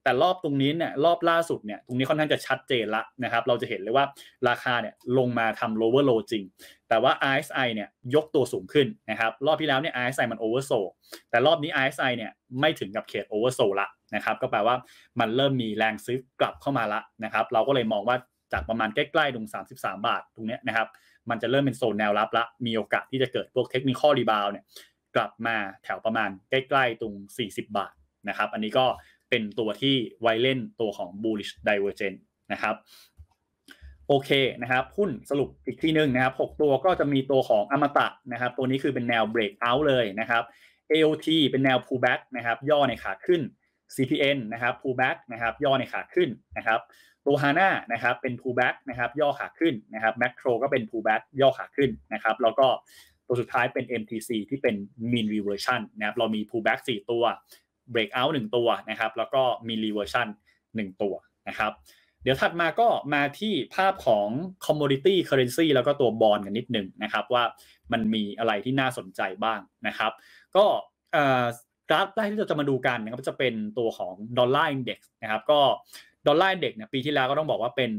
[0.08, 4.06] แต่รอบตรงนี้เนี่ยรอบล่าสุดเนี่ยตรงนี้ค่อนข้างจะชัดเจนละนะครับเราจะเห็นเลยว่า
[4.50, 6.44] ราคาเนี่ยลงมาทำ lower low จริง
[6.90, 10.90] แต่ว่า RSI เนี่ยยกตัวสูงขึ้นนะครับรอบที่แล้วเนี่ย RSI มัน oversold
[11.30, 14.76] แต่รอบนี้ RSI เนี่ยไม่ถึงกับเขต oversold ละนะครับก็แปลว่า
[15.20, 18.18] มันเริ่มมีแรงซื้อกลับเข้ามาละนะครับเราก็เลยมองว่า
[18.54, 20.88] จากประมาณใกล้ๆตรง33 บาทตรงนี้นะครับ
[21.30, 24.66] มันจะเริ่มเป็นโซนแนวรับละมีโอกาสที่จะเกิดพวก technical rebound เนี่ย
[25.16, 27.14] กลับมาแถวประมาณใกล้ๆตรง
[27.46, 27.94] 40 บาท
[28.30, 28.86] นะครับอันนี้ก็
[29.30, 32.22] เป็นตัวที่ไว้เล่นตัวของ bullish divergence
[32.52, 32.76] นะครับ
[34.08, 34.30] โอเค
[34.62, 40.44] นะครับหุ้นสรุปอีกทีหนึ่งนะครับ 6 ตัวก็จะมีตัวของอมตะนะครับ ตัวนี้คือเป็นแนว break out เลยนะครับ
[40.92, 43.42] AOT เป็นแนว pullback นะครับ ย่อในขาขึ้น
[43.96, 46.80] CPN นะครับ pullback นะครับ ย่อในขาขึ้นนะครับ
[47.26, 52.68] ตัว HANA นะครับเป็น pullback นะครับ ย่อขาขึ้นนะครับ Macro ก็เป็น pullback ย่อขาขึ้นนะครับ แล้วก็
[53.28, 54.76] ตัวสุดท้ายเป็น MTC ที่เป็น
[55.12, 57.24] mean reversion นะครับ เรามี pullback 4 ตัว
[57.94, 60.28] breakout 1ตัวนะครับ แล้วก็มี reversion
[60.64, 61.14] 1 ตัว
[61.50, 61.72] นะครับ
[62.24, 64.28] เดี๋ยวถัดมาก็มาที่ภาพของ
[64.66, 67.44] commodity currency แล้วก็ตัวบอลกันนิดหนึ่งนะครับ ว่า
[67.92, 70.12] มันมีอะไรที่น่าสนใจบ้างนะครับ
[70.56, 70.66] ก็
[71.90, 75.60] กราฟแรกที่เราจะมาดูกันนะครับจะเป็นตัวของ dollar index นะครับ ก็
[76.28, 77.92] dollar index เนี่ยปีที่แล้วก็ต้องบอกว่าเป็น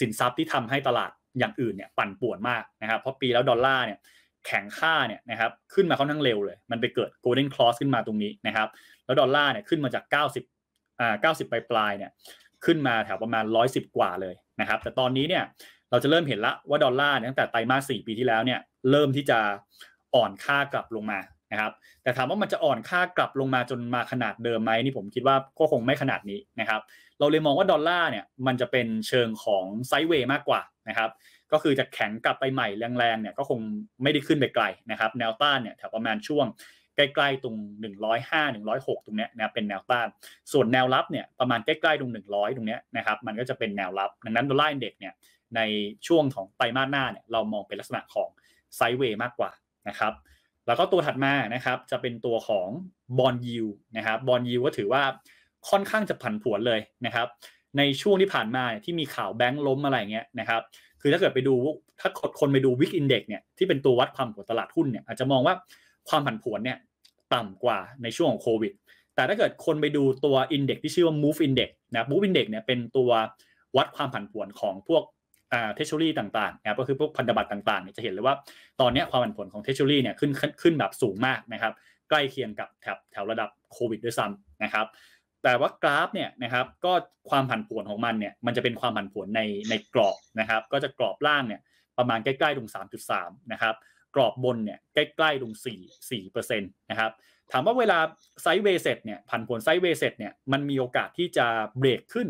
[0.00, 3.98] สินทรัพย์ที่ทำให้ตลาดอย่างอื่นเนี่ยปั่นป่วนมากนะครับ เพราะปีแล้วดอลลาร์เนี่ย
[4.46, 8.68] แข็งค่าเนี่ยนะครับขึ้นมาค่อนข้างเร็วเลย มันไปเกิด golden cross ขึ้นมาตรงนี้นะครับ
[9.04, 10.04] แล้วดอลลาร์เนี่ยขึ้นมาจาก
[10.50, 12.10] 90อ่า90 ปลายปลายเนี่ย
[12.64, 15.44] ขึ้นมาแถวประมาณ 110 กว่าเลยนะครับ แต่ตอนนี้เนี่ย
[15.90, 19.38] เราจะเริ่มเห็นละว่าดอลลาร์ตั้งแต่ไตรมาส 4 ปีที่แล้วเนี่ยเริ่มที่จะ
[20.14, 21.18] อ่อนค่ากลับลงมา
[21.52, 21.72] นะครับ
[22.02, 26.80] แต่ถามว่ามันจะอ่อนค่ากลับลงมาจนมาขนาดเดิมไหมนี่ผมคิดว่าก็คงไม่ขนาดนี้นะครับ
[27.18, 31.10] เราเลยมองว่าดอลลาร์เนี่ยมันจะเป็นเชิงของไซด์เวย์มากกว่านะครับ
[31.52, 32.68] ก็คือจะแข็งกลับไปใหม่
[32.98, 33.60] แรงๆเนี่ยก็คง
[34.02, 36.46] ไม่ได้ขึ้นไปไกลนะครับ แนวต้านเนี่ยแถวประมาณช่วง
[36.96, 37.56] ใกล้ๆตรง
[38.10, 40.08] 105 106 ตรงเนี้ยนะเป็นแนวต้าน
[40.52, 45.14] ส่วนแนวรับเนี่ยประมาณใกล้ๆตรง 100 ตรงเนี้ยนะครับมันก็จะเป็นแนวรับ ดังนั้นดอลลาร์อินเด็กเนี่ย
[45.56, 45.60] ใน
[46.06, 48.28] ช่วงของไตรมาสหน้าเนี่ยเรามองเป็นลักษณะของ
[48.76, 49.50] sideway มากกว่า
[49.88, 50.12] นะครับ
[50.66, 52.68] แล้วก็ตัวถัดมานะครับจะเป็นตัวของ
[53.18, 53.66] bond yield
[53.96, 55.02] นะครับ bond yield ก็ถือว่า
[55.70, 57.26] ค่อนข้างจะผันผวนเลยนะครับ
[57.78, 60.62] ในช่วงที่ผ่านมาที่มีข่าวแบงค์ล้มอะไรเงี้ยนะครับ
[61.06, 61.54] คือถ้าเกิดไปดู
[62.00, 65.54] ถ้าคนไปดู VIX index เนี่ยที่เป็นตัววัดความผันผวนตลาดหุ้นเนี่ยอาจจะมองว่า
[66.08, 66.78] ความผันผวนเนี่ย
[67.34, 68.72] ต่ำกว่าในช่วงของโควิด
[69.14, 73.10] แต่ถ้าเกิดคนไปดูตัว index ที่ชื่อว่า move index นะ move index เนี่ยเป็นตัว
[73.76, 75.02] วัดความผันผวนของพวก
[75.74, 78.34] เทชชูรี่ต่างๆนะครับก็คือพวกพันธบัตรต่างๆเนี่ยจะเห็นเลยว่า
[78.80, 80.30] ตอนนี้ความผันผวนของเทชชูรี่เนี่ยขึ้น
[80.62, 81.72] ขึ้นแบบสูงมากนะครับ
[82.08, 84.86] ใกล้เคียงกับแถบแถวระดับโควิดด้วยซ้ำนะครับ
[85.44, 86.92] แต่ว่ากราฟเนี่ยนะครับก็
[87.30, 89.40] ความผันผวนของมันเนี่ยมันจะเป็นความผันผวนใน
[89.70, 91.60] ในกรอบนะครับ ก็จะกรอบล่างเนี่ย
[91.98, 92.70] ประมาณใกล้ๆตรง
[93.10, 93.74] 3.3 นะครับ
[94.14, 95.54] กรอบบนเนี่ยใกล้ๆตรง
[96.10, 97.10] 4 4%นะครับ
[97.52, 97.98] ถามว่าเวลา
[98.42, 101.46] ไซด์เวย์เสร็จเนี่ยผันผวนไซด์เวย์เสร็จเนี่ยมันมีโอกาสที่จะ
[101.78, 102.28] เบรกขึ้น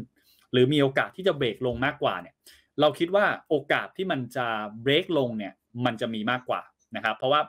[0.52, 2.34] หรือมีโอกาสที่จะเบรกลงมากกว่าเนี่ย
[2.80, 4.46] เราคิดว่าโอกาสที่มันจะ
[4.82, 5.52] เบรกลงเนี่ย
[5.84, 6.62] มันจะมีมากกว่า
[6.96, 7.40] นะครับเพราะว่า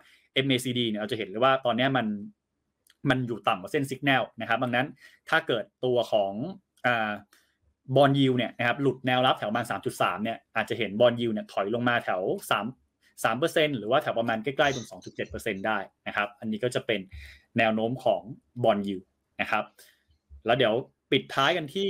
[0.46, 2.06] MACD เนี่ยเราจะเห็นเลยว่าตอนนี้มัน
[3.10, 4.88] มันอยู่ต่ำกว่าเส้นสัญญาณนะครับดังนั้น
[5.30, 6.34] ถ้าเกิดตัวของ
[7.96, 12.64] bond yield เนี่ยนะครับหลุดแนวรับแถวประมาณ 3.3 เนี่ยอาจจะเห็น bond yield เนี่ยถอยลงมาแถว 3
[13.24, 14.88] 3%หรือว่าแถวประมาณใกล้ๆตรง
[15.28, 15.78] 2.7%ได้
[16.08, 17.00] นะครับ อันนี้ก็จะเป็น
[17.58, 18.22] แนวโน้มของ
[18.64, 18.98] บอลยู
[19.42, 19.64] นะครับ
[20.46, 20.74] แล้วเดี๋ยว
[21.12, 21.90] ปิดท้ายกันที่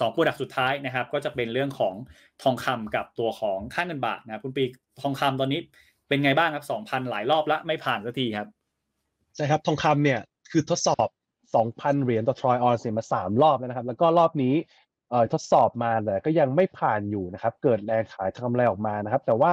[0.00, 1.94] สองโปรดักสุดท้ายนะครับ ก็จะเป็นเรื่องของ
[2.42, 4.64] ทองคำกับตัวของค่าเงินบาทนะคุณปี
[5.02, 5.60] ทองคำตอนนี้
[6.08, 8.48] เป็นไงบ้างครับสองพันหลายรอบแล้วไม่ผ่านสักทีครับ
[9.36, 10.20] ใช่ครับทองคำเนี่ย
[10.50, 11.08] คือทดสอบ
[11.54, 14.54] สองพันเหรียญต่อทรอยออนเสียมาสามรอบแล้วนะครับ แล้วก็รอบนี้
[15.10, 19.52] เอ่อทดสอบมาแต่ก็ยังไม่ผ่านอยู่นะครับ เกิดแรงขายทำอะไรออกมานะครับ แต่ว่า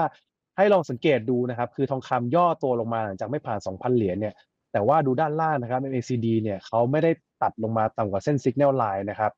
[0.57, 4.33] ให้ลองสังเกตดูนะครับ คือทองคำย่อตัวลงมาหลังจากไม่ผ่าน 2,000 เหรียญเนี่ย
[4.73, 7.11] แต่ว่าดูด้านล่างนะครับ MACD เนี่ยเขาไม่ได้
[7.41, 9.31] ตัดลงมาต่ำกว่าเส้น Signal Line นะครับ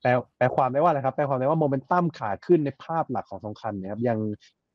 [0.00, 4.18] แปลแปลความได้ว่าอะไรครับแปลความได้ว่าโมเมนตัมขาขึ้นในภาพหลักของทองคำเนี่ยครับยัง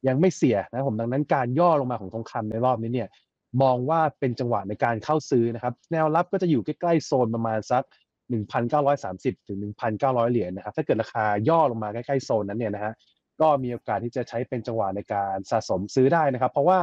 [0.08, 3.10] ยังไม่เสียนะผมดังนั้นการย่อลงมาของทองคำในรอบนี้เนี่ย
[3.62, 7.84] มองว่าเป็นจังหวะในการเข้าซื้อนะครับ แนวรับก็จะอยู่ใกล้ๆโซนประมาณสัก
[8.66, 9.60] 1,930 ถึง
[9.92, 12.94] 1,900 เหรียญนะครับ ถ้าเกิดราคาย่อลงมาใกล้ๆโซนนั้นเนี่ยนะฮะ
[13.42, 16.80] ก็มีโอกาสที่จะใช้เป็นจังหวะในการสะสมซื้อได้นะครับ เพราะว่า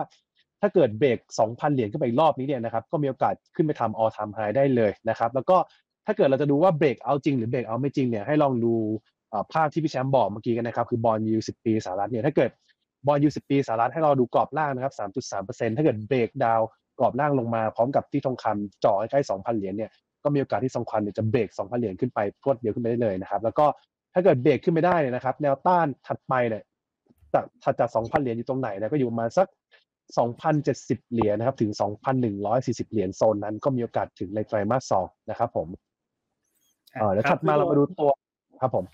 [0.61, 5.57] ถ้าเกิดเบรก 2,000 เหรียญขึ้นไปอีกรอบนี้เนี่ยนะครับก็มีโอกาสขึ้นไปทำ all time high ได้เลยนะครับ แล้วก็
[6.07, 8.75] ถ้าเกิดเราจะดูว่าเบรกเอาจริงหรือเบรกเอาไม่จริงเนี่ยให้ลองดู
[9.53, 12.51] ภาพที่พี่แชมป์บอกเมื่อกี้กันนะครับคือบอลยูสิบปีสหรัฐเนี่ยถ้าเกิด
[13.07, 14.95] บอลยูสิบปีสหรัฐให้เราดูกรอบล่างนะครับ
[15.31, 16.61] 3.3%ถ้าเกิดเบรกดาว
[16.99, 19.91] กรอบล่างลงมาพร้อมกับที่ทองคำจ่อใกล้2,000เหรียญเนี่ย
[20.25, 23.67] ก็มีโอกาสที่ทองคำเนี่ยจะเบรก2,000เหรียญขึ้นไปพรวดเดียวขึ้นไปได้เลยนะครับ แล้วก็
[24.15, 26.63] ถ้าเกิดเบรกขึ้นไม่ได้เนี่ยนะครับ แนวต้านถัดไปเนี่ย
[27.35, 29.49] จากถัดจาก2,000เหรียญอยู่ตรงไหนนะก็อยู่ประมาณสัก
[30.19, 31.71] 2,070เหรียญนะครับถึง
[32.33, 35.69] 2,140เหรียญโซนนั้นก็มีโอกาสถึงในไตรมาสสองนะครับ ผม
[36.95, 38.11] เออแล้วถัดมาเรามาดูตัว
[38.61, 38.85] ครับผม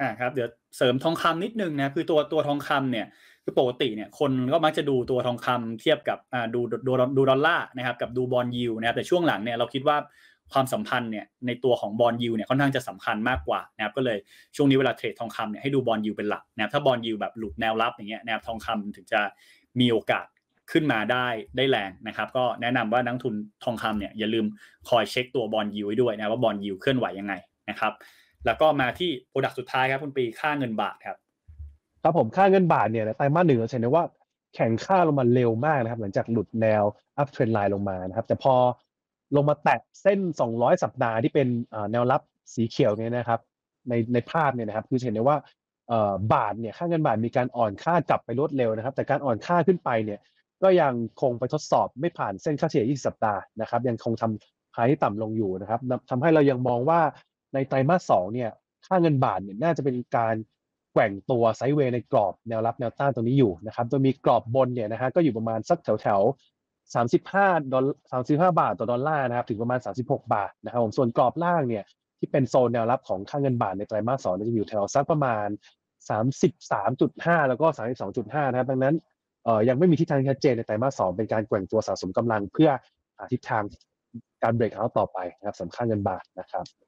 [0.00, 3.06] อ่าครับเดี๋ยวเสริมทองคำนิดนึงนะคือตัวตัวทองคำเนี่ย
[3.44, 9.96] คือปกติเนี่ยคนก็มักจะดูตัวทองคำเทียบกับอ่าดูดูดูดอลลาร์นะครับกับดูบอลยูนะครับแต่ช่วงหลังเนี่ยเราคิดว่า
[10.52, 14.18] ความสัมพันธ์เนี่ยในตัวของ bond yield เนี่ยค่อนข้างจะสำคัญมากกว่านะครับก็เลย
[14.56, 19.20] ช่วงนี้เวลาเทรดทองคำเนี่ยให้ดู bond yield เป็นหลักนะครับถ้า bond yield แบบหลุดแนวรับอย่างเงี้ยนะครับทองคำถึงจะ
[19.80, 20.26] มีโอกาส
[20.72, 21.26] ขึ้นมาได้
[21.56, 23.34] ได้แรงนะครับ ก็แนะนำว่านักลงทุน
[23.64, 24.46] ทองคำเนี่ยอย่าลืม
[24.88, 27.34] คอยเช็คตัว bond yield ไว้ด้วยนะว่า bond yield เคลื่อนไหวยังไง
[27.70, 27.92] นะครับ
[28.46, 31.16] แล้วก็มาที่ product สุดท้ายครับคุณปีค่าเงินบาทครับ
[32.02, 34.04] ครับผมค่าเงินบาทเนี่ยไตรมาสหนึ่งเราเห็นได้ว่า
[34.54, 36.82] แข็งค่าลงมาเร็วมากนะครับ หลังจากหลุดแนว
[37.18, 38.54] uptrend line ลงมานะครับ แต่พอ
[39.36, 40.18] ลงมาแตะเส้น
[40.50, 41.48] 200 สัปดาห์ที่เป็น
[41.92, 42.20] แนวรับ
[42.54, 43.40] สีเขียวเนี่ยนะครับ
[43.88, 45.36] ในในภาพเนี่ยนะครับคือเห็นได้ว่า
[46.34, 50.20] บาทเนี่ยค่าเงินบาทมีการอ่อนค่ากลับไปรวดเร็วนะครับ แต่การอ่อนค่าขึ้นไปเนี่ย
[50.62, 55.80] ก็ยังคงไปทดสอบไม่ผ่านเส้นค่าเฉลี่ย 20 สัปดาห์นะครับ ยังคงทำ high ที่ต่ำลงอยู่นะครับ
[56.10, 57.00] ทำให้เรายังมองว่า
[57.54, 58.50] ในไตรมาสสองเนี่ย
[58.86, 60.34] ค่าเงินบาทเนี่ยน่าจะเป็นการ
[60.92, 66.20] แกว่งตัว sideway ในกรอบแนวรับแนวต้านตรงนี้อยู่นะครับโดยมีกรอบบนเนี่ยนะฮะก็อยู่ประมาณสักแถวแถว
[66.94, 71.84] 35ดอล35บห้าบาทต่อดอลลาร์นะครับถึงประมาณ36บหกบาทนะครับผมส่วนกรอบล่างเนี่ย
[72.18, 75.48] ที่เป็นโซนแนวรับของค่าเงินบาทในไตรมาสสองจะอยู่แถวสักประมาณ
[76.28, 77.66] 33.5แล้วก็
[78.08, 78.94] 32.5นะครับดังนั้น
[79.44, 82.70] เอ่อยังไม่มีทิศทางชัดเจนในไตรมาสสองเป็นการแกว่งตัวสะสมกำลังเพื่อ
[83.16, 83.62] หาทิศทาง
[84.42, 86.85] การเบรกเอาต่อไปนะครับสำคัญเงินบาทนะครับ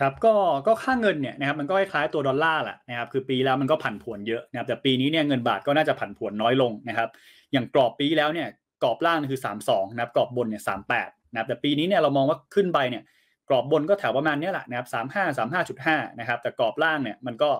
[0.00, 0.34] ครับก็
[0.66, 7.08] ก็ค่าเงินเนี่ยนะครับมันก็คล้ายๆตัวดอลลาร์แหละนะครับคือปีแล้วมันก็ผันผวนเยอะนะครับแต่ปีนี้เนี่ยเงินบาทก็น่าจะผันผวนน้อยลงนะครับ
[7.52, 8.48] อย่างกรอบปีแล้วเนี่ย
[8.82, 10.62] กรอบล่างคือ 32นะครับกรอบบนเนี่ย
[10.98, 13.02] 38นะครับแต่ปีนี้เนี่ยเรามองว่าขึ้นไปเนี่ย
[13.48, 15.38] กรอบบนก็แถวประมาณนี้แหละนะครับ35
[15.78, 17.50] 35.5นะครับแต่กรอบล่างเนี่ยมันก็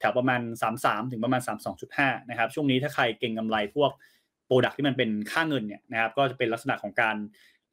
[0.00, 0.40] แถวประมาณ
[0.76, 1.40] 33 ถึงประมาณ
[1.86, 3.90] 32.5นะครับช่วงนี้ถ้าใครเก่งกำไรพวก
[4.46, 7.16] โปรดักที่มันเป็นค่าเงินเนี่ยนะครับก็จะเป็นลักษณะของการ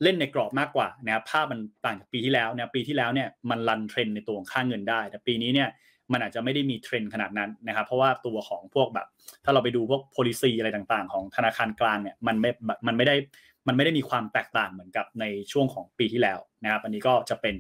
[0.03, 5.69] เล่นในกรอบมากกว่านะครับภาพมันต่างจากปีที่แล้วนะปีที่แล้วเนี่ยมันรันเทรนในตัวของค่าเงินได้ แต่ปีนี้เนี่ย
[6.11, 9.07] มันอาจจะไม่ได้มีเทรนขนาดนั้นนะครับ เพราะว่าตัวของพวกแบบ
[9.45, 12.51] ถ้าเราไปดูพวก policy อะไรต่างๆ ของธนาคารกลางเนี่ยมันไม่
[12.87, 13.15] มันไม่ได้
[13.67, 17.55] มันไม่ได้มีความแตกต่างเหมือนกับในช่วงของปีที่แล้วนะครับอันนี้ก็จะเป็น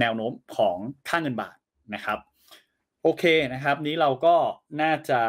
[0.00, 0.76] แนวโน้มของ
[1.08, 1.56] ค่าเงินบาท
[1.94, 2.18] นะครับ
[3.02, 4.34] โอเคนะครับ นี้เราก็
[4.82, 5.20] น่าจะ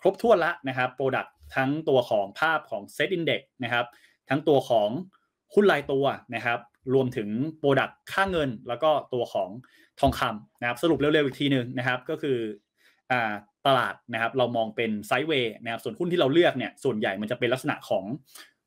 [0.00, 3.86] ครบถ้วนละนะครับโปรดักทั้งตัวของภาพของ Set Index นะครับ
[4.28, 4.88] ทั้งตัวของ
[5.54, 6.58] หุ้นรายตัวนะครับ
[6.94, 7.28] รวมถึง
[7.58, 9.50] โปรดักค่าเงิน แล้วก็ตัวของ
[10.00, 12.38] ทองคำนะครับ สรุปเร็วๆอีกทีหนึ่งนะครับ ก็คือ
[13.66, 18.04] ตลาดนะครับ เรามองเป็น sideway นะครับ ส่วนหุ้นที่เราเลือกเนี่ย ส่วนใหญ่มันจะเป็นลักษณะของ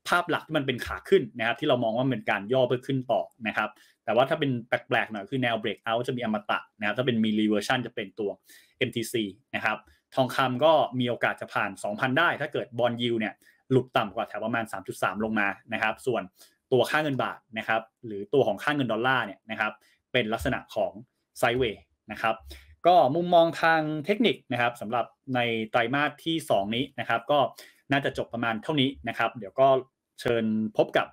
[0.08, 3.70] ภาพหลักที่มันเป็นขาขึ้นนะครับ ที่เรามองว่าเป็นการย่อเพื่อขึ้นต่อนะครับ
[4.06, 8.30] แต่ว่าถ้าเป็นแปลกๆหน่อยคือแนว breakout จะมีอมตะนะครับ ถ้าเป็น mean reversion จะเป็นตัว
[8.88, 9.16] MTC
[9.56, 9.78] นะครับ
[10.16, 13.34] ทองคำก็มีโอกาสจะผ่าน 2,000 ได้ ถ้าเกิด bond yield เนี่ย
[13.72, 16.22] หลุดต่ำกว่าแถวประมาณ 3.3 ลงมานะครับ ส่วน
[16.72, 19.72] ตัวค่าเงินบาทนะครับหรือตัวของค่าเงินดอลลาร์เนี่ยนะครับ
[20.12, 20.92] เป็นลักษณะของ
[21.40, 22.36] ไซด์เวย์นะครับ
[22.88, 25.06] ก็มุมมองทางเทคนิคนะครับสำหรับ
[25.36, 25.40] ใน
[25.72, 27.40] ไตรมาสที่ 2 นี้นะครับ ก็
[27.92, 29.68] น่าจะจบประมาณเท่านี้นะครับ เดี๋ยวก็
[30.22, 30.46] เชิญ
[30.78, 31.08] พบกับ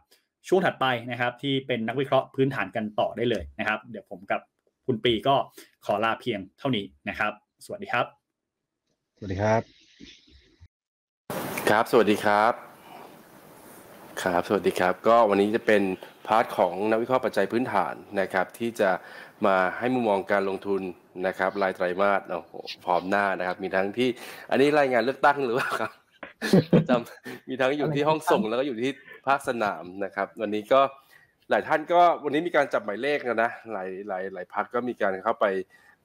[0.48, 4.40] ช่วงถัดไปนะครับ ที่เป็นนักวิเคราะห์พื้นฐานกันต่อได้เลยนะครับ เดี๋ยวผมกับ
[4.86, 5.34] คุณปีก็
[5.86, 7.32] ขอลาเพียงเท่านี้นะครับ
[7.64, 8.06] สวัสดีครับ
[9.16, 9.62] สวัสดีครับ
[11.68, 12.67] ครับ สวัสดีครับ
[14.22, 15.82] ครับสวัสดีครับ ก็วันนี้จะเป็น
[16.26, 18.90] พาร์ทของนักวิเคราะห์ปัจจัยพื้นฐานนะครับ ที่จะ
[19.46, 20.82] มาให้มุมมองการลงทุน
[21.26, 22.52] นะครับรายไตรมาสโอ้โห
[22.84, 24.08] พร้อมหน้านะครับ มีทั้งที่
[24.50, 25.92] อันนี้รายงานเลือกตั้งหรือเปล่าครับ
[26.88, 28.90] จำมีทั้งอยู่ที่ห้องส่งแล้วก็อยู่ที่
[29.26, 30.80] ภาคสนามนะครับ วันนี้ก็
[31.50, 35.46] หลายท่านก็วันนี้มีการจับหมายเลขนะหลายหลายหลายพักก็มีการเข้าไป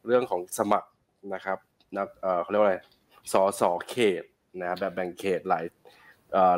[0.05, 0.89] เรื่องของสมัคร
[1.33, 1.57] นะครับ
[1.97, 2.77] นักเอ่อเขาเรียกว่าอะไร
[3.33, 4.23] สอสอเขต
[4.61, 5.65] นะแบบแบ่งเขตหลาย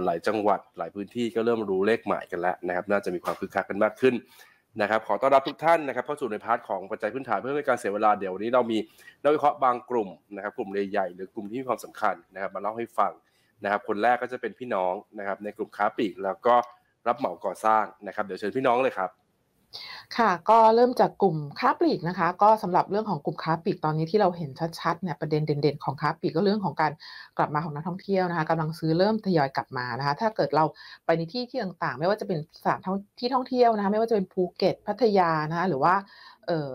[0.05, 4.15] หลายจังหวัดหลายพื้นที่ก็เริ่มรู้เลขหมายกันแล้วนะครับ น่าจะมีความคึกคักกันมากขึ้น
[4.81, 8.77] นะครับ ขอต้อนรับทุกท่านนะครับเข้าสู่ในพาร์ทของปัจจัยพื้นฐานเพื่อไม่การเสียเวลาเดี๋ยววันนี้เรามี
[9.23, 13.11] นักวิเคราะห์บางกลุ่มนะครับ กลุ่มใหญ่ๆหรือกลุ่มที่มีความสำคัญนะครับ มาเล่าให้ฟัง
[13.63, 16.55] นะครับ คนแรกก็จะเป็นพี่น้องนะครับ ในกลุ่มค้าปลีกแล้วก็
[17.07, 19.09] รับเหมาก่อสร้างนะครับ เดี๋ยวเชิญพี่น้องเลยครับ
[20.17, 24.49] ค่ะ ก็เริ่มจากกลุ่มค้าปลีกนะคะ ก็สำหรับเรื่องของกลุ่มค้าปลีกตอนนี้ที่เราเห็น
[24.79, 26.91] ชัดๆเนี่ยประเด็นเด่นๆของค้าปลีกก็เรื่องของการ
[27.37, 30.65] กลับมาของนักท่องเที่ยวนะคะกำลังซื้อเริ่มทยอยกลับมานะคะ ถ้าเกิดเรา
[31.05, 32.79] ไปในที่ที่ต่างๆ ไม่ว่าจะเป็นสถาน
[33.19, 35.93] ที่ท่องเที่ยวนะคะ ไม่ว่าจะเป็นภูเก็ต พัทยานะคะหรือว่า
[36.47, 36.71] เอ่อ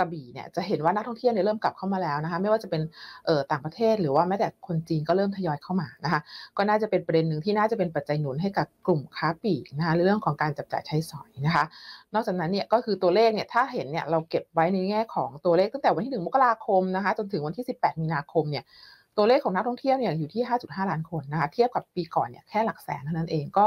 [0.00, 2.82] กระบี่เนี่ยจะเห็นว่านักท่องเที่ยวเนี่ยเริ่มกลับเข้ามาแล้วนะคะ ไม่ว่าจะเป็น
[3.26, 6.20] เอ่อต่างประเทศหรือว่าแม้แต่คนจีนก็เริ่มทยอยเข้ามานะคะ
[6.56, 11.64] ก็น่าจะเป็นประเด็นหนึ่งที่น่าจะเป็นปัจจัยหนุนให้กับกลุ่มค้าปลีกนะคะเรื่องของการจับจ่ายใช้สอยนะคะ
[12.14, 18.64] นอกจากนั้นเนี่ยก็คือตัวเลขเนี่ยถ้าเห็นเนี่ยเราเก็บไว้ในแง่ของตัวเลขตั้งแต่วันที่1มกราคมนะคะ จนถึงวันที่ 18 มีนาคมเนี่ย
[19.16, 23.66] ตัวเลขของนักท่องเที่ยวเนี่ยอยู่ที่ 5.5 ล้านคนนะคะเทียบกับปีก่อนเนี่ยแค่หลักแสนเท่านั้นเองก็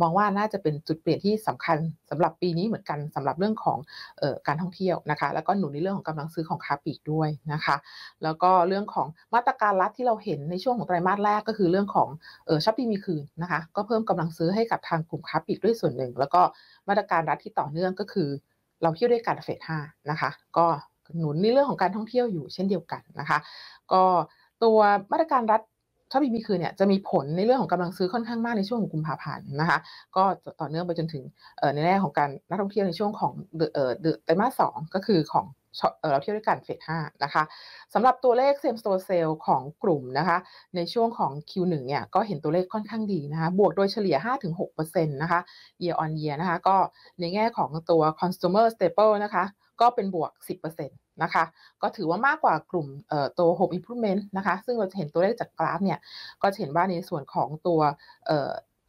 [0.00, 1.78] มองว่าน่าจะเป็นจุดเปลี่ยนที่สำคัญ
[2.10, 3.78] สำหรับปีนี้เหมือนกันสำหรับเรื่องของ
[4.20, 7.76] ออการท่องเที่ยวนะคะ แล้วก็หนุนในเรื่องของกำลังซื้อของค้าปลีกด้วยนะคะ
[8.22, 12.08] แล้วก็เรื่องของมาตรการรัฐที่เราเห็นในช่วงของไตรมาสแรกก็คือเรื่องของ
[12.48, 16.42] ออช้อปปี้มีคืนนะคะก็เพิ่มกำลังซื้อให้กับทางกลุ่มค้าปลีกด้วยส่วนหนึ่ง แล้วก็
[16.88, 18.28] มาตรการรัฐที่ต่อเนื่องก็คือ
[18.82, 19.78] เราเที่ยวด้วยกันเฟสห้า
[20.10, 20.66] นะคะ ก็
[21.18, 23.38] หนุนในเรื่องของการท่องเที่ยวอยู่เช่นเดียวกันนะคะ
[23.92, 24.02] ก็
[24.64, 24.78] ตัว
[25.12, 25.62] มาตรการรัฐ
[26.10, 29.78] ถ้าบีบีคืนเนี่ยจะมีผลในเรื่องของกำลังซื้อค่อนข้างมากในช่วงของกุมภาพันธ์นะคะ
[30.16, 30.24] ก็
[30.60, 31.24] ต่อเนื่องไปจนถึง
[31.74, 35.46] ในแง่ของการนักท่องเที่ยวในช่วงของเดือนไตรมาสสองก็คือของ
[36.10, 37.42] เราเที่ยวด้วยกันเฟสห้านะคะ
[37.94, 40.38] สำหรับตัวเลขเซมสโตเซลของกลุ่มนะคะ
[40.76, 44.16] ในช่วงของ Q1 เนี่ยก็เห็นตัวเลขค่อนข้างดีนะคะบวกโดยเฉลี่ย
[44.64, 45.40] 5-6%นะคะ
[45.82, 46.76] year on year นะคะก็
[47.20, 49.44] ในแง่ของตัว consumer staple นะคะ
[49.80, 50.30] ก็เป็นบวก
[50.78, 51.44] 10%นะคะ
[51.82, 52.86] ก็ถือว่ามากกว่ากลุ่ม
[53.38, 55.98] ตัว Home Improvement นะคะ ซึ่งเราจะเห็นตัวเลขจากกราฟเนี่ย
[56.42, 57.80] ก็จะเห็นว่าในส่วนของตัว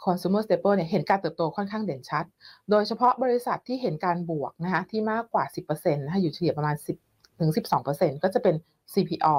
[0.05, 2.25] consumer staple เนี่ยเห็นการเติบโตค่อนข้างเด่นชัด
[2.71, 6.75] โดยเฉพาะบริษัทที่เห็นการบวกนะคะที่มากกว่า 10%นะคะอยู่เฉลี่ยประมาณ
[7.07, 7.51] 10ถึง
[7.87, 8.55] 12%ก็จะเป็น
[8.93, 9.35] CPO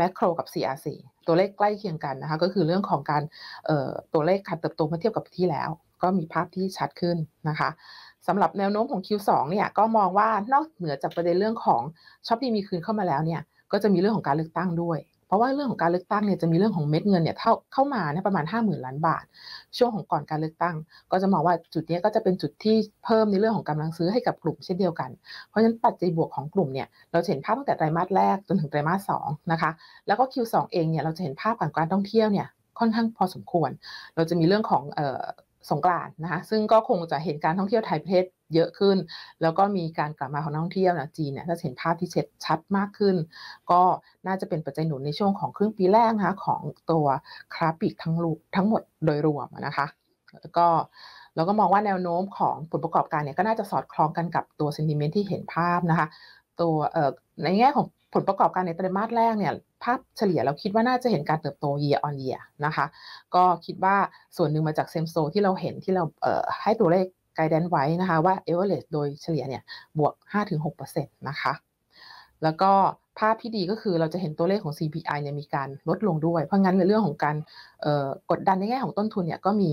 [0.00, 0.86] Macro กับ CRC
[1.26, 3.22] ตัวเลขใกล้เคียงกันนะคะก็คือเรื่องของการ
[4.14, 5.70] ตัวเลขการเติบโตเมื่อเทียบกับปีที่แล้ว
[6.02, 7.16] ก็มีภาพที่ชัดขึ้น
[7.48, 7.68] นะคะ
[8.28, 11.82] สำหรับแนวโน้มของ Q2 เนี่ยก็มองว่านอกเหนือจากประเด็นเรื่องของ
[12.26, 13.40] ช็อปดีมีคืนเข้ามาแล้วเนี่ย
[13.72, 19.24] ก็จะมีเรื่องของการเลือกตั้งด้วย เพราะว่าเรื่องของการเลือกตั้งเนี่ยจะมีเรื่องของเม็ดเงินเนี่ยเข้าเข้ามาเนี่ยประมาณ 5 0,000 ล้านบาท
[19.78, 20.74] ช่วงของก่อนการเลือกตั้ง
[21.12, 25.10] ก็จะมองว่าจุดนี้ก็จะเป็นจุดที่เพิ่มในเรื่องของกำลังซื้อให้กับกลุ่มเช่นเดียวกัน
[25.48, 29.70] เพราะฉะนั้นปัจจัยบวกของกลุ่มเนี่ยเราเห็นภาพตั้งแต่ไตรมาสแรกจนถึงไตรมาสสองนะคะ
[30.06, 32.46] แล้วก็ Q2 เองเนี่ยเราจะเห็นภาพของการท่องเที่ยวเนี่ย
[32.78, 33.70] ค่อนข้างพอสมควร
[34.16, 34.82] เราจะมีเรื่องของ
[35.70, 38.24] สงกรานนะคะซึ่งก็คงจะเห็นการท่องเที่ยวไทยประเทศ
[38.54, 38.96] เยอะขึ้น
[39.42, 43.16] แล้วก็มีการกลับมาของนักท่องเที่ยวนะจีนเนี่ยถ้าเห็นภาพที่ช็ดชัดมากขึ้น
[43.70, 43.82] ก็
[44.26, 47.06] น่าจะเป็นปัจจัยหนุนในช่วงของครึ่งปีแรกนะคะของตัว
[47.54, 49.86] คราปิกทั้งลูทั้งหมดโดยรวมนะคะ
[50.42, 50.66] แล้วก็
[51.36, 56.06] เราก็มองว่าแนวโน้มของผลประกอบการเนี่ยก็น่าจะสอดคล้องกันกับตัวเซนติเมนต์ที่เห็นภาพนะคะ
[56.62, 56.76] ตัว
[57.44, 59.52] ในแง่ของผลประกอบการในไตรมาสแรกเนี่ย
[59.82, 62.86] ภาพเฉลี่ยเราคิดว่าน่าจะเห็นการเติบโต year on year นะคะ
[63.34, 63.96] ก็คิดว่า
[64.36, 67.04] ส่วนหนึ่งมาจากเซมโซที่เราเห็นที่เราเออให้ตัวเลข
[67.34, 69.62] ไกด์แดนไว้นะคะว่า average โดยเฉลี่ยเนี่ย
[69.98, 70.12] บวก
[70.70, 71.52] 5-6%นะคะ
[72.42, 72.70] แล้วก็
[73.18, 77.36] ภาพที่ดีก็คือเราจะเห็นตัวเลขของ CPI เนี่ยมีการลดลงด้วย เพราะงั้นในเรื่องของการ
[78.30, 79.70] กดดันในแง่ของต้นทุนเนี่ยก็มี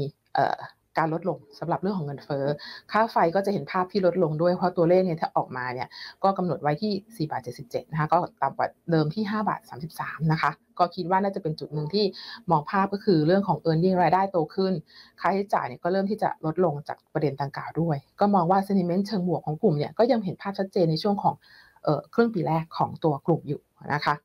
[0.97, 2.45] การลดลงสำหรับเรื่องของเงินเฟ้อ
[2.91, 5.87] ค่าไฟก็จะเห็นภาพที่ลดลงด้วย เพราะตัวเลขเนี่ยถ้าออกมาเนี่ย
[6.23, 9.61] ก็กำหนดไว้ที่ 4 บาท 77 นะคะ ก็ต่ำกว่าเดิมที่ 5 บาท
[9.95, 12.05] 33 นะคะ ก็คิดว่าน่าจะเป็นจุดหนึ่งที่
[12.51, 14.73] มองภาพก็คือเรื่องของ e a r n i n g รายได้โตขึ้น
[15.19, 21.35] ค่าใช้จ่ายเนี่ยก็เริ่มที่จะลดลงจากประเด็นต่างกล่าวด้วย ก็มองว่า sentiment เชิงบวกของกลุ่มเนี่ยก็ยังเห็นภาพชัดเจนในช่วงของ
[21.83, 23.61] เออครึ่งปีแรกของตัวกลุ่มอยู่
[23.93, 24.15] นะคะ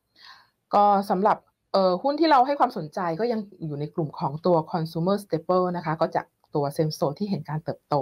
[0.73, 1.37] ก็สำหรับ
[2.03, 6.25] หุ้นที่เราให้ความสนใจก็ยังอยู่ในกลุ่มของตัว consumer staple นะคะ ก็จาก
[6.55, 7.95] ตัว same store ที่เห็นการเติบโต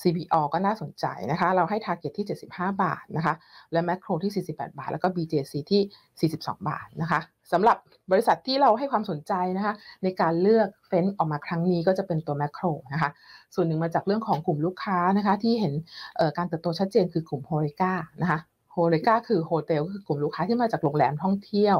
[0.00, 3.34] CPALL ก็น่าสนใจนะคะ เราให้ target ที่ 75 บาทนะคะ
[3.72, 7.20] และ Makro ที่ 48 บาท แล้วก็ BJC ที่ 42 บาทนะคะ
[7.52, 7.76] สำหรับ
[8.10, 13.10] บริษัทที่เราให้ความสนใจนะคะ ในการเลือกเฟ้นออกมาครั้งนี้ก็จะเป็นตัว macro นะคะ
[13.54, 15.74] ส่วนหนึ่งมาจากเรื่องของกลุ่มลูกค้านะคะ ที่เห็น
[16.36, 17.92] การเติบโตชัดเจนคือกลุ่ม HoReCa
[18.22, 18.38] นะคะ
[18.90, 21.76] ReCa คือ hotel ก็คือกลุ่มลูกค้าที่มาจากโรงแรมท่องเที่ยว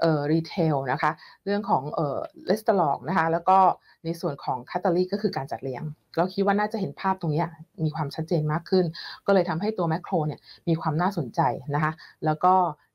[0.00, 1.10] เอ่อ retail นะคะ
[1.44, 2.18] เรื่องของเอ่อ
[2.50, 3.58] restaurant นะคะแล้วก็
[4.04, 5.82] ในส่วนของ catering ก็คือการจัดเลี้ยง
[6.16, 7.44] เราคิดว่าน่าจะเห็นภาพตรงนี้
[7.84, 8.84] มีความชัดเจนมากขึ้น
[9.26, 11.40] ก็เลยทำให้ตัวแมคโครเนี่ยมีความน่าสนใจ
[11.74, 11.92] นะคะ
[12.24, 12.54] แล้วก็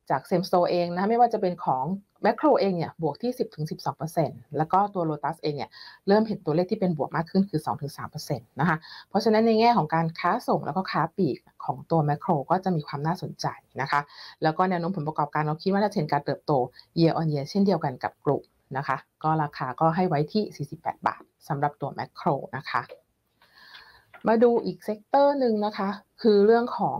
[0.10, 1.86] จาก same store เองนะไม่ว่าจะเป็นของ
[2.24, 3.32] แมคโครเองเนี่ยบวกที่
[3.94, 5.70] 10-12%แล้วก็ตัวโ o ตัสเองเนี่ย
[6.08, 7.62] เริ่มเห็นตัวเลขที่เป็นบวกมากขึ้นคือ
[8.06, 8.78] 2-3%นะคะ
[9.10, 13.46] เพราะฉะนั้นในแง่ของการค้าส่งแล้วก็ค้าปลีกของตัวแมคโครก็จะมีความน่าสนใจ
[13.82, 14.02] นะคะ
[14.44, 16.52] แล้วก็แนวโน้มผลประกอบการเราคิดว่าน่าจะเห็นการเติบโต
[17.00, 18.44] year on year เช่นเดียวกันกับกลุ่ม
[18.78, 22.28] นะคะก็ราคาก็ให้ไว้ที่ 48 บาทสำหรับตัวแมคโคร
[22.58, 22.82] นะคะ
[24.28, 25.90] มาดูอีก sector หนึ่งนะคะ
[26.22, 26.98] คือเรื่องของ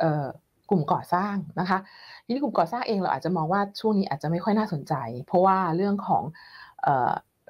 [0.00, 0.26] เอ่อ
[0.70, 1.78] กลุ่มก่อสร้างนะคะ
[2.24, 4.94] ทีนี้กลุ่มก่อสร้างเองเราอาจจะมองว่าช่วงนี้อาจจะไม่ค่อยน่าสนใจ
[5.26, 6.22] เพราะว่าเรื่องของ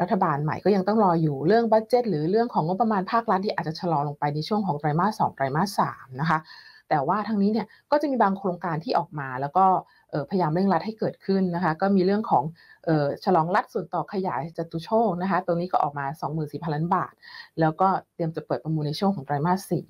[0.00, 6.38] รัฐบาลใหม่ก็ยังต้องรออยู่เรื่อง budget หรือเรื่องของงบประมาณภาครัฐที่อาจจะชะลอลงไปในช่วงของไตรมาสสองไตรมาสสามนะคะ
[6.88, 9.64] แต่ว่าทั้งนี้เนี่ยก็จะมีบางโครงการที่ออกมาแล้วก็
[10.30, 12.44] พยายามเร่งรัดให้เกิดขึ้นนะคะก็มีเรื่องของ
[13.24, 16.06] ฉลองรัฐส่วนต่อขยายจตุโชคนะคะตัวนี้ก็ออกมา
[16.40, 17.12] 24,000 ล้านบาท
[17.60, 19.84] แล้วก็เตรียมจะเปิดประมูลในช่วงของไตรมาสสี่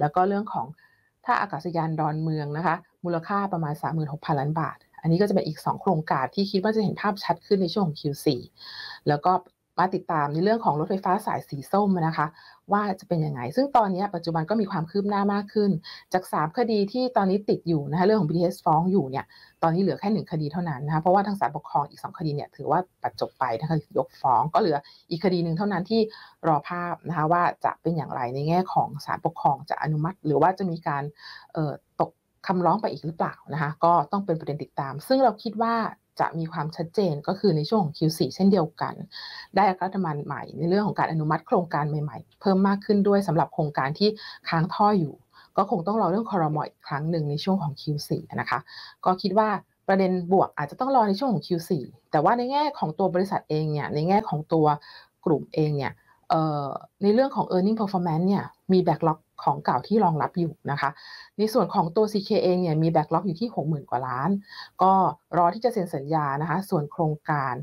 [0.00, 0.66] แล้วก็เรื่องของ
[1.24, 3.74] ถ้าอากาศยานดอนเมืองนะคะ มูลค่าประมาณ
[4.06, 8.26] 36,000 ล้านบาท อันนี้ก็จะเป็นอีก 2 โครงการที่คิดว่าจะเห็นภาพชัดขึ้นในช่วงของ Q4
[9.08, 9.32] แล้วก็
[9.78, 12.26] มาติดตามในเรื่องของรถไฟฟ้าสายสีส้มนะคะ
[12.72, 15.70] ว่าจะเป็นยังไง ซึ่งตอนนี้ปัจจุบันก็มีความคืบหน้ามากขึ้น
[16.12, 19.24] จาก 3 คดีที่ตอนนี้ติดอยู่นะคะเรื่องของ BTS ฟ้องอยู่เนี่ย
[19.62, 24.78] ตอนนี้เหลือแค่ 1 คดีเท่านั้นนะคะเพราะว่าทางศาลปกครองอีก 2 คดีเนี่ยถือว่าปัดจบไปนะคะยกฟ้องก็เหลือ
[25.10, 26.00] อีกคดีหนึ่งเท่านั้นที่
[26.48, 31.02] รอภาพนะคะว่าจะเป็นอย่างไรในแง่ของศาลปกครองจะอนุมัติ หรือว่าจะมีการ
[32.00, 32.10] ตก
[32.46, 35.74] คำร้องไปอีกหรือเปล่านะคะก็ต้องเป็นประเด็นติดตาม ซึ่งเราคิดว่า
[36.20, 38.94] จะมีความชัดเจนก็คือในช่วงของ Q4 เช่นเดียวกัน
[39.56, 44.08] ได้รัฐบาลใหม่ในเรื่องของการอนุมัติโครงการใหม่ๆ เพิ่มมากขึ้นด้วยสำหรับโครงการที่
[44.48, 45.14] ค้างท่ออยู่
[45.56, 48.10] ก็คงต้องรอเรื่องคอรมออีกครั้งหนึ่งในช่วงของ Q4
[48.40, 48.58] นะคะ
[49.04, 49.48] ก็คิดว่า
[49.88, 51.70] ประเด็นบวกอาจจะต้องรอในช่วงของ Q4
[52.10, 54.66] แต่ว่าในแง่ของตัวบริษัทเองเนี่ยในแง่ของตัว
[55.24, 55.92] กลุ่มเองเนี่ย
[57.02, 60.90] ในเรื่องของ e a r n i n g performance เนี่ยมีแบ็กล็อก ของเก่าที่รองรับอยู่นะคะ
[61.38, 64.30] ในส่วนของตัว CK เองเนี่ยมีแบ็กล็อกอยู่ที่ 60,000 กว่าล้าน
[64.82, 64.92] ก็
[65.36, 67.54] รอที่จะเซ็นสัญญานะคะ ส่วนโครงการ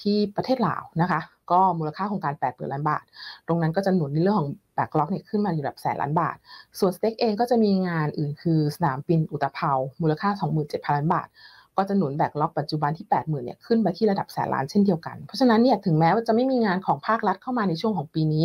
[0.00, 1.20] ที่ประเทศลาวนะคะ
[1.52, 3.04] ก็มูลค่าโครงการ8 0 0 0ล้านบาท
[3.46, 6.36] ตรงนั้นก็จะหนุนในเรื่องของ backlog เนี่ยขึ้นมาอยู่แบบแสนล้านบาท
[6.78, 9.72] ส่วน STEC เองก็จะมีงานอื่นคือสนามบินอู่ตะเภา
[10.02, 10.30] มูลค่า
[10.62, 11.28] 27,000 ล้านบาท
[11.76, 18.44] ก็จะหนุน backlog ปัจจุบันที่ 80,000เนี่ยขึ้นไปที่ระดับแสนล้านเช่นเดียวกัน เพราะฉะนั้นเนี่ยถึงแม้ว่าจะไม่มีงานของภาครัฐเข้ามาในช่วงของปีนี้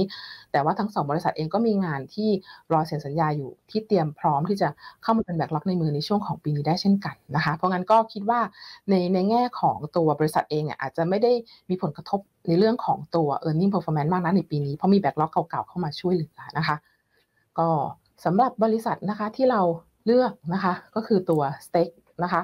[0.52, 2.30] แต่ว่าทั้งสองบริษัทเองก็มีงานที่
[2.72, 4.70] รอเซ็นสัญญาอยู่ที่เตรียมพร้อมที่จะ
[5.04, 8.40] เข้ามาเป็นแบกล็อกในมือในช่วงของปีนี้ได้เช่นกันนะคะ เพราะงั้นก็คิดว่า
[8.90, 11.32] ในในแง่ของตัวบริษัทเองเนี่ยอาจจะไม่ได้
[11.70, 16.76] มีผลกระทบในเรื่องของตัว e a r n i n g performance มากนักในปีนี้เพราะมีแบกล็อกเก่าๆเข้ามาช่วยเหลือนะคะ
[17.60, 17.70] ก็
[18.26, 19.62] สำหรับบริษัทนะคะที่เรา
[20.06, 21.90] เลือกนะคะก็คือตัว s t a k
[22.24, 22.42] นะคะ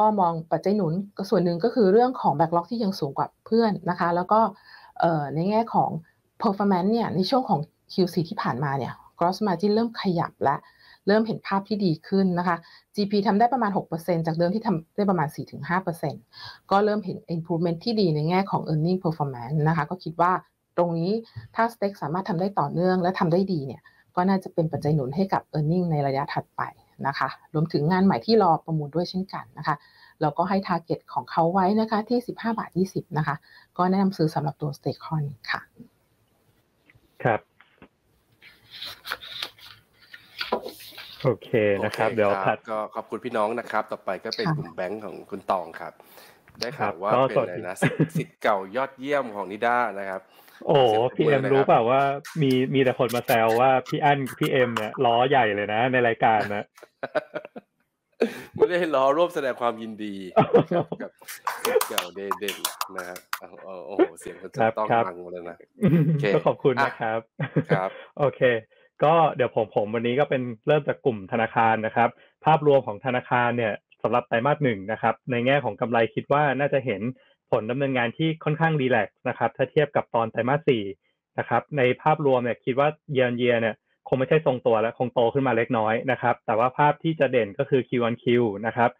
[0.00, 0.92] ก็มองปัจจัยหนุน
[1.30, 4.40] ส่วนหนึ่งก็คือเรื่องของแบ็กล็อกที่ยังสูงกว่าเพื่อนนะคะ แล้วก็
[5.34, 5.90] ในแง่ของ
[6.42, 7.60] performance เนี่ยในช่วงของ
[7.92, 10.56] Q4 ที่ผ่านมาเนี่ย gross margin เริ่มขยับและ
[11.06, 12.56] เริ่มเห็นภาพที่ดีขึ้นนะคะ
[12.94, 15.28] GP ทำได้ประมาณ 6%จากเดิมที่ทำได้ประมาณ
[15.98, 20.32] 4-5%ก็เริ่มเห็น improvement ที่ดีในแง่ของ earning performance นะคะ ก็คิดว่า
[20.76, 21.12] ตรงนี้
[21.54, 23.82] ถ้า Stake สามารถทำได้ต่อเนื่องและทำได้ดีเนี่ย
[24.16, 26.62] ก็น่าจะเป็นปัจจัยหนุนให้กับ earning ในระยะถัดไป
[27.06, 29.76] นะคะ รวมถึงงานใหม่ที่รอประมูลด้วยเช่นกันนะคะ
[30.20, 33.36] เราก็ให้ target ของเขาไว้นะคะที่ 15 บาท 20 นะคะ
[33.78, 35.60] ก็แนะนำซื้อสำหรับตัว stake coin ค่ะ
[37.24, 37.40] ครับ
[41.22, 41.48] โอเค
[41.84, 45.92] นะครับ เดี๋ยวพัดก็ขอบคุณพี่น้องนะครับ ต่อไปก็เป็นกลุ่มแบงค์ของคุณตองครับ
[46.60, 47.76] ได้ข่าวว่าเป็นอะไรนะ
[48.16, 50.20] สิทธิ์เก่ายอดเยี่ยมของนิด้านะครับ
[50.66, 50.78] โอ้
[51.16, 52.00] พี่เอ็มรู้เปล่าว่า
[52.42, 56.64] มีมีแต่คนมาแซวว่าพี่อั้นพี่เอ็มเนี่ยล้อใหญ่เลยนะ ในรายการนะ
[58.56, 60.14] ไม่ได้รอร่วมแสดงความยินดี
[61.02, 61.12] กับ
[61.88, 62.56] เก่าเดเด่น
[62.96, 63.18] นะครับ
[63.86, 65.56] โอ้โหเสียงคนจะต้องฟังแล้วนะ
[66.34, 67.20] ก็ขอบคุณนะครับ
[67.72, 68.40] ครับ โอเค
[69.04, 72.08] ก็เดี๋ยวผมผมวันนี้ก็เป็นเริ่มจากกลุ่มธนาคารนะครับ
[72.44, 73.72] ภาพรวมของธนาคารเนี่ย
[74.02, 77.02] สำหรับไตรมาสหนึ่งนะครับ ในแง่ของกำไรคิดว่าน่าจะเห็น
[77.50, 80.84] ผลดำเนินงานที่ค่อนข้างดีแลกซ์นะครับ ถ้าเทียบกับตอนไตรมาสสี่
[81.38, 83.74] นะครับ ในภาพรวมเนี่ยคิดว่าเยียนเยียเนี่ย
[84.08, 88.26] คงไม่ใช่ทรงตัวแล้วคงโตขึ้นมาเล็กน้อยนะครับ แต่ว่าภาพที่จะเด่นก็คือ Q1Q
[88.66, 88.90] นะครับ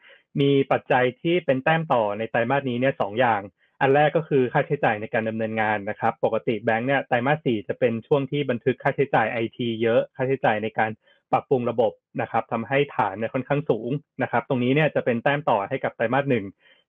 [0.40, 3.40] มีปัจจัยที่เป็นแต้มต่อในไตรมาสนี้เนี่ยสองอย่าง
[3.80, 10.90] อันแรกก็คือค่าใช้จ่ายในการดำเนินงานนะครับ ปกติแบงค์เนี่ยไตรมาสสี่จะเป็นช่วงที่บันทึกค่าใช้จ่ายไอทีเยอะ ค่าใช้จ่ายในการ
[11.32, 13.90] ปรับปรุงระบบนะครับทำให้ฐานเนี่ยค่อนข้างสูง
[14.22, 16.44] นะครับ ตรงนี้เนี่ยจะเป็นแต้มต่อให้กับไตรมาสหนึ่ง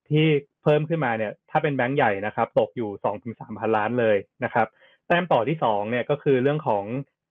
[0.09, 0.25] ที่
[0.63, 2.89] เพิ่มขึ้นมาเนี่ยถ้าเป็นแบงค์ใหญ่นะครับ ตกอยู่
[3.27, 4.67] 2-3พันล้านเลยนะครับ
[5.07, 6.85] แต้มต่อที่2เนี่ยก็คือเรื่องของ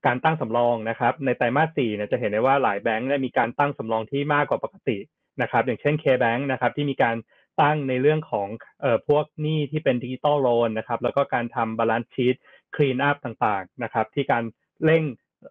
[0.06, 4.98] การตั้งสำรองนะครับ ในไตรมาสสี่เนี่ยจะเห็นได้ว่าหลายแบงค์เนี่ยมีการตั้งสำรองที่มากกว่าปกติ
[5.42, 7.16] นะครับ อย่างเช่น K-Bank นะครับที่มีการ
[7.60, 8.48] ตั้งในเรื่องของ
[8.80, 12.36] เอ่อพวกหนี้ที่เป็น digital loan นะครับ แล้วก็การทำ balance sheet
[12.74, 14.44] clean up ต่างๆนะครับ ที่การ
[14.84, 15.02] เร่ง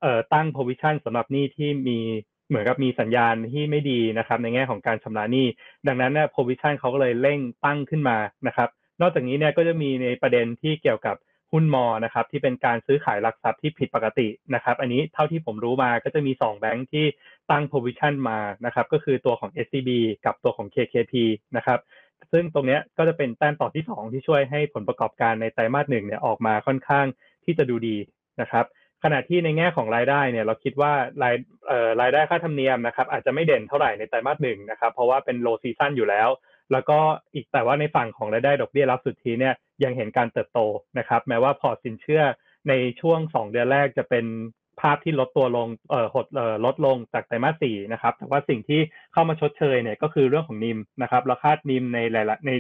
[0.01, 1.99] เอ่อตั้ง provision สำหรับหนี้ที่มี
[2.49, 5.47] เหมือนกับมีสัญญาณที่ไม่ดีนะครับ ในแง่ของการชำระหนี้
[5.87, 8.17] ดังนั้นเนี่ย provision เขาก็เลยเร่งตั้งขึ้นมา
[8.47, 8.69] นะครับ
[9.01, 11.15] นอกจากนี้เนี่ยก็จะมีในประเด็นที่เกี่ยวกับ
[11.51, 17.05] หุ้น MORE นะครับที่เป็นการซื้อขายหลักทรัพย์ที่ผิดปกตินะครับ อันนี้เท่าที่ผมรู้มาก็จะมี 2 แบงค์ที่
[17.51, 19.89] ตั้ง provision มานะครับ ก็คือตัวของ SCB
[20.25, 21.13] กับตัวของ KKP
[21.57, 21.79] นะครับ
[22.31, 27.05] ซึ่งตรงนี้ก็จะเป็นแต้มต่อที่ 2 ที่ช่วยให้ผลประกอบการในไตรมาสหนึ่งเนี่ยออกมาค่อนข้าง
[27.45, 27.97] ที่จะดูดี
[28.41, 28.65] นะครับ
[29.03, 30.91] ขณะที่ในแง่ของรายได้เนี่ยเราคิดว่า
[31.23, 31.35] ราย
[31.67, 36.29] เอ่อรายได้ค่าธรรมเนียมนะครับอาจจะไม่เด่นเท่าไหร่ในไตรมาสหนึ่งนะครับเพราะว่าเป็น low season อยู่แล้ว
[36.71, 36.99] แล้วก็
[37.33, 39.53] อีกแต่ว่าในฝั่งของรายได้ดอกเบี้ยรับสุทธิเนี่ย
[39.83, 40.59] ยังเห็นการเติบโต
[40.97, 42.23] นะครับแม้ว่าพอสินเชื่อ
[42.69, 44.25] ในช่วง 2 เดือนแรกจะเป็น
[44.81, 48.81] ภาพที่ลดตัวลงเอ่อหดเอ่อลดลงจากไตรมาสสี่นะครับแต่ว่าสิ่งที่
[49.13, 52.51] เข้ามาชดเชยเนี่ยก็คือเรื่องของนิมนะครับราคานิมในหลายๆใน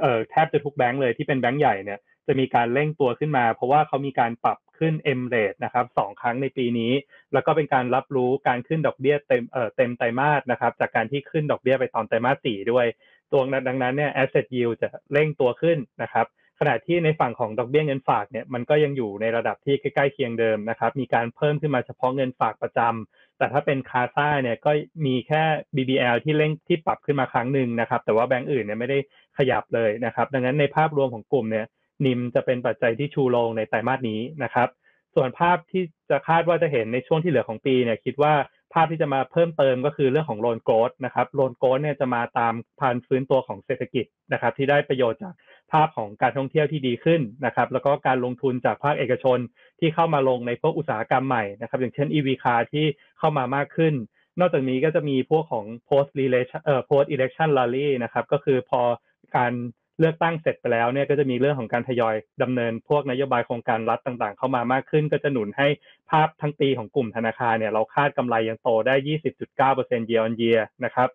[0.00, 6.92] เอ่อแทบจะทุกแบงก์เลยที่เป็นแบงก์ใหญ่เนี่ย จะมีการเร่งตัวขึ้นมา เพราะว่าเขามีการปรับขึ้น M rate นะครับสองครั้งในปีนี้
[7.32, 12.86] แล้วก็เป็นการรับรู้การขึ้นดอกเบี้ยเต็มเอ่อเต็มไตรมาสนะครับ จากการที่ขึ้นดอกเบี้ยไปตอนไตรมาสสี่ด้วย
[13.32, 16.26] ตัวดังนั้นเนี่ย asset yield จะเร่งตัวขึ้นนะครับ
[16.60, 24.70] ขณะที่ในฝั่งของดอกเบี้ยเงินฝากเนี่ยมันก็ยังอยู่ในระดับที่ใกล้ๆเคียงเดิมนะครับ มีการเพิ่มขึ้นมาเฉพาะเงินฝากประจำแต่ถ้าเป็น CASA เนี่ยก็
[25.06, 25.42] มีแค่
[25.76, 28.98] BBL ที่เร่งที่ปรับขึ้นมาครั้งหนึ่งนะครับ แต่ว่าแบงก์อื่นเนี่ยไม่ได้
[29.38, 31.66] ขยับเลยนะครับ ดังนั้นในภาพรวมของกลุ่มเนี่ย
[32.04, 34.68] NIM จะเป็นปัจจัยที่ชูโรงในไตรมาสนี้นะครับ
[35.14, 38.34] ส่วนภาพที่จะคาดว่าจะเห็นในช่วงที่เหลือของปีเนี่ยคิดว่า
[38.74, 45.34] ภาพที่จะมาเพิ่มเติมก็คือเรื่องของ loan growth นะครับ loan growth เนี่ยจะมาตามพันฟื้นตัวของเศรษฐกิจนะครับ ที่ได้ประโยชน์จาก
[45.72, 49.38] ภาพของการท่องเที่ยวที่ดีขึ้นนะครับ แล้วก็การลงทุนจากภาคเอกชน
[49.80, 52.86] ที่เข้ามาลงในพวกอุตสาหกรรมใหม่นะครับ อย่างเช่น EV car ที่
[53.18, 53.94] เข้ามามากขึ้น
[54.40, 58.80] นอกจากนี้ก็จะมีพวกของ post relation เอ่อ post election rally นะครับ ก็คือพอ
[59.36, 59.52] การ
[59.98, 65.68] เลือกตั้งเสร็จไปแล้วเนี่ยก็จะมีเรื่องของการทยอยดำเนิน พวกนโยบายโครงการรัฐต่างๆ เข้ามามากขึ้น ก็จะหนุนให้
[66.10, 68.94] ภาพทั้งปีของกลุ่มธนาคารเนี่ยเราคาดกำไรยังโตได้
[69.52, 71.08] 20.9% year on year นะครับ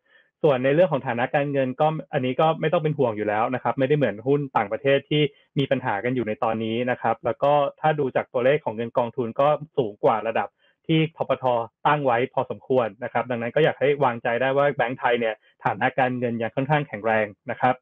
[0.43, 5.21] ส่วนในเรื่องของฐานะการเงินก็อันนี้ก็ไม่ต้องเป็นห่วงอยู่แล้วนะครับ ไม่ได้เหมือนหุ้นต่างประเทศที่
[5.59, 9.47] มีปัญหากันอยู่ในตอนนี้นะครับ แล้วก็ถ้าดูจากตัวเลขของเงินกองทุนก็
[9.77, 10.47] สูงกว่าระดับ
[10.87, 11.45] ที่ธปท
[11.87, 15.35] ตั้งไว้พอสมควรนะครับ ดังนั้นก็อยากให้วางใจได้ว่าแบงก์ไทยเนี่ย
[15.65, 17.75] ฐานะการเงินยังค่อนข้างแข็งแรงนะครับ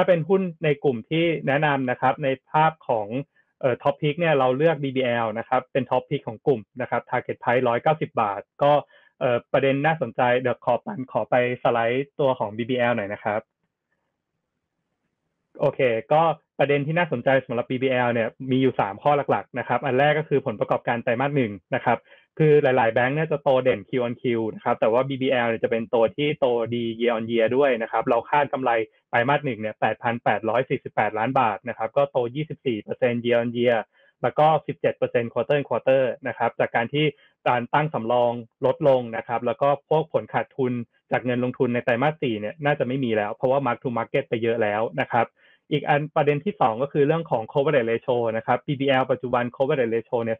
[0.00, 3.06] ถ้าเป็นหุ้นในกลุ่มที่แนะนำนะครับ ในภาพของ
[3.60, 8.72] เอ่อ top pick เนี่ยเราเลือก BBL นะครับ เป็น top pick ของกลุ่มนะครับ target price 190 บาท ก็
[9.20, 13.40] เอ่อประเด็นน่าสนใจเดี๋ยวขอปันขอไปสไลด์ตัวของ BBL หน่อยนะครับ
[15.60, 15.80] โอเค
[16.12, 16.22] ก็
[16.58, 21.98] ประเด็นที่น่าสนใจสำหรับ BBL เนี่ยมีอยู่ 3 ข้อหลักๆนะครับ อันแรกก็คือผลประกอบการไตรมาสหนึ่งนะครับ
[22.38, 24.24] คือหลาย ๆ แบงค์เนี่ยจะโตเด่น Q on Q
[24.54, 28.70] นะครับ แต่ว่า BBL เนี่ยจะเป็นตัวที่โตดี year on year ด้วยนะครับ เราคาดกำไร
[29.10, 29.74] ไตรมาสหนึ่งเนี่ย
[30.46, 32.18] 8,848 ล้านบาทนะครับ ก็โต
[32.74, 33.78] 24% year on year
[34.22, 34.46] แล้วก็
[34.94, 37.06] 17% quarter on quarter นะครับ จากการที่
[37.48, 38.32] การตั้งสำรอง
[38.66, 40.72] ลดลงนะครับ แล้วก็พวกผลขาดทุน
[41.12, 45.26] จากเงินลงทุนในไตรมาสสี่เนี่ยน่าจะไม่มีแล้ว เพราะว่า mark to market ไปเยอะแล้วนะครับ
[45.70, 50.38] อีกอันประเด็นที่ 2 ก็คือเรื่องของ coverage ratio นะครับ BBL ปัจจุบัน coverage ratio เนี่ย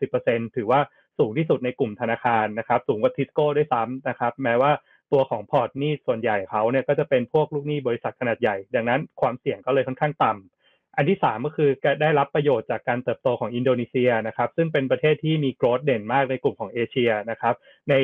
[0.00, 0.80] 260%ถือว่า
[1.18, 4.72] สูงที่สุดในกลุ่มธนาคารนะครับ สูงกว่าทิสโก้ด้วยซ้ำนะครับ แม้ว่า
[5.12, 11.70] ตัวของพอร์ตนี้ส่วนใหญ่เขาเนี่ยก็จะเป็นพวกลูกหนี้บริษัทขนาดใหญ่ ดังนั้นความเสี่ยงก็เลยค่อนข้างต่ำอันที่ 3 ก็คือ
[12.00, 17.54] ได้รับประโยชน์จากการเติบโตของอินโดนีเซียนะครับซึ่งเป็นประเทศที่มี growth เด่นมากในกลุ่มของเอเชียนะครับ
[17.90, 17.94] ใน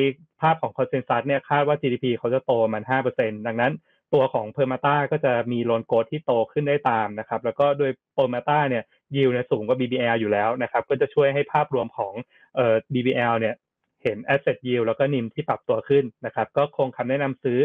[0.41, 2.83] ภาพของ consensus เนี่ยคาดว่า GDP เขาจะโตมัน
[3.15, 3.73] 5%ดังนั้น
[4.13, 8.83] ตัวของ Permata ก็จะมี loan growth ที่โตขึ้นได้ตามนะครับ แล้วก็โดย Permata เนี่ย
[9.15, 12.13] ยิวเนี่ยสูงกว่า BBL อยู่แล้วนะครับ ก็จะช่วยให้ภาพรวมของ
[12.55, 13.55] เอ่อ BBL เนี่ย
[14.03, 17.59] เห็น asset yield แล้วก็ NIM ที่ปรับตัวขึ้นนะครับ ก็คงคำแนะนำซื้อ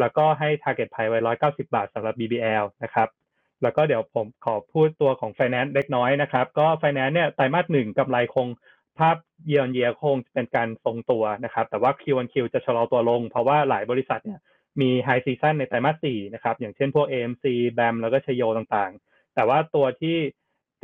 [0.00, 1.20] แล้วก็ให้ target price ไว้
[1.50, 3.08] 190 บาทสำหรับ BBL นะครับ
[3.62, 8.48] แล้วก็เดี๋ยวผมขอพูดตัวของ finance เล็กน้อยนะครับ ก็ finance เนี่ยไตรมาสหนึ่งกำไรคง
[8.98, 9.16] ภาพ
[9.50, 14.40] year on year คงเป็นการทรงตัวนะครับ แต่ว่า Q on Q จะชะลอตัวลง เพราะว่าหลายบริษัทเนี่ย
[14.80, 17.44] มี high season ในไตรมาสสี่นะครับ อย่างเช่นพวก AMC
[17.78, 20.16] BAM แล้วก็ชโยต่างๆ แต่ว่าตัวที่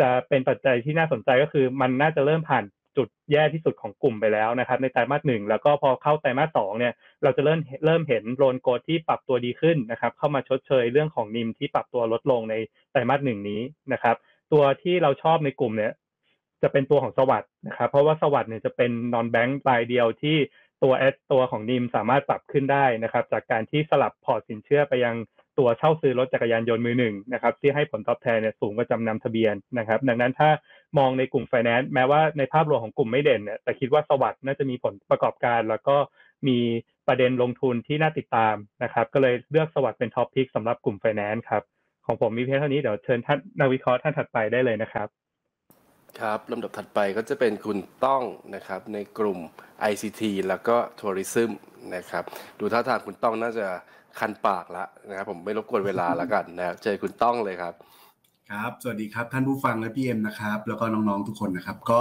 [0.01, 2.65] จะเป็นปัจจัยที่น่าสนใจก็คือ มันน่าจะเริ่มผ่าน
[2.97, 6.93] จุดแย่ที่สุดของกลุ่มไปแล้วนะครับ ในไตรมาสหนึ่งแล้วก็พอเข้าไตรมาสสองเนี่ย
[7.23, 12.55] เราจะเริ่มเริ่มเห็น loan growth ที่ปรับตัวดีขึ้นนะครับ เข้ามาชดเชยเรื่องของ NIM ที่ปรับตัวลดลงใน
[12.91, 13.61] ไตรมาสหนึ่งนี้
[13.93, 14.17] นะครับ
[14.53, 15.93] ตัวที่เราชอบในกลุ่มเนี่ย
[16.63, 20.37] จะเป็นตัวของ SAWAD นะครับ เพราะว่า SAWAD เนี่ยจะเป็น non-bank รายเดียวที่
[20.83, 25.17] ตัวแอดตัวของ NIM สามารถปรับขึ้นได้นะครับ จากการที่สลับ port สินเชื่อไปยัง
[25.59, 30.51] ตัวเช่าซื้อรถจักรยานยนต์มือหนึ่งนะครับที่ให้ผลตอบแทนเนี่ยสูงกว่าจำนำทะเบียนนะครับ ดังนั้นถ้า
[30.99, 35.97] มองในกลุ่มไฟแนนซ์แม้ว่าในภาพรวมของกลุ่มไม่เด่นเนี่ยแต่คิดว่า SAWAD น่าจะมีผลประกอบการ แล้วก็
[36.49, 36.59] มี
[37.09, 41.63] ประเด็นลงทุนที่น่าติดตามนะครับ ก็เลยเลือก SAWAD เป็น top pick สำหรับกลุ่มไฟแนนซ์ครับ
[42.07, 45.09] ของผมมีเพียงเท่านี้เดี๋ยวเชิญท่านนักวิเคราะห์ท่านถัดไปได้เลยนะครับ
[46.19, 48.23] ครับลำดับถัดไปก็จะเป็นคุณต้อง
[48.55, 49.39] นะครับในกลุ่ม
[49.91, 51.51] ICT แล้วก็ tourism
[51.95, 52.25] นะครับ
[52.59, 53.67] ดูท่าทางคุณต้องน่าจะ
[54.19, 57.75] คันปากแล้วนะครับผมไม่รบกวนเวลาแล้วกันนะเจอคุณต้องเลยครับ
[58.51, 62.01] ครับ สวัสดีครับท่านผู้ฟังและพี่เอ็มนะครับ แล้วก็น้องๆทุกคนนะครับ ก็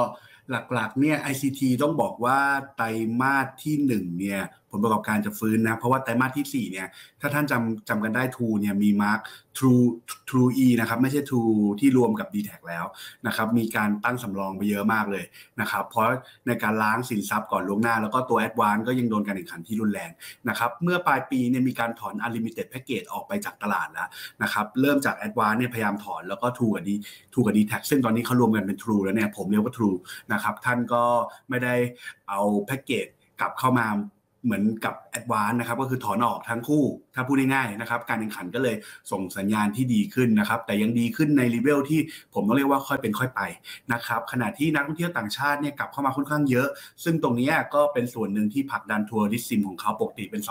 [0.73, 2.40] หลักๆเนี่ย ICT ต้องบอกว่า
[2.77, 2.86] ไตร
[3.22, 6.87] มาสที่1เนี่ย ผลประกอบการจะฟื้นนะ เพราะว่าไตรมาสที่ 4 เนี่ย
[7.21, 9.19] ถ้าท่านจำจำกันได้ True เนี่ยมีมาร์ค
[9.57, 9.85] True
[10.29, 12.85] True E นะครับไม่ใช่ True ที่รวมกับ d t แทแล้ว
[13.27, 15.25] นะครับมีการตั้งสำรองไปเยอะมากเลย
[15.61, 16.07] นะครับเพราะ
[16.47, 20.11] ในการล้างสินทรัพย์ก่อนล่วงหน้า แล้วก็ตัว a d v a n c e ก็ยังโดนการแข่งขันที่รุนแรง
[20.49, 24.07] นะครับเมื่อปลายปีเนี่ยมีการถอน Unlimited Package ออกไปจากตลาดแล้ว
[24.43, 26.89] นะครับเริ่มจาก a d v a n c e เนี่ยพยายามถอนแล้วก็ True กับ D
[27.33, 29.97] True กับ d t แทซึ่งตอนนี้เขารวมกันเป็น True แล้วเนี่ยผมเรียกว่า True
[30.33, 31.03] นะครับท่านก็
[31.49, 31.75] ไม่ได้
[32.29, 33.07] เอาแพ็กเกจ
[33.39, 33.87] กลับเข้ามา
[34.43, 36.83] เหมือนกับแอดวานนะครับก็คือถอนออกทั้งคู่
[37.19, 38.75] ถ้าพูดง่ายๆนะครับการแข่งขันก็เลย
[39.11, 41.99] ส่งสัญญาณที่ดีขึ้นนะครับแต่ยังดีขึ้นในรีเวลที่
[42.33, 43.41] ผมต้องเรียกว่าค่อยเป็นค่อยไป
[43.93, 46.67] นะครับขณะที่นักท่องเที่ยวต่างชาติเนี่ยกลับเข้ามาค่อนข้างเยอะ
[47.03, 50.41] ซึ่งตรงนี้ก็เป็นส่วนหนึ่งที่ผลักดันทัวริสิมของเขาปกติเป็น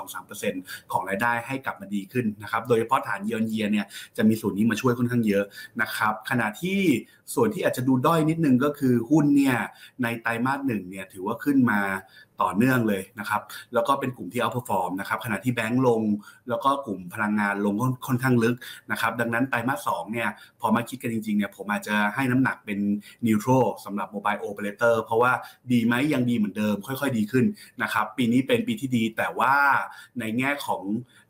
[0.41, 3.87] 2-3%ของรายได้ให้กลับมาดีขึ้นนะครับโดยเฉพาะฐานเยียนเยียเนี่ย
[4.17, 5.45] จะมีส่วนนี้มาช่วยค่อนข้างเยอะ
[5.83, 6.81] นะครับขณะที่
[7.35, 9.57] ส่วนที่อาจจะดูด้อยนิดนึงก็คือหุ้นเนี่ย
[10.03, 11.81] ในไตรมาสหนึ่งเนี่ยถือว่าขึ้นมา
[12.43, 13.43] ต่อเนื่องเลยนะครับ
[13.75, 16.03] แล้วก็เป็นกลุ่มที่เอาพอฟอร์มนะครับ ขณะที่แบงก์ลง
[16.49, 17.75] แล้วก็กลุ่มพลังงานลง
[18.07, 18.57] ค่อนข้างลึก
[18.91, 20.29] นะครับดังนั้นไตรมาสสองเนี่ย
[20.61, 22.79] พอมาคิดกันจริงๆเนี่ยผมอาจจะให้น้ำหนักเป็น
[23.27, 23.51] นิวโตร
[23.85, 25.33] สำหรับโมบายโอเปอเรเตอร์เพราะว่า
[25.73, 27.45] ดีไหมยังดีเหมือนเดิม ค่อยๆ ดีขึ้น
[27.83, 29.55] นะครับปีนี้เป็นปีที่ดีแต่ว่า
[30.21, 30.83] ในแง่ของ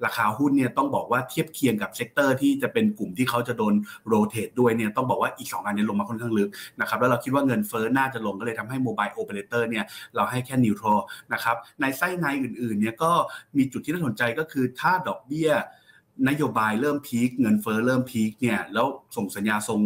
[0.05, 3.75] ราคาหุ้นเนี่ยต้องบอกว่าเทียบเคียงกับ sector ที่จะเป็นกลุ่มที่เขาจะโดน
[4.07, 6.49] rotate ด้วยเนี่ยต้องบอกว่าอีก 2 อันนี้ลงมาค่อนข้างลึก
[6.81, 9.85] นะครับแล้วเราคิดว่าเงินเฟ้อน่าจะลงก็เลยทำให้ mobile operator เนี่ย
[10.15, 10.87] เราให้แค่ neutral
[11.33, 13.13] นะครับในไส้ในอื่นๆเนี่ยก็
[13.57, 15.51] มีจุดที่น่าสนใจก็คือถ้าดอกเบี้ย
[16.29, 18.87] นโยบายเริ่ม peak เงินเฟ้อเริ่ม peak เนี่ยแล้ว
[19.17, 19.81] ส่งสัญญาณทรง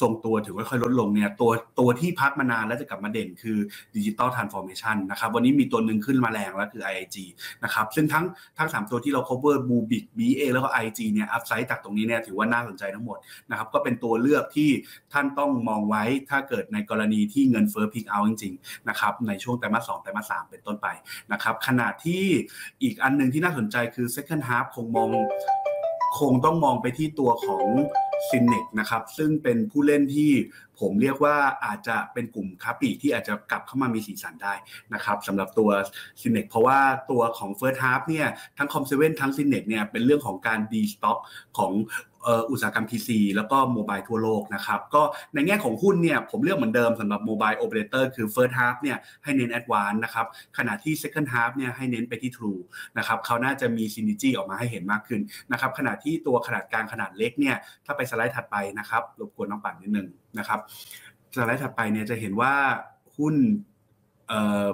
[0.00, 3.58] ทรงตัวถือว่าค่อยลดลงเนี่ยตัวตัวที่พักมานานแล้วจะกลับมาเด่นคือ
[3.96, 7.16] digital transformation นะครับวันนี้มีตัวหนึ่งขึ้นมาแรงแล้วคือ IIG
[7.64, 8.24] นะครับซึ่งทั้ง
[8.58, 13.18] ทั้ง 3 ตัวที่เรา cover Bluebik BE8 แล้วก็ IIG เนี่ย upside จากตรงนี้เนี่ยถือว่าน่าสนใจทั้งหมด
[13.50, 14.70] นะครับก็เป็นตัวเลือกที่
[15.12, 20.86] ท่านต้องมองไว้ถ้าเกิดในกรณีที่เงินเฟ้อ peak เอาจริงๆนะครับในช่วงไตรมาสสองไตรมาสสามเป็นต้นไป
[21.32, 22.24] นะครับขณะที่
[22.82, 25.10] อีกอันหนึ่งที่น่าสนใจคือ second half คงมอง
[26.18, 27.66] คงต้องมองไปที่ตัวของ
[28.28, 30.32] Synnex นะครับซึ่งเป็นผู้เล่นที่
[30.80, 34.54] ผมเรียกว่าอาจจะเป็นกลุ่มค้าปลีกที่อาจจะกลับเข้ามามีสีสันได้
[34.94, 35.70] นะครับสำหรับตัว
[36.20, 36.78] Synnex เพราะว่า
[37.10, 38.26] ตัวของ first half เนี่ย
[38.58, 41.18] ทั้ง COM7ทั้ง Synnex เนี่ยเป็นเรื่องของการ destock
[41.58, 41.72] ของ
[42.50, 45.02] อุตสาหกรรม PC แล้วก็ mobile ทั่วโลกนะครับ ก็
[45.34, 50.26] ในแง่ของหุ้นเนี่ยผมเลือกเหมือนเดิมสำหรับ mobile operator คือ First Half เนี่ยให้เน้น Advance นะครับ
[50.58, 52.60] ขณะที่ Second Half เนี่ยให้เน้นไปที่ True
[52.98, 55.20] นะครับเขาน่าจะมี Synergy ออกมาให้เห็นมากขึ้น
[55.52, 60.08] นะครับขณะที่ตัวขนาดกลางขนาดเล็กเนี่ยถ้าไปสไลด์ถัดไปนะครับรบกวนน้องปั่นนิดนึง
[60.38, 60.60] นะครับ
[61.34, 62.52] สไลด์ถัดไปเนี่ยจะเห็นว่า
[63.18, 63.34] หุ้น
[64.28, 64.32] เอ
[64.64, 64.66] อ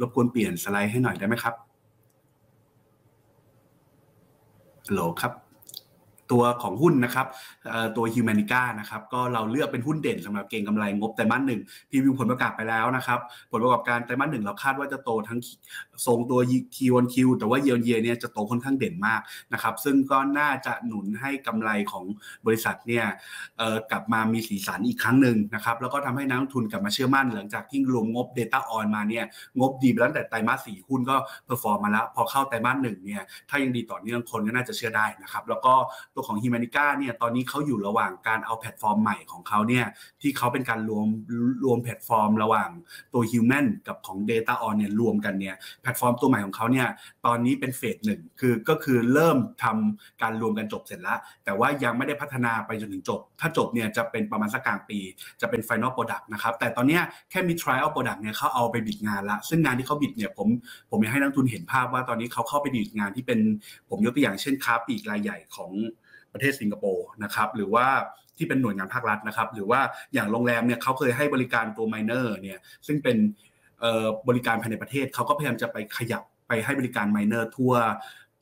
[0.00, 1.54] รบกวนเปลี่ยนสไลด์ให้หน่อยได้ไหมครับ
[4.92, 5.32] โหลครับ
[6.32, 7.26] ตัวของหุ้นนะครับ
[7.96, 11.60] ตัวฮิวแมนิก้านะครับก็เราเลือกเป็นหุ้นเด่นสำหรับเก่งกำไรงบไตรมาสหนึ่ง
[11.90, 13.18] พรีวิวผลประกาศไปแล้วนะครับ
[13.50, 15.38] ผลประกอบการไตรมาสหนึ่งเราคาดว่าจะโตทั้ง
[16.06, 16.40] ทรงตัว
[16.74, 19.20] คีวันคิวแต่ว่าเยียร์เยียเนี่ยจะโตค่อนข้างเด่นมาก
[19.52, 22.04] นะครับ ซึ่งก็น่าจะหนุนให้กำไรของ
[22.46, 23.04] บริษัทเนี่ย
[23.90, 29.24] กลับมามีสีสันอีกครั้งหนึ่งนะครับ แล้วก็ทำให้นักลงทุนกลับมาเชื่อมั่น หลังจากที่รวมงบ Data On มาเนี่ย
[29.58, 35.74] งบดีไปตั้งแต่ไตรมาสสี่หุ้นก็ perform มาแล้ว พอเข้าไตรมาสหนึ่งเนี่ยถ้ายังดีต่อเนื่องคนก็น่าจะเชื่อได้นะครับ แล้วก็
[36.14, 39.86] ตัวของ Humanica เนี่ยตอนนี้เขาอยู่ระหว่างการเอาแพลตฟอร์มใหม่ของเขาเนี่ย
[40.22, 41.06] ที่เขาเป็นการรวม
[41.64, 42.70] รวมแพลตฟอร์ม ระหว่าง
[43.12, 46.88] ตัว Human กับของ Data On เนี่ยรวมกันเนี่ยแพลตฟอร์มตัวใหม่ของเขาเนี่ย
[47.26, 54.98] ตอนนี้เป็น phase หนึ่งคือก็คือเริ่มทำการรวมกันจบเสร็จแล้ว แต่ว่ายังไม่ได้พัฒนาไปจนถึงจบ ถ้าจบเนี่ยจะเป็นประมาณสักกลางปี
[55.40, 56.98] จะเป็น Final Product นะครับแต่ตอนนี้
[57.30, 60.48] แค่มี Trial Product เนี่ยเขาเอาไป bid งานละ ซึ่งงานที่เขา bid เนี่ยผม
[60.90, 63.38] ผมอยากให้นักลงทุนเห็นภาพว่าตอนนี้เขาเข้าไป bid งานที่เป็น
[63.90, 65.70] ผมยกตัวอย่างเช่นค้าปลีกรายใหญ่ของ
[66.32, 67.86] ประเทศสิงคโปร์นะครับหรือว่า
[68.36, 69.80] ที่เป็นหน่วยงานภาครัฐนะครับ หรือว่า
[70.14, 73.16] อย่างโรงแรมเนี่ยเขาเคยให้บริการตัว Minor เนี่ยซึ่งเป็น
[74.28, 77.74] บริการภายในประเทศเขาก็พยายามจะไปขยับไปให้บริการ Minor ทั่ว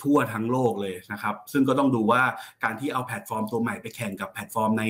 [0.03, 2.23] ทั่วทั้งโลกเลยนะครับ ซึ่งก็ต้องดูว่า
[2.65, 4.85] การที่เอาแพลตฟอร์มตัวใหม่ไปแข่งกับแพลตฟอร์มใน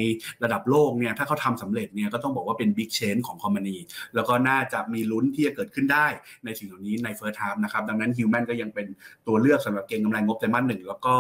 [0.45, 3.77] ระดับโลกเนี่ย ถ้าเขาทำสำเร็จเนี่ยก็ต้องบอกว่าเป็น big change ของ company
[4.15, 6.07] แล้วก็น่าจะมีลุ้นที่จะเกิดขึ้นได้
[6.45, 8.87] ในสิ่งเหล่านี้ใน first half นะครับ ดังนั้น Human ก็ยังเป็น
[9.27, 11.15] ตัวเลือกสำหรับเก็งกำไรงบไตรมาสหนึ่งแล้วก็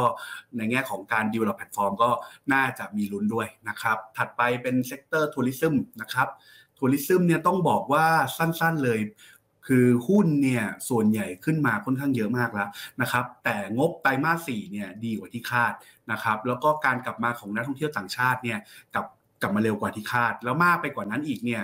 [0.57, 2.11] ในแง่ของการ develop platform ก็
[2.53, 6.29] น่าจะมีลุ้นด้วยนะครับ ถัดไปเป็น sector tourismนะครับ
[6.79, 9.01] ทัวริซึมเนี่ยต้องบอกว่าสั้นๆเลย
[9.67, 12.69] คือหุ้นเนี่ยส่วนใหญ่ขึ้นมาค่อนข้างเยอะมากแล้ว
[13.01, 15.73] นะครับ แต่งบไตรมาสสี่เนี่ยดีกว่าที่คาด
[16.13, 18.59] นะครับ แล้วก็การกลับมาของนักท่องเที่ยวต่างชาติเนี่ย
[18.95, 19.07] กลับ
[19.43, 21.63] กลับมาเร็วกว่าที่คาด แล้วมากไปกว่านั้นอีกเนี่ย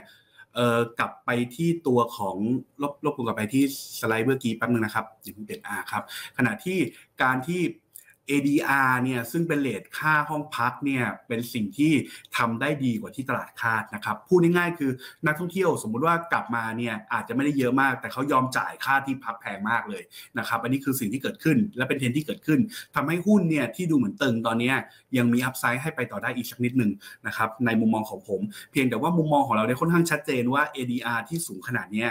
[0.54, 2.36] เอ่อกลับไปที่ตัวของ
[2.82, 3.64] ลบลบกลับไปที่
[4.00, 6.02] สไลด์เมื่อกี้แป๊บนึงนะครับอย่าเพิ่งเปลี่ยนอาครับ
[6.36, 6.78] ขณะที่
[7.22, 7.60] การที่
[8.30, 11.92] ADR เนี่ยซึ่งเป็นเลทค่าห้องพักเนี่ยเป็นสิ่งที่
[12.36, 14.90] ทำได้ดีกว่าที่ตลาดคาดนะครับพูดง่ายๆคือ
[15.26, 20.02] นักท่องเที่ยวสมมุติว่ากลับมาเนี่ยอาจจะไม่ได้เยอะมาก แต่เขายอมจ่ายค่าที่พักแพงมากเลย
[20.38, 22.60] นะครับอันนี้คือสิ่งที่เกิดขึ้นและเป็นเทรนที่เกิดขึ้น
[22.94, 24.72] ทำให้หุ้นเนี่ยที่ดูเหมือนตึงตอนนี้
[25.18, 26.90] ยังมีอัพไซด์ให้ไปต่อได้อีกสักนิดหนึ่ง
[27.26, 28.40] นะครับในมุมมองของผม
[28.72, 32.06] เพียงแต่ว่ามุมมองของเราเนี่ยค่อนข้างชัดเจนว่า ADR ที่สูงขนาดนี้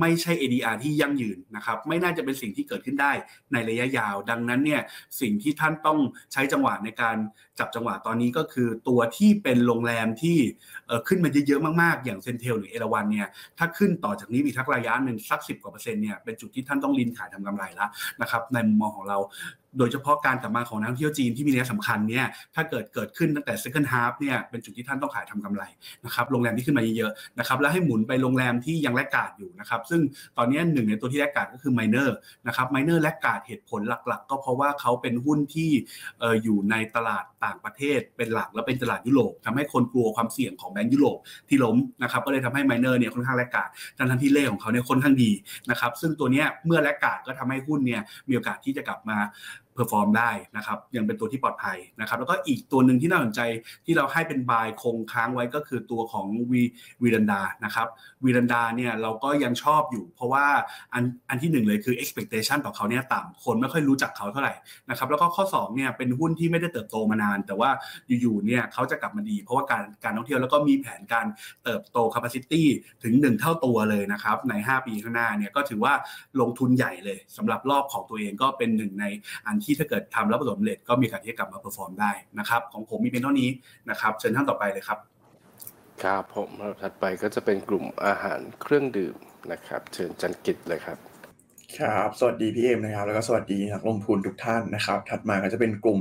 [0.00, 3.12] ไม่ใช่ ADR ที่ยั่งยืนนะครับไม่น่าจะเป็นสิ่งที่เกิดขึ้นได้
[3.52, 4.82] ในระยะยาว ดังนั้นเนี่ย
[5.20, 5.98] สิ่งที่ท่านต้อง
[6.32, 7.16] ใช้จังหวะในการ
[7.58, 10.38] จับจังหวะตอนนี้ก็คือตัวที่เป็นโรงแรมที่
[11.08, 13.28] ขึ้นมาเยอะๆมากๆ อย่างเซนเทลหรือเอราวันเนี่ย
[13.58, 17.90] ถ้าขึ้นต่อจากนี้อีกทักระยะหนึ่งสักสิบกว่าเปอร์เซ็นต์เนี่ยเป็นจุดที่ท่านต้องลินขายทำกำไรแล้ว
[18.20, 19.18] นะครับในมุมมองของเรา
[19.78, 25.62] โดยเฉพาะการกลับมาของนักท่องเที่ยวจีนที่มีนัยสำคัญเนี่ยถ้าเกิดเกิดขึ้นตั้งแต่ second half เนี่ยเป็นจุดที่ท่านต้องขายทำกำไร
[26.04, 30.00] นะครับโรงแรมที่ขึ้นมาเยอะๆนะครับแล้วให้หมุนไปโรงแรมที่ยังแลกกาดอยู่นะครับซึ่ง
[30.36, 32.08] ตอนนี้หนึ่งในตัวที่ laggard ก็คือ Minor
[32.46, 35.70] นะครับ miner แลกกาดเหตุผลหลัก ๆ ก็เพราะว่าเขาเป็นหุ้นที่
[36.42, 41.18] อยู่ในตลาดต่างประเทศเป็นหลักและเป็นตลาดยุโรปทำให้คนกลัวความเสี่ยงของแบงก์ยุโรป
[41.48, 43.68] ที่ล้มนะครับก็เลยทำให้ Minor เนี่ยค่อนข้าง laggard
[43.98, 45.30] ทั้งที่เล่ของเขาเนี่ยค่อนข้างดี
[45.70, 49.18] นะครับซึ่งตัวเนี้เมื่อ laggard ก็ทำให้หุ้นเนี่ยมีโอกาสที่จะกลับมา
[49.78, 53.40] perform ได้นะครับยังเป็นตัวที่ปลอดภัยนะครับแล้วก็อีกตัวหนึ่งที่น่าสนใจ
[53.86, 56.62] ที่เราให้เป็น buy คงค้างไว้ก็คือตัวของวี
[57.02, 57.88] Veranda นะครับ
[58.24, 60.46] Veranda เนี่ยเราก็ยังชอบอยู่ เพราะว่า
[60.94, 64.54] อันอันที่หนึ่งเลยคือ expectation ต่อเขาเนี่ยต่ำคนไม่ค่อยรู้จักเขาเท่าไหร่
[64.90, 67.70] นะครับแล้วก็ข้อ2เนี่ยเป็นหุ้นที่ไม่ได้เติบโตมานาน แต่ว่า
[68.20, 71.26] อยู่ๆเนี่ยเขาจะกลับมาดี เพราะว่าการการท่องเที่ยวแล้วก็มีแผนการ
[71.64, 72.62] เติบโต capacity
[73.02, 75.94] ถึง 1 เท่าตัวเลยนะครับใน 5 ปีข้างหน้าเนี่ยก็ถือว่า
[76.40, 79.04] ลงทุนใหญ่เลยสำหรับรอบของตัวเองก็เป็นหนึ่งใน
[79.46, 83.48] อันที่ถ้าเกิดทำแล้วประสบความสำเร็จก็มีการที่จะกลับมา perform ได้นะครับของผมมีเป็นเท่านี้
[83.90, 84.98] นะครับเชิญท่านต่อไปเลยครับ
[86.02, 86.48] ครับผม
[86.82, 89.16] ถัดไปก็จะเป็นกลุ่มอาหารเครื่องดื่ม
[89.52, 90.98] นะครับ เชิญจันกิจเลยครับ
[91.78, 95.98] ครับ สวัสดีพี่เอ็มนะครับ แล้วก็สวัสดีนักลงทุนทุกท่านนะครับ ถัดมาก็จะเป็นกลุ่ม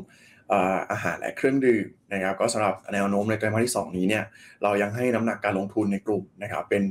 [0.92, 4.24] อาหารและเครื่องดื่มนะครับ ก็สำหรับแนวโน้มในไตรมาสที่ 2 นี้เนี่ย
[4.64, 6.84] เรายังให้น้ำหนักการลงทุนในกลุ่มนะครับเป็น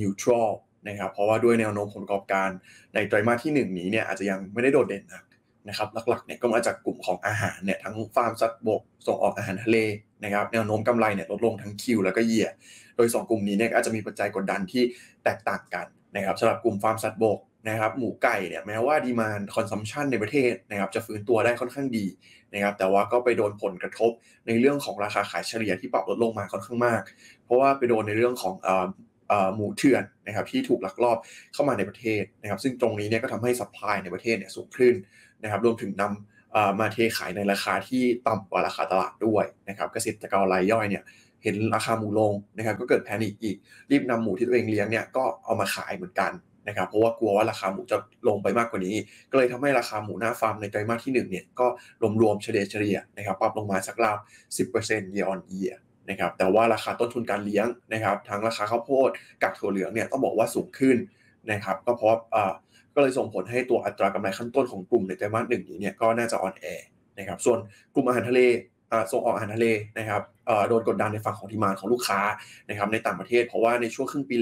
[0.00, 0.50] neutral
[0.88, 2.48] นะครับเพราะว่าด้วยแนวโน้มผลประกอบการ
[2.94, 5.24] ในไตรมาสที่ 1 นี้เนี่ยอาจจะยังไม่ได้โดดเด่นนะ
[5.68, 9.78] นะครับหลักๆเนี่ยก็มาจากกลุ่มของอาหารเนี่ยทั้งฟาร์มสัตว์บกส่งออกอาหารทะเล
[10.24, 12.48] นะครับแนวโน้มกำไรเนี่ยลดลงทั้ง Q แล้วก็ year
[12.96, 14.82] โดย 2 กลุ่มนี้เนี่ยอาจจะมีปัจจัยกดดันที่
[15.24, 15.86] แตกต่างกัน
[16.16, 17.38] นะครับสำหรับกลุ่มฟาร์มสัตว์บก
[17.68, 22.06] นะครับหมูไก่เนี่ยแม้ว่า demand consumption ในประเทศนะครับจะฟื้นตัวได้ค่อนข้างดี
[22.54, 24.10] นะครับแต่ว่าก็ไปโดนผลกระทบ
[24.46, 27.02] ในเรื่องของราคาขายเฉลี่ยที่ปรับลดลงมาค่อนข้างมาก
[27.44, 28.54] เพราะว่าไปโดนในเรื่องของ
[29.54, 31.18] หมูเถื่อนนะครับที่ถูกลักลอบ
[31.54, 34.94] เข้ามาในประเทศนะครับซึ่งตรงนี้เนี่ยก็ทำให้ supply ในประเทศเนี่ยสูงขึ้น
[35.42, 41.02] นะครับรวมถึงนำมาเทขายในราคาที่ต่ำกว่าราคาตลาดด้วยนะครับเกษตรกรรายย่อยเนี่ย
[41.42, 43.56] เห็นราคาหมูลงนะครับก็เกิด panic อีก
[43.90, 46.32] รีบนำหมูที่ตัวเองเลี้ยงเนี่ยก็เอามาขายเหมือนกัน
[46.68, 47.96] นะครับเพราะว่ากลัวว่าราคาหมูจะ
[48.28, 48.96] ลงไปมากกว่านี้
[49.30, 51.66] ก็เลยทำให้ราคาหมูหน้าฟาร์มในไตรมาสที่1เนี่ยก็
[52.22, 54.16] รวมๆเฉลี่ยเฉลี่ยนะครับปรับลงมาสักราว
[54.66, 55.74] 10% year on year
[56.10, 59.10] นะครับแต่ว่าราคาต้นทุนการเลี้ยงนะครับทั้งราคาข้าวโพด
[59.42, 60.96] กับถั่วเหลืองเนี่ยต้องบอกว่าสูงขึ้น
[61.52, 62.14] นะครับก็เพราะ
[62.98, 66.66] ก็เลยส่งผลให้ตัวอัตรากำไรขั้นต้นของกลุ่มในไตรมาสหนึ่งนี้เนี่ยก็น่าจะอ่อนแอ
[67.18, 67.58] นะครับส่วน
[67.94, 68.40] กลุ่มอาหารทะเล
[69.12, 69.66] ส่งออกอาหารทะเล
[69.98, 70.22] นะครับ
[70.68, 72.20] โดนกดดันในฝั่งของดีมานของลูกค้า
[72.68, 74.36] นะครับในต่างประเทศ เพราะว่าในช่วงครึ่งปี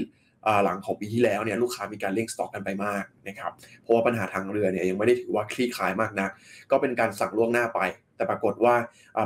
[0.63, 3.51] หลังของปีที่แล้วเนี่ยลูกค้ามีการเร่งสต็อกกันไปมากนะครับ
[3.81, 6.31] เพราะว่าปัญหาทางเรือเนี่ยยังไม่ได้ถือว่าคลี่คลายมากนัก
[6.71, 7.79] ก็เป็นการสั่งล่วงหน้าไป
[8.15, 8.75] แต่ปรากฏว่า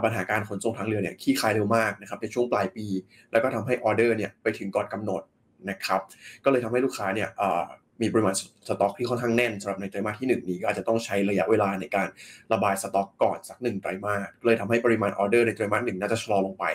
[0.03, 2.85] ปัญหาการขนส่งทางเรือเนี่ยคลี่คลายเร็วมากนะครับในช่วงปลายปี
[3.31, 5.21] แล้วก็ทำให้ออเดอร์เนี่ยไปถึงก่อนกำหนด
[5.69, 6.01] นะครับ
[6.43, 7.29] ก็เลยทำให้ลูกค้าเนี่ย
[8.01, 8.35] มีปริมาณ
[8.67, 12.07] สต็อกที่ค่อนข้างแน่นสำหรับในไตรมาสที่ 1 นี้ก็อาจจะต้องใช้ระยะเวลาในการ
[12.53, 16.65] ระบายสต็อกก่อนสักหนึ่งไตรมาสเลยทำให้ปริมาณออเดอร์ในไตรมาสหนึ่งน่าจะชะลอลงไป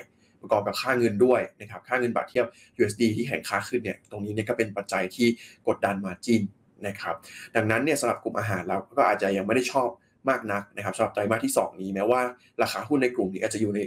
[0.41, 2.47] ประกอบกับค่าเงินด้วยนะครับค่าเงินบาทเทียบ
[2.79, 5.29] USD ที่แข็งค่าขึ้นเนี่ยตรงนี้เนี่ยก็เป็นปัจจัยที่
[5.69, 6.43] กดดัน margin
[6.87, 7.15] นะครับ
[7.57, 9.89] ดังนั้นเนี่ยสำหรับกลุ่มอาหารเราก็อาจจะยังไม่ได้ชอบ
[10.29, 12.21] มากนักนะครับสำหรับไตรมาสที่ 2 นี้แม้ว่า
[12.63, 13.81] ราคาหุ้นในกลุ่มนี้อาจจะอยู่ใน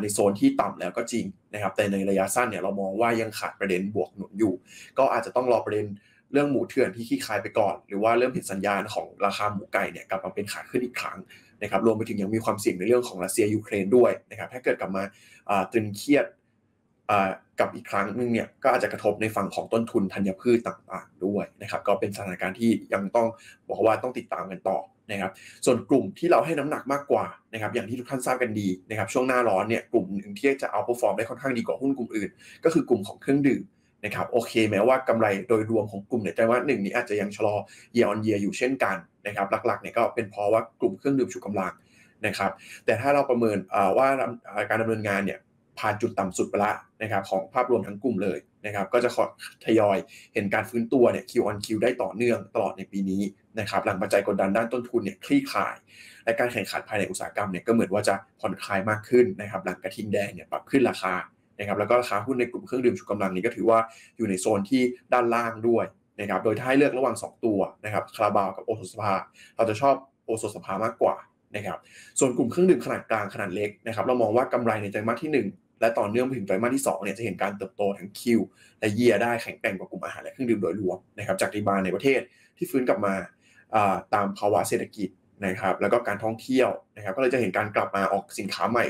[0.00, 1.24] ในโซนที่ต่ำแล้วก็จริง
[1.54, 4.54] นะครับแต่ในระยะสั้นเนี่ยเรามองว่ายังขาดประเด็นบวกหนุนอยู่
[4.98, 5.86] ก็อาจจะต้องรอประเด็น
[6.32, 11.18] เรื่องหมูเถื่อนที่ขี้คายไปก่อน หรือว่าเริ่มเห็นสัญญาณของราคาหมูไก่เนี่ยกลับมาเป็นขาขึ้นอีกครั้ง
[11.62, 15.02] นะครับรวมไปถึงยังมีความเสี่ยงในเรื่องของรัสเซียยูเครนด้วยนะครับถ้าเกิดกลับมา
[15.72, 16.26] ตึงเครียด
[17.60, 23.26] กับอีกครั้งนึงเนี่ยก็อาจจะกระทบในฝั่งของต้นทุนธัญพืชต่างๆด้วยนะครับก็เป็นสถานการณ์ที่ยังต้อง
[23.68, 24.78] บอกว่าต้องติดตามกันต่อ
[25.10, 25.32] นะครับ
[25.64, 32.30] ส่วนกลุ่มที่เราให้น้ำหนักมากกว่านะครับอย่างที่ทุกท่านทราบกันดีนะครับช่วงหน้าร้อนเนี่ยกลุ่มหนึ่งที่จะเอาพอฟอร์มได้ค่อนข้างดีกว่าหุ้นกลุ่มอื่น
[32.64, 33.62] ก็คือกลุ่มของเครื่องดื่ม
[34.04, 37.54] นะครับโอเคแม้ว่ากำไรโดยรวมของกลุ่มเนี่ยไตรมาหนึ่งนี้อาจจะยังชะลอ
[37.96, 38.96] year on year อยู่เช่นกัน
[39.26, 41.72] นะครับหลักๆเนี่ยก็เป็นเพราะว่ากลุ่มเครื่องดื่มชูกำลัง
[42.26, 42.50] นะครับ
[42.84, 43.58] แต่ถ้าเราประเมิน
[43.98, 44.08] ว่า
[44.68, 45.38] การดำเนินงานเนี่ย
[45.78, 46.72] ผ่านจุดต่ำสุดไปละ
[47.02, 49.10] นะครับของภาพรวมทั้งกลุ่มเลยนะครับก็จะ
[49.64, 49.98] ทยอย
[50.34, 53.22] เห็นการฟื้นตัวเนี่ย Q on Q ได้ต่อเนื่องตลอดในปีนี้
[53.60, 55.76] นะครับหลังปัจจัยกดดันด้านต้นทุนเนี่ยคลี่คลาย
[56.24, 61.14] และการแข่งขันภายในอุตสาหกรรมเนี่ยก็เหมือนว่าจะผ่อนคลายมากขึ้นนะครับหลังกระทิงแดงเนี่ยปรับขึ้นราคา
[61.58, 63.78] นะครับแล้วก็ราคาหุ้นในกลุ่มเครื่องดื่มชูกำลังนี้ก็ถือว่า
[64.16, 64.82] อยู่ในโซนที่
[65.12, 65.84] ด้านล่างด้วย
[66.20, 69.12] นะครับโดยถ้าให้เลือกระหว่าง 2 ตัวนะครับคาราบาวกับโอโซสภา
[69.56, 69.94] เราจะชอบ
[70.24, 71.16] โอโซสภามากกว่า
[71.56, 71.78] นะครับ
[72.18, 78.40] ส่วนกลุ่มเครื่องดื่มขนาดกลางขนาดเล็กนะครับเรามองว่ากำไรในไตรมาสที่ 1 และต่อเนื่องไปถึงไตรมาสที่2เนี่ยจะเห็นการเติบโตทั้งคิว
[78.80, 82.20] และเยียได้แข็งแกร่งกว่ากลุ่มอาหารและเครื่องดื่มโดยรวมนะครับจากดีบานในประเทศ
[82.56, 83.14] ที่ฟื้นกลับมา
[84.14, 85.08] ตามภาวะเศรษฐกิจ
[85.46, 88.84] นะครับแล้วก็การท่องเที่ยวนะครับก็เลยจะเห็นการกลับมาออกสินค้าใหม่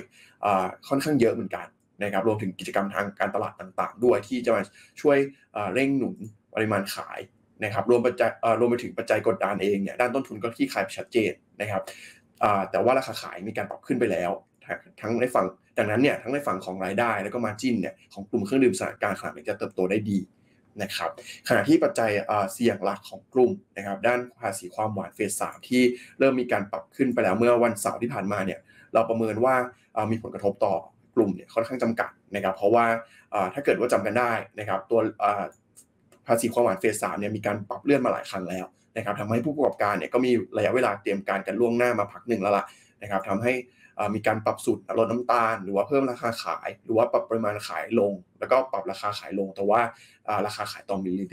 [0.89, 1.67] ค่อนข้างเยอะเหมือนกัน
[2.03, 4.63] นะครับรวมถึงกิจกรรมทางการตลาดต่าง ๆ ด้วยที่จะมา
[5.01, 5.17] ช่วย
[5.75, 6.17] เร่งหนุน
[6.55, 7.21] ปริมาณขาย
[7.65, 8.31] นะครับรวมปัจจัย
[8.61, 11.83] รวมไปถึงปัจจัยกดดันเองเนี่ยด้านต้นทุนก็ที่ขายชัดเจนนะครับ
[12.71, 14.31] แต่ว่าราคาขายมีการปรับขึ้นไปแล้ว
[15.01, 15.47] ทั้งในฝั่ง
[15.79, 20.19] ดังนั้นเนี่ยทั้งในฝั่งของรายได้แล้วก็มาจิ้นเนี่ยของกลุ่มเครื่องดื่มสถานการขนาดเล็กจะเติบโตได้ดี
[20.83, 21.11] นะครับ
[21.49, 22.11] ขณะที่ปัจจัย
[22.53, 25.83] เสี่ยงหลักของกลุ่มนะครับด้านภาษีความหวานเฟสสามที่
[26.19, 28.59] เริ่มมีการปรับขึ้นไปแล้วเมื่อวันเสาร์ที่ผ่านมาเนี่ย
[28.95, 29.55] เราประเมินว่า
[30.11, 30.75] มีผลกระทบต่อ
[31.19, 32.85] กลุ่มเนี่ยค่อนข้างจำกัดนะครับ เพราะว่า
[33.55, 35.01] ถ้าเกิดว่าจำกันได้นะครับตัว
[36.27, 38.67] ภาษีความหวานเฟสสามเนี่ยมีการปรับเลื่อนมาหลายครั้งแล้ว
[38.97, 42.65] นะครับทำให้ผู้ประกอบการเนี่ยก็มีระยะเวลาเตรียมการกันล่วงหน้ามาพักหนึ่งแล้วล่ะ
[43.03, 43.53] นะครับทำให้
[44.15, 49.81] มีการปรับสูตรลดน้ำตาล หรือว่าเพิ่มราคาขาย หรือว่าปรับปริมาณขายลง แล้วก็ปรับราคาขายลง แต่ว่า
[50.47, 51.25] ราคาขายต่อมิลลิ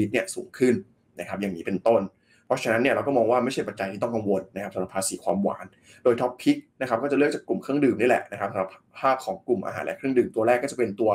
[0.00, 0.74] ลิตรเนี่ยสูงขึ้น
[1.18, 2.00] นะครับอย่างนี้เป็นต้น
[2.48, 5.66] เพราะฉะนั้นเนี่ยเราก็มองว่าไม่ใช่ปัจจัยที่ต้องกังวลนะครับสำหรับภาษีความหวาน
[6.04, 11.10] โดย top pick นะครับก็จะเลือกจากกลุ่มเครื่องดื่มนี่แหละนะครับสำหรับภาพของกลุ่มอาหารและเครื่องดื่มตัวแรกก็จะเป็นตัว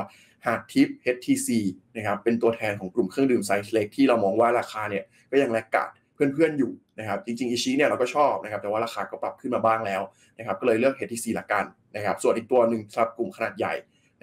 [0.46, 1.50] หาดทิพย์ HTC
[1.96, 10.02] นะครับเป็นตัวแทนของกลุ่มเครื่องดื่มไซส์เล็กที่เรามองว่าราคาเนี่ยก็ยัง laggard เพื่อนๆอยู่นะครับจริงๆอิชิเนี่ยเราก็ชอบนะครับแต่ว่าราคาก็ปรับขึ้นมาบ้างแล้ว
[10.38, 11.64] นะครับก็เลยเลือก HTC ละกัน
[11.96, 13.74] นะครับส่วนอีกตัวหนึ่งสำหรับกลุ่มขนาดใหญ่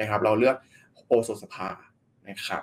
[0.00, 0.56] นะครับเราเลือก
[1.06, 1.68] โอสถสภา
[2.28, 2.62] นะครับ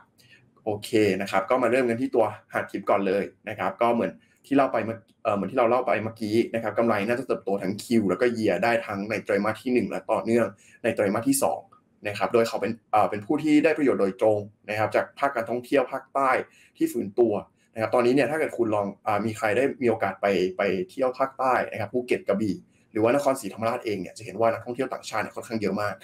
[0.63, 0.89] โอเค
[1.21, 4.11] นะครับก็มาเริ่มกันที่ตัวหาดทิพย์ก่อนเลยนะครับก็เหมือน
[4.47, 4.97] ที่เล่าไปเมื่อ
[5.35, 10.47] เหมือนที่เราเล่าไปเมื่อกี้นะครับกำไรน่าจะเติบโตทั้ง Q แล้วก็ year ได้ทั้งในไตรมาสที่ 1 และต่อเนื่อง
[10.83, 11.37] ในไตรมาสที่
[11.71, 12.71] 2นะครับโดยเขาเป็น
[13.09, 16.29] เป็นผู้ที่ได้ประโยชน์โดยตรงนะครับจากภาคการท่องเที่ยวภาคใต้
[16.77, 17.33] ที่ฟื้นตัว
[17.73, 20.25] นะครับตอนนี้เนี่ยถ้าเกิดคุณลองอมีใครได้มีโอกาสไป
[20.57, 22.55] ไปเที่ยวภาคใต้นะครับภูเก็ตกระบี่
[22.91, 25.95] หรือว่านครศรีธรรมราชเองเนี่ยจะเห็นว่านักท่องเที่ยวต่างชาติเนี่ยค่อนข้างเยอะมาก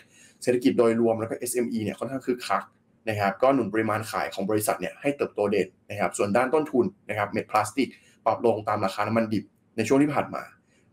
[0.44, 2.64] เศรษฐกิจโดยรวมแล้วก็ SME เนี่ยค่อนข้างคึกคัก
[3.10, 7.90] นะครับก็หนุนปริมาณขายของบริษัทเนี่ยให้เติบโตเด่นนะครับส่วนด้านต้นทุนนะครับเม็ดพลาสติก
[8.26, 9.44] ปรับลงตามราคาน้ำมันดิบ
[9.78, 10.44] ในช่วงที่ผ่านมา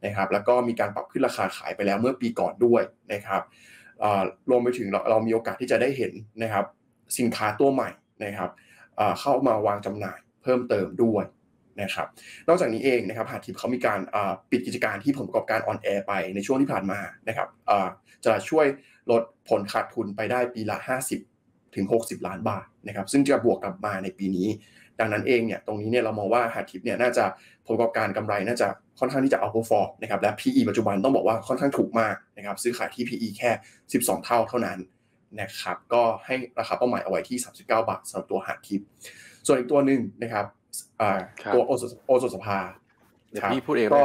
[0.05, 2.83] นะครับ แล้วก็มีการปรับขึ้นราคาขายไปแล้วเมื่อปีก่อนด้วย
[3.13, 3.43] นะครับ
[4.51, 6.13] รวมไปถึงเราเรามีโอกาสที่จะได้เห็น
[6.43, 6.65] นะครับ
[7.19, 7.91] สินค้าตัวใหม่
[8.25, 8.51] นะครับ
[9.21, 11.25] เข้ามาวางจำหน่ายเพิ่มเติมด้วย
[11.83, 12.07] นะครับ
[12.49, 14.01] นอกจากนี้เองนะครับหาดทิพย์เขามีการ
[14.51, 17.49] ปิดกิจการที่ผลประกอบการอ่อนแอไปในช่วงที่ผ่านมานะครับ
[18.25, 18.67] จะช่วย
[19.11, 20.77] ลดผลขาดทุนไปได้ปีละ
[21.27, 24.49] 50 ถึง 60 ล้านบาทนะครับ ซึ่งจะบวกกลับมาในปีนี้
[25.01, 27.25] ดังนั้นเองเนี่ยตรงนี้เนี่ยเรามองว่าหาดทิพย์เนี่ยน่าจะ
[27.67, 28.69] ผลประกอบการกำไรน่าจะ
[28.99, 33.51] ค่อนข้างที่จะเอาพอฟอร์นะครับและ PE ปัจจุบันต้องบอกว่าค่อนข้างถูกมากนะครับซื้อขายที่ PE แค่
[33.93, 34.79] 12 เท่าเท่านั้น
[35.41, 38.81] นะครับก็ให้ราคาเป้าหมายเอาไว้ที่ 39 บาทสำหรับตัวหาทิป
[39.47, 40.47] ส่วนอีกตัวหนึ่งนะครับ
[41.55, 42.59] ตัวโอโซโอโซสภา
[43.31, 44.05] เดี๋ยวพี่พูดเองก็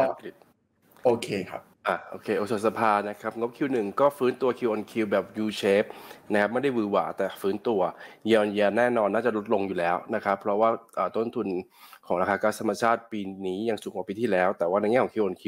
[1.03, 5.87] โอเคครับ อะโอเคโอสสภานะครับงบ Q1 ก็ฟื้นตัว Q on Q แบบ U shape
[6.31, 7.81] นะครับไม่ได้วือหวาแต่ฟื้นตัว
[8.25, 10.69] เยียร์เยียแน่นอนน่าจะลดลงอยู่แล้วนะครับเพราะว่า
[11.15, 11.47] ต้นทุน
[12.07, 15.43] ของราคาก๊าซธรรมชาติปีนี้ยังสูงกว่าปีที่แล้ว แต่ว่าในแง่ของ Q on Q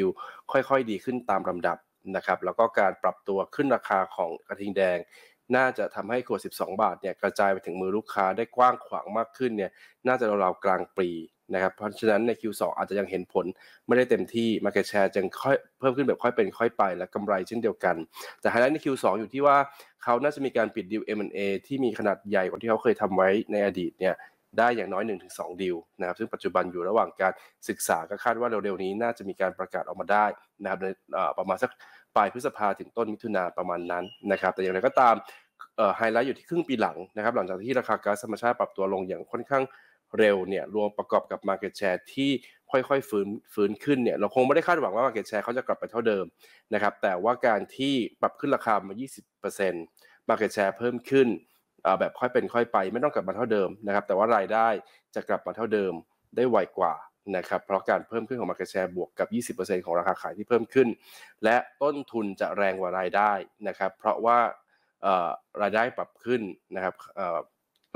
[0.51, 1.77] ค่อยๆ ดีขึ้นตามลำดับ
[2.15, 4.97] นะครับแล้วก็การปรับตัวขึ้นราคาของกระทิงแดง
[5.55, 9.72] น่าจะทำให้ขวด 12 บาทเนี่ยกระจายไปถึงมือลูกค้าได้กว้างขวางมากขึ้นเนี่ย
[10.07, 11.09] น่าจะราวๆกลางปี
[11.53, 13.45] นะครับเพราะฉะนั้นใน Q2 อาจจะยังเห็นผล
[13.87, 17.95] ไม่ได้เต็มที่ Market Share จึงค่อยเพิ่มขึ้นแบบค่อยเป็นค่อยไป และกำไรเช่นเดียวกัน
[18.41, 19.57] แต่ไฮไลท์ใน Q2 อยู่ที่ว่า
[20.03, 24.15] เขาน่าจะมีการปิดดีล M&A ที่มีขนาดใหญ่กว่าที่เขาเคยทำไว้ในอดีตเนี่ย
[24.57, 25.03] ได้อย่างน้อย
[25.33, 27.33] 1-2 ดีลนะครับซึ่งปัจจุบันอยู่ระหว่างการ
[27.69, 30.25] ศึกษาก็คาดว่าเร็วๆนี้น่าจะมีการประกาศออกมาได้
[30.63, 30.87] นะครับใน
[31.37, 31.71] ประมาณสัก
[32.15, 35.15] ปลายพฤษภาถึงต้นมิถุนาประมาณนั้นนะครับแต่อย่างไรก็ตาม
[35.97, 39.63] ไฮไลท์อยู่ที่ครึ่งปีหลังนะครับหลังจากที่ราคาก๊าซธรรมชาติปรับตัวลงอย่างค่อนข้าง
[40.19, 42.31] เร็วเนี่ยรวมประกอบกับ Market Share ที่
[42.71, 46.25] ค่อยๆ ฟื้นฟื้นขึ้นเนี่ยเราคงไม่ได้คาดหวังว่า Market Share เขาจะกลับไปเท่าเดิม
[46.73, 48.93] นะครับแต่ว่าการที่ปรับขึ้นราคามา
[49.61, 51.27] 20% Market Share เพิ่มขึ้น
[51.99, 54.67] แบบค่อยเป็นค่อยไปไม่ต้องกลับมาเท่าเดิมนะครับแต่ว่ารายได้
[55.15, 55.93] จะกลับมาเท่าเดิม
[56.35, 56.95] ได้ไวกว่า
[57.38, 60.88] นะครับเพราะการเพิ่มขึ้นของ Market Share บวกกับ 20%ของราคาขายที่เพิ่มขึ้น
[61.43, 63.31] และต้นทุนจะแรงกว่ารายได้
[63.67, 64.38] นะครับเพราะว่า
[65.61, 66.41] รายได้ปรับขึ้น
[66.75, 66.93] นะครับ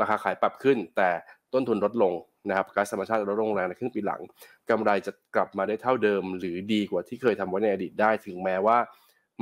[0.02, 1.10] ราคาขายปรับขึ้น แต่
[1.54, 2.14] ต้นทุนลดลง
[2.50, 4.22] นะครับก๊าซธรรมชาติลดลงแรงในครึ่งปีหลัง
[4.70, 8.78] กำไรจะกลับมาได้เท่าเดิม หรือดีกว่าที่เคยทำไว้ในอดีตได้ ถึงแม้ว่า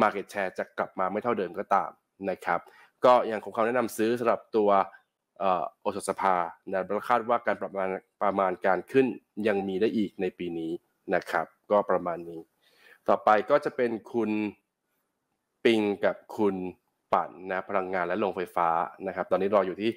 [0.02, 1.90] Market Share จะกลับมาไม่เท่าเดิมก็ตาม
[2.30, 2.60] นะครับ
[3.06, 4.70] ก็ยังคงคำแนะนำซื้อสำหรับตัว
[5.82, 6.36] โอสถสภา
[6.70, 7.90] นะคาดว่าการประมาณ
[8.24, 9.06] ประมาณการขึ้น
[9.48, 10.72] ยังมีได้อีกในปีนี้
[11.16, 12.42] นะครับ ก็ประมาณนี้
[13.08, 14.32] ต่อไปก็จะเป็นคุณ
[15.66, 16.56] ปิงกับคุณ
[17.14, 18.70] ปั่นนะพลังงานและโรงไฟฟ้า
[19.08, 19.92] นะครับ ตอนนี้รออยู่ที่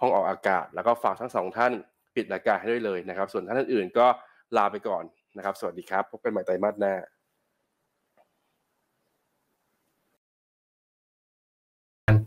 [0.00, 1.72] ห้องออกอากาศ แล้วก็ฝากทั้งสองท่าน
[2.16, 4.06] ปิดรายการให้ด้วยเลยนะครับ ส่วนท่านอื่นก็
[4.56, 5.04] ลาไปก่อน
[5.36, 6.94] นะครับ สวัสดีครับ พบกันใหม่ไตรมาสหน้า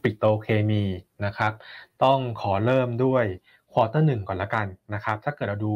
[0.04, 0.84] ปิโตเคมี
[1.26, 1.52] นะครับ
[2.04, 3.26] ต้องขอเริ่มด้วย
[3.72, 5.74] ควอเตอร์หนึ่งก่อนละกันนะครับ ถ้าเกิดเราดู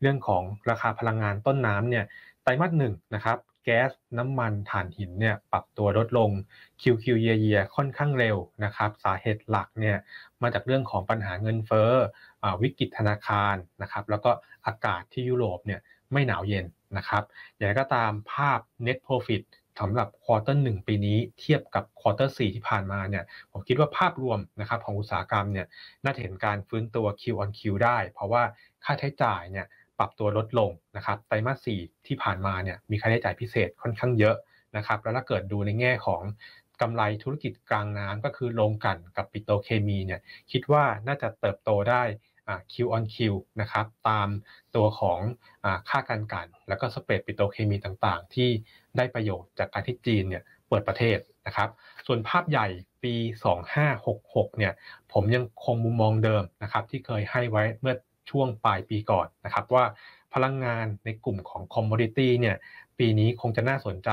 [0.00, 2.04] เรื่องของราคาพลังงานต้นน้ำเนี่ย
[2.42, 6.30] ไตรมาสหนึ่งนะครับ แก๊สน้ำมันถ่านหินเนี่ยปรับตัวลดลง
[6.82, 9.96] QQ year year ค่อนข้างเร็วนะครับ สาเหตุหลักเนี่ย
[10.42, 11.90] มาจากเรื่องของปัญหาเงินเฟ้อ
[12.62, 14.30] วิกฤตธนาคารนะครับ แล้วก็
[14.66, 15.80] อากาศที่ยุโรปเนี่ย
[16.12, 16.66] ไม่หนาวเย็น
[16.96, 17.22] นะครับ
[17.56, 19.42] อย่างไรก็ตามภาพ net profit
[19.80, 25.66] สำหรับ quarter หนึ่งปีนี้เทียบกับ quarter สี่ที่ผ่านมาเนี่ยผมคิดว่าภาพรวมนะครับของอุตสาหกรรมเนี่ย
[26.04, 28.42] น่าจะเห็นการฟื้นตัว Q on Q ได้ เพราะว่า
[28.84, 29.66] ค่าใช้จ่ายเนี่ย
[29.98, 34.36] ปรับตัวลดลงนะครับไตรมาสสี่ที่ผ่านมาเนี่ยมีค่าใช้จ่ายพิเศษค่อนข้างเยอะ
[34.76, 36.22] นะครับแล้วถ้าเกิดดูในแง่ของ
[36.80, 40.20] กำไรธุรกิจกลางน้ำก็คือโรงกันกับปิโตเคมีเนี่ย
[40.52, 42.02] คิดว่าน่าจะเติบโตได้
[42.72, 43.16] Q on Q
[43.60, 44.28] นะครับตาม
[44.76, 45.18] ตัวของ
[45.88, 48.48] ค่าการกัน แล้วก็สเปรดปิโตเคมีต่างๆ ที่
[48.96, 51.68] ได้ประโยชน์จากการที่จีนเนี่ยเปิดประเทศนะครับ
[52.06, 52.68] ส่วนภาพใหญ่
[53.04, 53.14] ปี
[53.86, 54.72] 2566เนี่ย
[55.12, 57.94] ผมยังคงมุมมองเดิมนะครับที่เคยให้ไว้เมื่อ
[58.30, 59.84] ช่วงปลายปีก่อนนะครับว่า
[60.34, 62.56] พลังงานในกลุ่มของ commodity เนี่ย
[62.98, 64.10] ปีนี้คงจะน่าสนใจ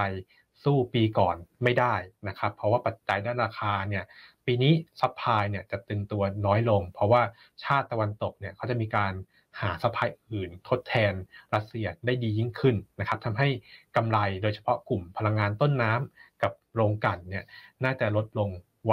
[0.63, 1.95] สู้ปีก่อนไม่ได้
[2.27, 4.03] นะครับเพราะว่าปัจจัยด้านราคาเนี่ย
[4.45, 7.21] ปีนี้ supply เนี่ยจะตึงตัวน้อยลง เพราะว่า
[7.63, 9.13] ชาติตะวันตกเนี่ยเขาจะมีการ
[9.59, 11.13] หา supply อื่นทดแทน
[11.53, 13.47] รัสเซียได้ดียิ่งขึ้นนะครับทำให้
[13.95, 17.45] กำไรโดยเฉพาะกลุ่มพลังงานต้นน้ำกับโรงกลั่นเนี่ย
[17.83, 18.49] น่าจะลดลง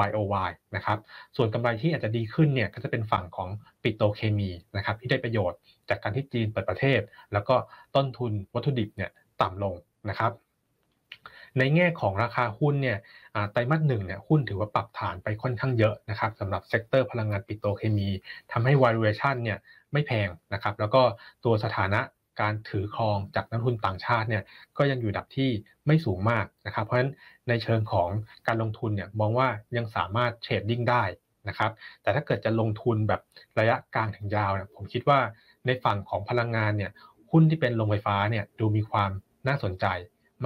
[0.09, 0.99] YOY นะครับ
[1.37, 3.49] ส่วนกำไรที่อาจจะดีขึ้นเนี่ยก็จะเป็นฝั่งของ
[3.83, 5.59] ปิโตรเคมีนะครับที่ได้ประโยชน์
[5.89, 7.01] จากการที่จีนเปิดประเทศ
[7.33, 7.57] แล้วก็
[7.97, 9.11] ต้นทุนวัตถุดิบเนี่ย
[9.41, 9.75] ต่ำลง
[10.11, 10.33] นะครับ
[11.59, 12.99] ในแง่ของราคาหุ้นเนี่ย
[13.53, 18.09] ไตรมาสหนึ่งเนี่ยหุ้นถือว่าปรับฐานไปค่อนข้างเยอะนะครับสำหรับ sector พลังงานปิโตรเคมี
[18.53, 19.59] ทำให้ valuation เนี่ย
[19.93, 21.03] ไม่แพงนะครับแล้วก็
[21.45, 22.01] ตัวสถานะ
[22.41, 24.43] การถือครองจากนักลงทุนต่างชาติเนี่ย
[24.79, 25.51] ก็ยังอยู่ระดับที่
[25.87, 27.13] ไม่สูงมากนะครับ เพราะฉะนั้น
[27.49, 28.09] ในเชิงของ
[28.47, 31.03] การลงทุนเนี่ยมองว่ายังสามารถเทรดดิ้งได้
[31.49, 31.71] นะครับ
[32.03, 33.21] แต่ถ้าเกิดจะลงทุนแบบ
[33.59, 35.19] ระยะกลางถึงยาวเนี่ยผมคิดว่า
[35.67, 36.91] ในฝั่งของพลังงานเนี่ย
[37.31, 39.11] หุ้นที่เป็นโรงไฟฟ้าเนี่ยดูมีความ
[39.49, 39.87] น่าสนใจ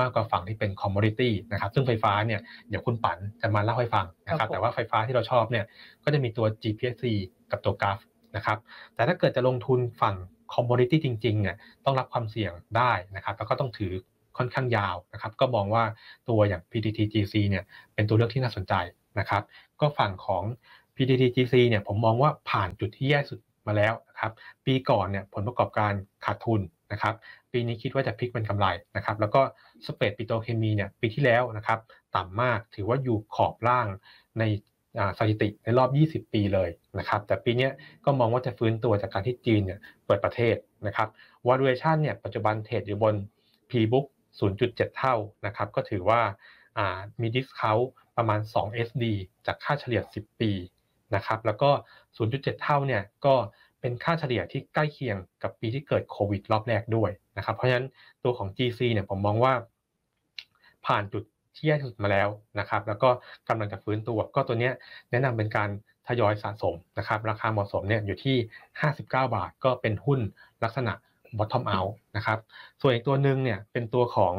[0.01, 5.65] มากกว่าฝั่งที่เป็นคอมมอดิตี้นะครับซึ่งไฟฟ้าเนี่ยเดี๋ยวคุณปันจะมาเล่าให้ฟังนะครับแต่ว่าไฟฟ้าที่เราชอบเนี่ย
[6.05, 7.05] ก็จะมีตัว GPSC
[7.51, 7.99] กับตัวกราฟ
[8.37, 8.59] นะครับ
[8.95, 10.17] แต่ถ้าเกิดจะลงทุนฝั่ง
[10.55, 13.93] คอมมอดิตี้จริงๆเนี่ยต้องรับความเสี่ยงได้นะครับ แล้วก็ต้องถือ
[14.39, 15.85] ค่อนข้างยาวนะครับ ก็มองว่า
[16.29, 17.65] ตัวอย่าง PTTGC เนี่ย
[17.95, 18.75] เป็นตัวเลือกที่น่าสนใจ
[19.19, 19.43] นะครับ
[19.81, 20.45] ก็ฝั่งของ
[20.97, 24.33] PTTGC เนี่ยผมมองว่าผ่านจุดที่แย่สุดมาแล้วนะครับ
[24.67, 25.93] ปีก่อนเนี่ยผลประกอบการ
[26.25, 26.61] ขาดทุน
[26.93, 27.15] นะครับ
[27.53, 28.67] ปีนี้คิดว่าจะพลิกเป็นกำไร
[28.97, 29.41] นะครับ แล้วก็
[29.87, 31.79] สเปรดปิโตเคมีเนี่ยปีที่แล้วนะครับ
[32.17, 33.87] ต่ำมากถือว่าอยู่ขอบล่าง
[34.39, 34.43] ใน
[35.19, 35.91] สถิติในรอบ
[36.27, 37.69] 20 ปีเลยนะครับ แต่ปีนี้
[38.05, 40.57] ก็มองว่าจะฟื้นตัวจากการที่จีนเนี่ยเปิดประเทศ
[40.87, 41.09] นะครับ
[41.49, 43.15] valuation เนี่ยปัจจุบัน trade อยู่บน
[43.71, 44.07] P book
[44.51, 45.15] 0.7 เท่า
[45.47, 46.21] นะครับ ก็ถือว่า
[47.21, 47.79] มี discount
[48.17, 49.05] ประมาณ 2 SD
[49.47, 50.51] จากค่าเฉลี่ย 10 ปี
[51.15, 51.71] นะครับ แล้วก็
[52.17, 53.35] 0.7 เท่าเนี่ยก็
[53.81, 57.87] เป็นค่าเฉลี่ยที่ใกล้เคียงกับปีที่เกิดโควิดรอบแรกด้วยนะครับ เพราะฉะนั้น
[58.25, 59.55] ตัวของ GC เนี่ยผมมองว่า
[60.87, 61.25] ผ่านจุด
[61.57, 63.11] ที่แย่ที่สุดมาแล้วนะครับ แล้วก็
[63.49, 64.71] กำลังจะฟื้นตัว ก็ตัวนี้
[65.11, 65.71] แนะนำเป็นการ
[66.09, 68.37] ทยอยสะสมนะครับ ราคาเหมาะสมเนี่ยอยู่ที่
[68.81, 70.21] 59 บาท ก็เป็นหุ้น
[70.65, 70.93] ลักษณะ
[71.39, 72.39] bottom out นะครับ
[72.81, 74.35] ส่วนอีกตัวหนึ่งเนี่ยเป็นตัวของ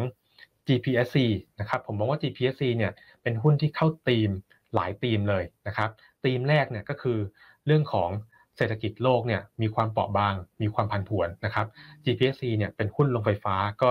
[0.67, 1.17] GPSC
[1.59, 2.91] นะครับ ผมมองว่า GPSC เนี่ย
[3.23, 4.29] เป็นหุ้นที่เข้าธีม
[4.75, 5.89] หลายธีมเลยนะครับ
[6.23, 7.17] ธีมแรกเนี่ยก็คือ
[7.65, 8.09] เรื่องของ
[8.57, 11.67] เศรษฐกิจโลกเนี่ยมีความเปราะบาง มีความผันผวนนะครับ
[12.05, 13.89] GPSC เนี่ยเป็นหุ้นลงไฟฟ้าก็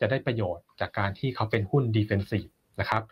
[0.00, 2.48] จะได้ประโยชน์จากการที่เขาเป็นหุ้น defensive
[2.80, 3.02] นะครับ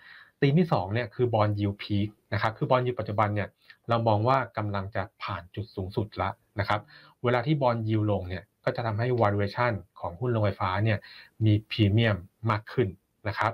[0.40, 3.48] ธีมที่2เนี่ยคือบอลยูพีคนะครับคือบอลยูปัจจุบันเนี่ย
[3.89, 6.80] เรามองว่ากำลังจะผ่านจุดสูงสุดล้วนะครับ
[7.24, 10.98] เวลาที่บอลยูลงเนี่ยก็จะทำให้ valuation ของหุ้นโรงไฟฟ้าเนี่ย
[11.44, 12.16] มีพรีเมียม
[12.51, 12.89] มากขึ้น
[13.28, 13.52] นะครับ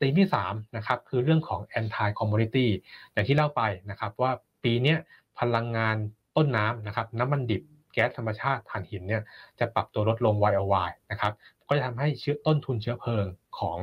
[0.00, 2.66] ธีมที่3นะครับคือเรื่องของ anti commodity
[3.12, 4.32] อย่างที่เล่าไปนะครับว่า
[4.64, 4.94] ปีนี้
[5.38, 5.96] พลังงาน
[6.36, 7.62] ต้นน้ำนะครับน้ำมันดิบ
[7.92, 9.22] แก๊สธรรมชาติถ่านหินเนี่ย
[9.58, 11.32] จะปรับตัวลดลง y o y นะครับ
[11.68, 13.26] ก็จะทำให้เชื้อต้นทุนเชื้อเพลิง
[13.58, 13.78] ของ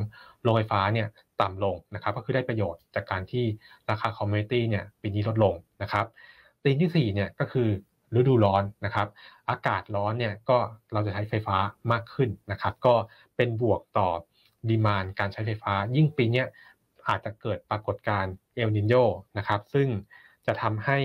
[0.45, 1.07] โรงไฟฟ้าเนี่ย
[1.41, 3.45] ต่ำลงนะครับก็คือได้ประโยชน์จากการที่
[3.89, 6.05] ราคา commodity เนี่ยปีนี้ลดลงนะครับ
[6.63, 7.69] ธีมที่4เนี่ยก็คือ
[8.15, 9.07] ฤดูร้อนนะครับ
[9.49, 10.57] อากาศร้อนเนี่ยก็
[10.93, 11.57] เราจะใช้ไฟฟ้า
[11.91, 12.95] มากขึ้นนะครับก็
[13.35, 14.09] เป็นบวกต่อ
[14.69, 16.43] demand การใช้ไฟฟ้า ยิ่งปีนี้
[17.07, 18.95] อาจจะเกิดปรากฏการณ์เอลนีโญ
[19.37, 19.87] นะครับซึ่ง
[20.45, 20.97] จะทำให้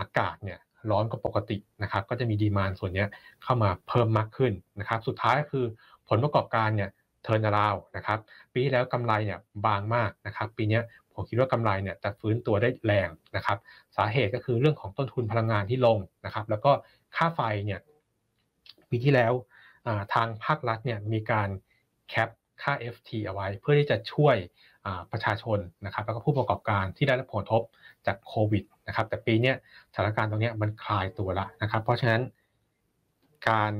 [0.00, 0.58] อากาศเนี่ย
[0.90, 3.04] ร้อนกว่าปกตินะครับก็จะมีดีมานส่วนนี้
[3.42, 5.64] เข้ามาเพิ่มมากขึ้นนะครับสุดท้ายก็คือ
[6.08, 6.90] ผลประกอบการเนี่ย
[7.28, 8.18] เทิร์นาราวนะครับ
[8.52, 10.80] ปีที่แล้วกำไรเนี่ยบางมากนะครับปีนี้
[11.12, 13.58] ผมคิดว่ากำไรเนี่ยจะฟื้นตัวได้แรงนะครับ
[13.96, 16.72] สาเหตุก็คือเรื่องของต้นทุนพลังงานที่ลงนะครับแล้วก็
[17.16, 17.80] ค่าไฟเนี่ย
[18.90, 19.32] ปีที่แล้ว
[20.14, 21.48] ทางภาครัฐเนี่ยมีการ
[22.08, 22.28] แคป
[22.62, 24.36] ค่า FT เอาไว้ เพื่อที่จะช่วย
[25.12, 27.62] ประชาชนนะครับแล้วก็ผู้ประกอบการที่ได้รับผลกระทบ
[28.06, 29.52] จากโควิดนะครับแต่ปีนี้
[29.92, 32.22] สถานการณ์ตรงนี้มันคลายตัวละนะครับเพราะฉะนั้น
[33.48, 33.72] การ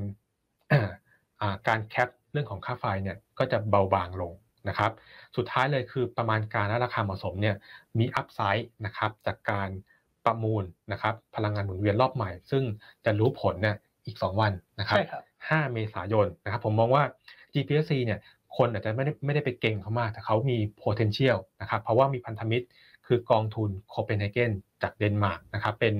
[1.68, 4.32] การแคปเรื่องของค่าไฟเนี่ยก็จะเบาบางลง
[4.68, 4.92] นะครับ
[5.36, 7.56] สุดท้ายเลยคือประมาณการและราคาเหมาะสมเนี่ย
[7.98, 9.68] มีอัพไซด์นะครับจากการ
[10.24, 12.62] ประมูลนะครับพลังงานหมุนเวียนรอบใหม่ ซึ่ง
[13.04, 14.98] จะรู้ผลเนี่ยอีก 2 วันนะครับ
[15.38, 17.04] 5เมษายนนะครับผมมองว่า
[17.52, 18.18] GPSC เนี่ย
[18.56, 22.66] คนอาจจะไม่ได้ไม่ได้ไปเก่งเขามาก แต่เขามี potential นะครับเพราะว่ามีพันธมิตร
[23.06, 24.52] คือกองทุนโคเปนเฮเกน
[24.82, 25.94] จากเดนมาร์กนะครับเป็น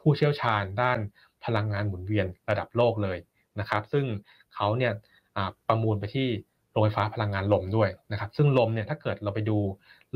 [0.00, 0.98] ผู้เชี่ยวชาญด้าน
[1.44, 3.18] พลังงานหมุนเวียนระดับโลกเลย
[3.60, 4.04] นะครับ ซึ่ง
[4.56, 4.92] เขาเนี่ย
[5.68, 6.28] ประมูลไปที่
[6.72, 9.58] โรงไฟฟ้าพลังงานลมด้วยนะครับ ซึ่งลมเนี่ยถ้าเกิดเราไปดู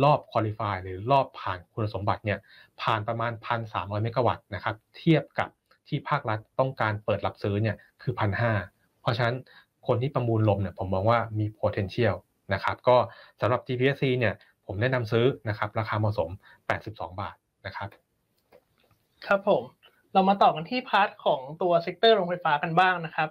[0.05, 2.39] รอบคุริฟายหรือรอบผ่านคุณสมบัติเนี่ย
[2.83, 5.49] ผ่านประมาณ 1,300 เมกะวัตต์นะครับ เทียบกับ
[5.89, 8.13] ที่ภาครัฐต้องการเปิดรับซื้อเนี่ยคือ
[8.59, 9.37] 1,500เพราะฉะนั้น
[9.87, 12.15] คนที่ประมูลลมเนี่ยผมมองว่ามี potential
[12.55, 12.97] นะครับ ก็
[13.41, 14.35] สำหรับ GPSC เนี่ย
[14.67, 16.31] ผมแนะนำซื้อนะครับราคาเหมาะสม
[16.71, 17.37] 82 บาท
[17.67, 17.89] นะครับ
[19.27, 19.63] ครับผม
[20.13, 23.29] เรามาต่อกันที่ part ของตัว sector โรงไฟฟ้ากันบ้างนะครับ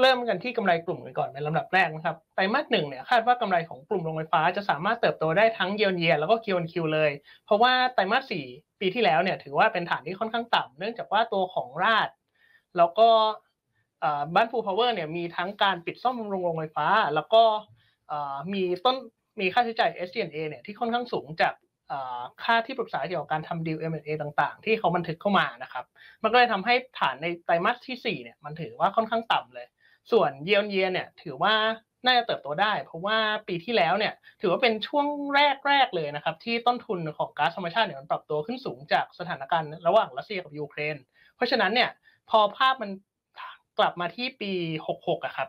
[0.00, 7.10] เริ่มกันที่กำไรกลุ่มกันก่อนในลำดับแรกนะครับไตรมาสหนึ่งเนี่ยคาดว่ากำไรของกลุ่มโรงไฟฟ้าจะสามารถเติบโตได้ทั้ง year year แล้วก็ QQ เลย
[7.44, 8.44] เพราะว่าไตรมาสสี่
[8.80, 12.08] ปีที่แล้วเนี่ยถือว่าเป็นฐานที่ค่อนข้างต่ำเนื่องจากว่าตัวของราด
[12.76, 13.08] แล้วก็
[14.34, 17.42] บ้านฟูพาวเวอร์เนี่ยมีทั้งการปิดซ่อมบำรุงโรงไฟฟ้า แล้วก็
[18.52, 18.96] มีต้น
[19.40, 21.54] มีค่าใช้จ่าย SG&A เนี่ยที่ค่อนข้างสูงจาก
[22.44, 25.84] ค่าที่ปรึกษาเกี่ยวกับการทำดีล M&A ต่างๆ ที่เขาบันทึกเข้ามานะครับ
[26.22, 29.66] มันก็เลยทำให้ฐานในไตรมาสที่4เนี่ยมันถือว่าค่อนข้างต่ำเลย
[30.12, 31.54] ส่วนเยียร์เยียเนี่ยถือว่า
[32.06, 33.18] น่าจะเติบโตได้ เพราะว่า
[33.48, 35.06] ปีที่แล้วเนี่ยถือว่าเป็นช่วง
[35.66, 40.96] แรกๆเลยนะครับ ที่ต้นทุนของก๊าซธรรมชาติเนี่ยมันปรับตัวขึ้นสูงจากสถานการณ์ระหว่างรัสเซียกับยูเครน
[41.36, 41.90] เพราะฉะนั้นเนี่ย
[42.30, 42.90] พอภาพมัน
[43.78, 44.52] กลับมาที่ปี
[44.88, 45.48] 66อะครับ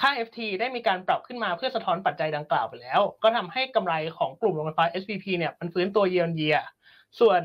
[0.00, 6.58] ค่า FT ได้มีการปรับขึ้นมาเพื่อสะท้อนปัจจัยดังกล่าวไปแล้ว ก็ทำให้กำไรของกลุ่มโรงไฟฟ้า SPP เนี่ยมันฟื้นตัวเยียร์เยีย
[7.20, 7.40] ส่วน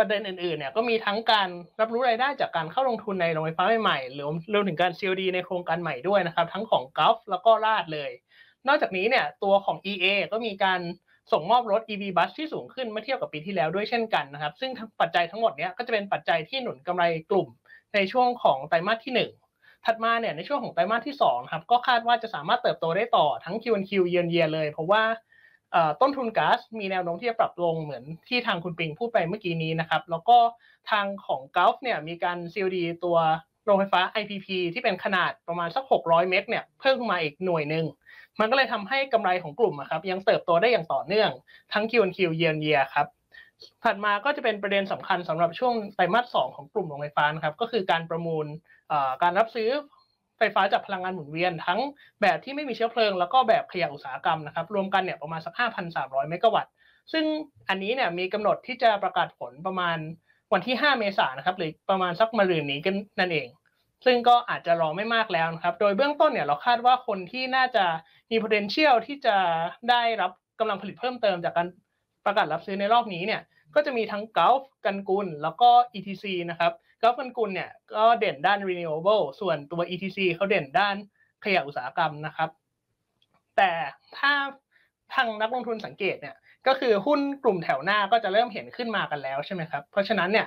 [0.00, 1.48] ประเด็นอื่นๆเนี่ยก็มีทั้งการ
[1.80, 8.10] รับรู้รายได้จากการเข้าลงทุนในโรงไฟฟ้าใหม่ๆหรือรวมถึงการ COD ในโครงการใหม่ด้วยนะครับ ทั้งของก u f แล้วก็ลาดเลย
[8.68, 10.80] นอกจากนี้เนี่ยตัวของ EA ก็มีการ
[11.32, 14.70] ส่งมอบรถ EV bus ที่สูงขึ้นเมื่อเทียบกับปีที่แล้วด้วยเช่นกันนะครับ ซึ่ง
[15.00, 17.48] ปัจจัยทั้งหมดเนี้ยก็จะเป็นปัจจัยที่หนุนกำไรกลุ่ม
[17.94, 25.02] ในช่วงของไตรมาสที่ 1 ถัดมาเนี่ยในช่วงของไตรมาสที่2ครับก็คาดว่าจะสามารถเติบโตได้ต่อทั้ง Q1Q เยียนเยียเลย เพราะว่า
[26.00, 30.38] ต้นทุนก๊าซมีแนวโน้มที่จะปรับลงเหมือนที่ทางคุณปิงพูดไปเมื่อกี้นี้นะครับแล้วก็
[30.90, 33.16] ทางของก u f เนี่ยมีการ COD ตัว
[33.64, 37.86] โรงไฟฟ้า IPP ที่เป็นขนาดประมาณสัก 600 เมกเนี่ยเพิ่มขึ้นมาอีกหน่วยหนึ่ง
[38.40, 41.30] มันก็เลยทำให้กำไรของกลุ่มครับยังเติบโตได้อย่างต่อเนื่อง
[41.72, 43.06] ทั้ง Q1Q เยียนเยียครับ
[43.84, 48.46] ถัดมาก็จะเป็นประเด็นสำคัญสำหรับช่วงไตรมาสสองของกลุ่มโรงไฟฟ้านะครับก็คือการประมูล
[49.22, 49.70] การรับซื้อ
[50.40, 51.80] ไฟฟ้าจากพลังงานหมุนเวียน ทั้ง
[52.22, 55.54] แบบที่ไม่มีเชื้อเพลิง แล้วก็แบบขยะอุตสาหกรรมนะครับรวมกันเนี่ยประมาณสัก
[55.92, 56.72] 5,300 เมกะวัตต์
[57.12, 57.24] ซึ่ง
[57.68, 59.98] อันนี้เนี่ยมีกำหนดที่จะประกาศผลประมาณ
[60.52, 63.48] วันที่ 5 เมษายนนะครับหรือประมาณสักมะรืนนี้กันนั่นเอง
[64.04, 67.84] ซึ่งก็อาจจะรอไม่มากแล้วนะครับ โดยเบื้องต้นเนี่ยเราคาดว่าคนที่น่าจะ
[68.30, 69.36] มี potential ที่จะ
[69.90, 70.30] ได้รับ
[70.60, 71.68] กำลังผลิตเพิ่มเติมจากการ
[72.26, 73.40] ประกาศรับซื้อในรอบนี้เนี่ย
[73.74, 76.72] ก็จะมีทั้ง Gulf กันกุลแล้วก็ ETC นะครับ
[77.02, 80.96] Gulf กันกุลเนี่ยก็เด่นด้าน renewable ส่วนตัว ETC เขาเด่นด้าน
[81.44, 82.50] ขยะอุตสาหกรรมนะครับ
[83.56, 83.70] แต่
[84.18, 84.32] ถ้า
[85.14, 86.36] ทางนักลงทุนสังเกตเนี่ย
[86.66, 90.46] ก็คือหุ้นกลุ่มแถวหน้าก็จะเริ่มเห็นขึ้นมากันแล้วใช่ไหมครับ เพราะฉะนั้นเนี่ย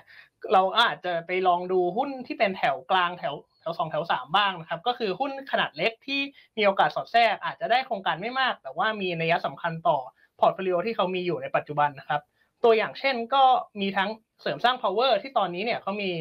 [0.53, 6.21] เราอาจจะไปลองดูหุ้นที่เป็นแถวกลางแถวแถวสองแถวสามบ้างนะครับ ก็คือหุ้นขนาดเล็กที่
[6.57, 9.97] มีโอกาสสอดแทรกอาจจะได้โครงการไม่มาก แต่ว่ามีนัยสำคัญต่อ
[10.39, 12.21] portfolio ที่เขามีอยู่ในปัจจุบันนะครับ
[12.64, 13.44] ตัวอย่างเช่นก็
[13.81, 14.10] มีทั้ง
[14.41, 16.11] เสริมสร้าง power ที่ตอนนี้เนี่ยเขามี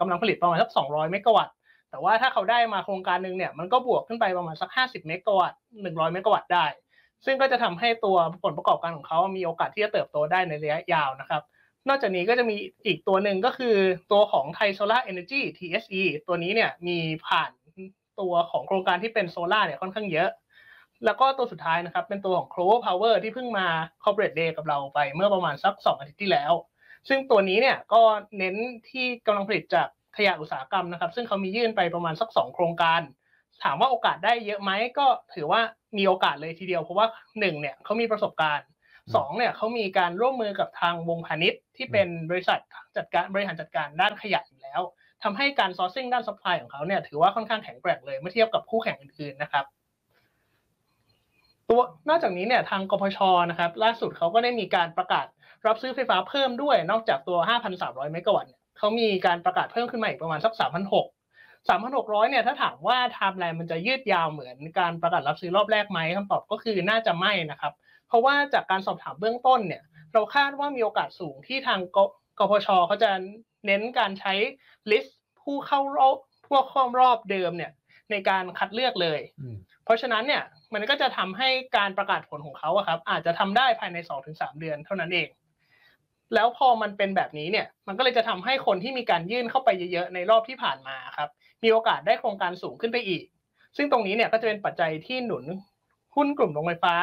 [0.00, 1.54] กำลังผลิตประมาณสัก 200 เมกะวัตต์
[1.90, 6.66] แต่ว่าถ้าเขาได้มาโครงการหนึ่งเนี่ยมันก็บวกขึ้นไปประมาณสัก 50 เมกะวัตต์ 100 เมกะวัตต์ได้
[7.24, 11.42] ซึ่งก็จะทำให้ตัวผลประกอบการของเขามีโอกาสที่จะเติบโตได้ในระยะยาวนะครับ
[11.88, 12.56] นอกจากนี้ก็จะมี
[12.86, 13.76] อีกตัวหนึ่งก็คือ
[14.12, 17.50] ตัวของไทยโซล่าเอเนจี TSE ตัวนี้เนี่ยมีผ่าน
[18.20, 20.30] ตัวของโครงการที่เป็นโซล่าเนี่ยค่อนข้างเยอะ
[21.04, 23.66] แล้วก็ตัวสุดท้ายนะครับ เป็นตัวของ Clover Power ที่เพิ่งมา
[24.04, 26.52] Corporate Day กับเราไปเมื่อประมาณสัก 2 อาทิตย์ที่แล้ว
[27.08, 28.02] ซึ่งตัวนี้เนี่ยก็
[28.38, 28.56] เน้น
[28.90, 33.00] ที่กำลังผลิตจากขยะอุตสาหกรรมนะครับ ซึ่งเขามียื่นไปประมาณสัก 2 โครงการ
[33.64, 35.60] ถามว่าโอกาสได้เยอะไหมก็ถือว่า
[35.98, 37.06] มีโอกาสเลยทีเดียว เพราะว่า
[37.40, 38.66] หนึ่งเนี่ยเขามีประสบการณ์
[39.14, 42.58] สองเนี่ยเขามีการร่วมมือกับทางวงษ์พาณิชย์ที่เป็นบริษัท
[42.96, 44.80] จัดการบริหารจัดการด้านขยะอยู่แล้ว
[45.22, 49.64] ทำให้การ sourcing ด้าน supply ของเขาเนี่ยถือว่าค่อนข้างแข็งแกร่งเลยเมื่อเทียบกับคู่แข่งอื่นๆนะครับ
[51.70, 53.18] ตัวนอกจากนี้เนี่ยทางกพช
[53.50, 55.26] นะครับล่าสุดเขาก็ได้มีการประกาศ
[55.66, 57.38] รับซื้อไฟฟ้าเพิ่มด้วยนอกจากตัว
[57.76, 67.72] 5,300 เมกะวัตต์เขามีการประกาศเพิ่มขึ้นมาอีกประมาณสัก 3,600 3,600 เนี่ยถ้าถามว่าไทม์ไลน์มันจะยืดยาวเหมือนการประกาศรับซื้อรอบแรกไหมคำตอบก็คือน่าจะไม่นะครับ
[68.08, 69.82] เพราะว่าจากการสอบถามเบื้องต้นเนี่ย
[70.12, 71.80] เราคาดว่ามีโอกาสสูงที่ทาง
[72.38, 73.10] กพชเขาจะ
[73.66, 74.32] เน้นการใช้
[74.90, 76.16] list ผู้เข้ารอบ
[76.48, 77.72] พวกของรอบเดิมเนี่ย
[78.12, 79.20] ในการคัดเลือกเลย
[79.84, 80.42] เพราะฉะนั้นเนี่ย
[80.74, 85.28] มันก็จะทำให้การประกาศผลของเขาอะครับ อาจจะทำได้ภายใน2-3เดือนเท่านั้นเอง
[86.34, 91.28] แล้วพอมันเป็นแบบนี้เนี่ย มันก็เลยจะทำให้คนที่มีการยื่นเข้าไปเยอะๆในรอบที่ผ่านมาครับ
[91.62, 93.22] มีโอกาสได้โครงการสูงขึ้นไปอีก
[93.76, 95.44] ซึ่งตรงนี้เนี่ยก็จะเป็นปัจจัยที่หนุน
[96.16, 96.94] หุ้นกลุ่มโรงไฟฟ้า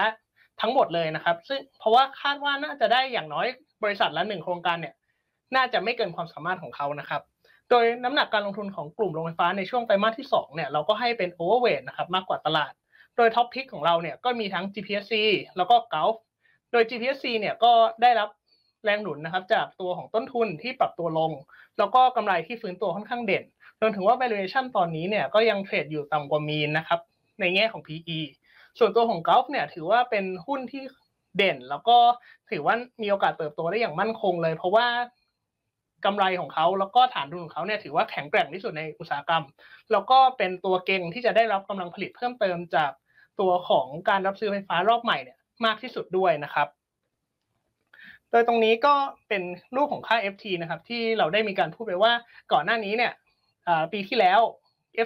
[0.62, 3.48] ทั้งหมดเลยนะครับ ซึ่งเพราะว่าคาดว่าน่าจะได้อย่างน้อย
[3.84, 4.94] บริษัทละหนึ่งโครงการเนี่ย
[5.56, 7.22] น่าจะไม่เกินความสามารถของเขานะครับ
[7.70, 12.74] โดยน้ำหนักการลงทุนของกลุ่มโรงไฟฟ้าในช่วงไตรมาสที่2เนี่ยเราก็ให้เป็นโอเวอร์เวทนะครับมากกว่าตลาด
[13.18, 15.14] โดย top pick ของเราเนี่ยก็มีทั้ง GPSC
[15.58, 16.16] แล้วก็ Gulf
[16.72, 17.72] โดย GPSC เนี่ยก็
[18.02, 18.30] ได้รับ
[18.84, 21.32] แรงหนุนนะครับจากตัวของต้นทุนที่ปรับตัวลง
[21.78, 23.44] แล้วก็กำไรที่ฟื้นตัวค่อนข้างเด่น
[23.82, 27.00] รวมถึงว่า valuation ตอนนี้เนี่ยก็ยัง trade อยู่ต่ำกว่า mean นะครับ
[27.40, 28.20] ในแง่ของ PE
[28.80, 30.84] ส่วนตัวของ Gulf เนี่ยถือว่าเป็นหุ้นที่
[31.38, 31.98] เด่น แล้วก็
[32.50, 34.88] ถือว่ามีโอกาสเติบโตได้อย่างมั่นคงเลย เพราะว่า
[36.06, 39.44] กำไรของเขาแล้วก็ฐานทุนของเขาเนี่ยถือว่าแข็งแกร่งที่สุดในอุตสาหกรรม
[39.92, 42.92] แล้วก็เป็นตัวเก่งที่จะได้รับกำลังผลิตเพิ่มเติมจาก
[43.40, 46.68] ตัวของการรับซื้อไฟฟ้ารอบใหม่เนี่ยมากที่สุดด้วยนะครับ
[48.32, 48.96] โดยตรงนี้ก็
[49.28, 49.44] เป็น
[49.76, 52.12] รูปของค่า FT นะครับ ที่เราได้มีการพูดไปว่า
[52.52, 53.14] ก่อนหน้านี้เนี่ย
[53.94, 54.40] ปีที่แล้ว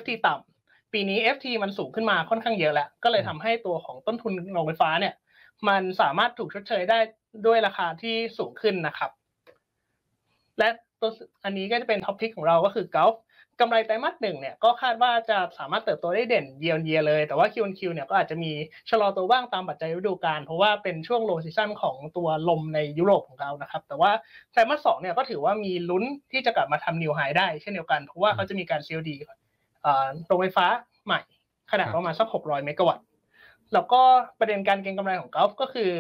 [0.02, 5.14] FT ต่ำปีนี้ FT มันสูงขึ้นมาค่อนข้างเยอะแล้ว ก็เลยทำให้ตัวของต้นทุนโรงไฟฟ้าเนี่ย
[5.68, 7.00] มันสามารถถูกชดเชยได้
[7.46, 9.12] ด้วยราคาที่สูงขึ้นนะครับ
[10.60, 10.70] และ
[11.02, 11.12] ตัว
[11.44, 13.16] อันนี้ก็จะเป็น top pick ของเราก็คือ Gulf
[13.60, 18.52] กำไรไตรมาสหนึ่งเนี่ยก็คาดว่าจะสามารถเติบโตได้เด่นเยียร์เยียเลย แต่ว่า Q on Q เนี่ยก็อาจจะมี
[18.90, 24.12] ชะลอตัวบ้างตามปัจจัยฤดูกาลเพราะว่าเป็นช่วง low season ของตัวลมในยุโรปของเรานะครับ แต่ว่า
[24.52, 29.16] ไตรมาสสองเนี่ยก็ถือว่ามีลุ้นที่จะกลับมาทำ new high ได้เช่นเดียวกัน เพราะว่าเขาจะมีการ COD
[30.28, 30.66] โรงไฟฟ้า
[31.06, 31.20] ใหม่
[31.72, 33.06] ขนาดประมาณสัก 600 เมกะวัตต์
[33.74, 34.02] แล้วก็
[34.40, 35.92] ประเด็นการเก็งกำไรของ Gulf ก็คือ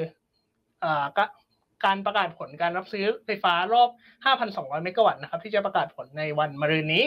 [1.85, 3.89] การประกาศผลการรับซื้อไฟฟ้ารอบ
[4.31, 7.05] 5,200 เมกะวัตต์นะครับ ที่จะประกาศผลในวันมะรืนนี้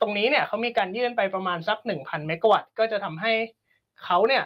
[0.00, 3.32] ตรงนี้เนี่ยเขามีการยื่นไปประมาณสัก 1,000 เมกะวัตต์ก็จะทำให้
[4.04, 4.44] เขาเนี่ย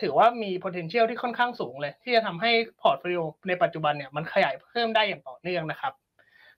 [0.00, 5.92] ถือว่ามี potential ที่ค่อนข้างสูงเลย ที่จะทำให้ portfolio ในปัจจุบันเนี่ยมันขยายเพิ่มได้อย่างต่อเนื่องนะครับ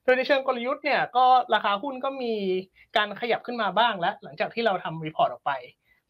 [0.03, 2.33] โดยในเชิงกลยุทธ์เนี่ยก็ราคาหุ้นก็มี
[2.97, 5.51] การขยับขึ้นมาบ้างแล้ว หลังจากที่เราทำ report ออกไป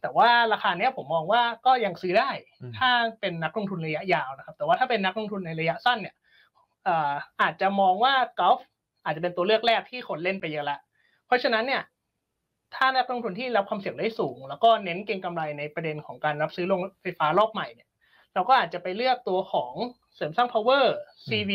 [0.02, 2.30] แต่ว่าราคาเนี้ยผมมองว่าก็ยังซื้อได้
[2.78, 6.16] ถ้าเป็นนักลงทุนระยะยาวนะครับ แต่ว่าถ้าเป็นนักลงทุนในระยะสั้นเนี่ย
[7.42, 8.60] อาจจะมองว่ากอล์ฟ
[9.06, 10.80] อาจจะเป็นตัวเลือกแรกที่คนเล่นไปเยอะละ
[11.28, 11.84] เพราะฉะนั้นเนี่ย
[12.76, 17.88] ถ้านักลงทุนที่รับความเสี่ยงได้สูง แล้วก็เน้นเก็งกำไรในประเด็นของการรับซื้อโรงไฟฟ้ารอบใหม่เนี่ย
[18.34, 19.74] เราก็อาจจะไปเลือกตัวของ
[20.16, 20.86] เสริมสร้าง power
[21.28, 21.52] CV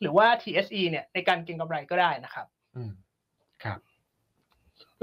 [0.00, 2.90] หรือว่า TSE เนี่ยในการเก็งกำไรก็ได้นะครับ อืม
[3.64, 3.78] ครับ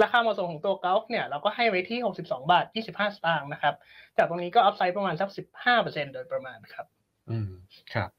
[0.02, 3.76] ราคาเหมาะสมของตัวกอล์ฟเนี่ยเราก็ให้ไว้ที่ 62 บาท 25 สตางค์นะครับ
[4.18, 5.30] จากตรงนี้ก็ upside ประมาณสัก
[5.72, 6.86] 15%โดยประมาณครับ
[7.30, 7.50] อืม
[7.94, 8.10] ครับ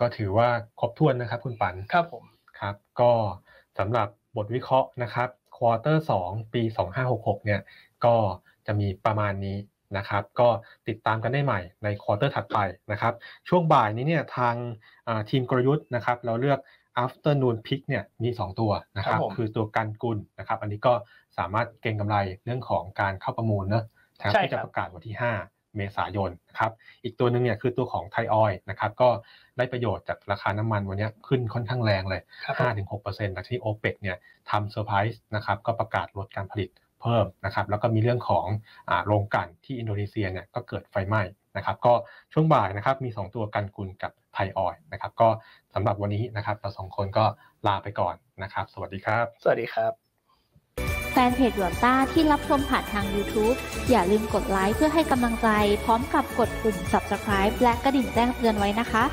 [0.00, 0.48] ก็ถือว่า
[0.80, 2.24] ครบถ้วนนะครับ คุณปัน ครับผม
[2.60, 3.12] ครับ ก็
[3.78, 6.62] สำหรับบทวิเคราะห์นะครับ quarter สองปี
[7.04, 7.60] 2566 เนี่ย
[8.04, 8.16] ก็
[8.66, 9.58] จะมีประมาณนี้
[9.96, 10.48] นะครับ ก็
[10.88, 12.58] ติดตามกันได้ใหม่ใน quarter ถัดไป
[12.92, 13.14] นะครับ
[13.48, 14.54] ช่วงบ่ายนี้เนี่ยทาง
[15.30, 16.58] ทีมกลยุทธ์นะครับ เราเลือก
[17.04, 20.92] afternoon pick เนี่ยมี 2 ตัวนะครับคือตัวกันกุลนะครับ อันนี้ก็
[21.38, 23.84] สามารถเก็งกำไรเรื่องของการเข้าประมูลเนอะ
[24.16, 26.72] นะครับที่จะประกาศวันที่ 5 เมษายนนะครับ
[27.04, 29.08] อีกตัวหนึ่งเนี่ยคือตัวของไทยออยนะครับก็
[29.56, 32.22] ได้ประโยชน์จากราคาน้ำมันวันนี้ขึ้นค่อนข้างแรงเลย
[32.58, 34.16] 5-6%หลังที่โอเปกเนี่ย
[34.50, 36.68] ทำเซอร์ไพรส์นะครับก็ประกาศลดการผลิต
[37.04, 38.46] เพิ่มนะครับแล้วก็มีเรื่องของ
[38.88, 41.22] อ่าโรงกลั่นที่อินโดนีเซียเนี่ยก็เกิดไฟไหม้
[41.56, 41.94] นะครับก็
[42.32, 45.28] ช่วงบ่ายนะครับมี 2 ตัวกันกุลกับไทยออยนะครับก็
[45.74, 47.24] สำหรับวันนี้นะครับเราสองคนก็
[47.66, 49.92] ลาไปก่อนนะครับ สวัสดีครับ สวัสดีครับ
[51.12, 53.56] แฟนเพจหยวนต้าที่รับชมผ่านทาง YouTube
[53.90, 55.48] อย่าลืมกดไลค์เพื่อให้กำลังใจ
[55.84, 59.04] พร้อมกับกดปุ่ม Subscribe และกระดิ่งแจ้งเตือนไว้นะคะ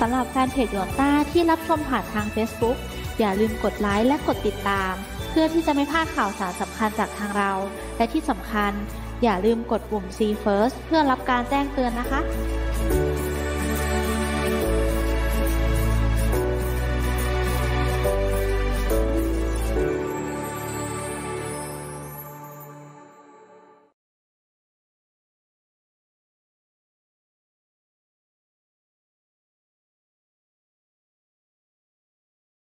[0.00, 2.76] สำหรับแฟนเพจหยวนต้าที่รับชมผ่านทาง Facebook
[3.18, 4.94] อย่าลืมกดไลค์และกดติดตาม
[5.30, 7.52] เพื่อที่จะไม่พลาดข่าวสารสำคัญจากทางเรา
[7.96, 8.72] และที่สำคัญ
[9.22, 12.20] อย่าลืมกดปุ่ม See First เพื่อรับการแจ้งเตือนนะคะ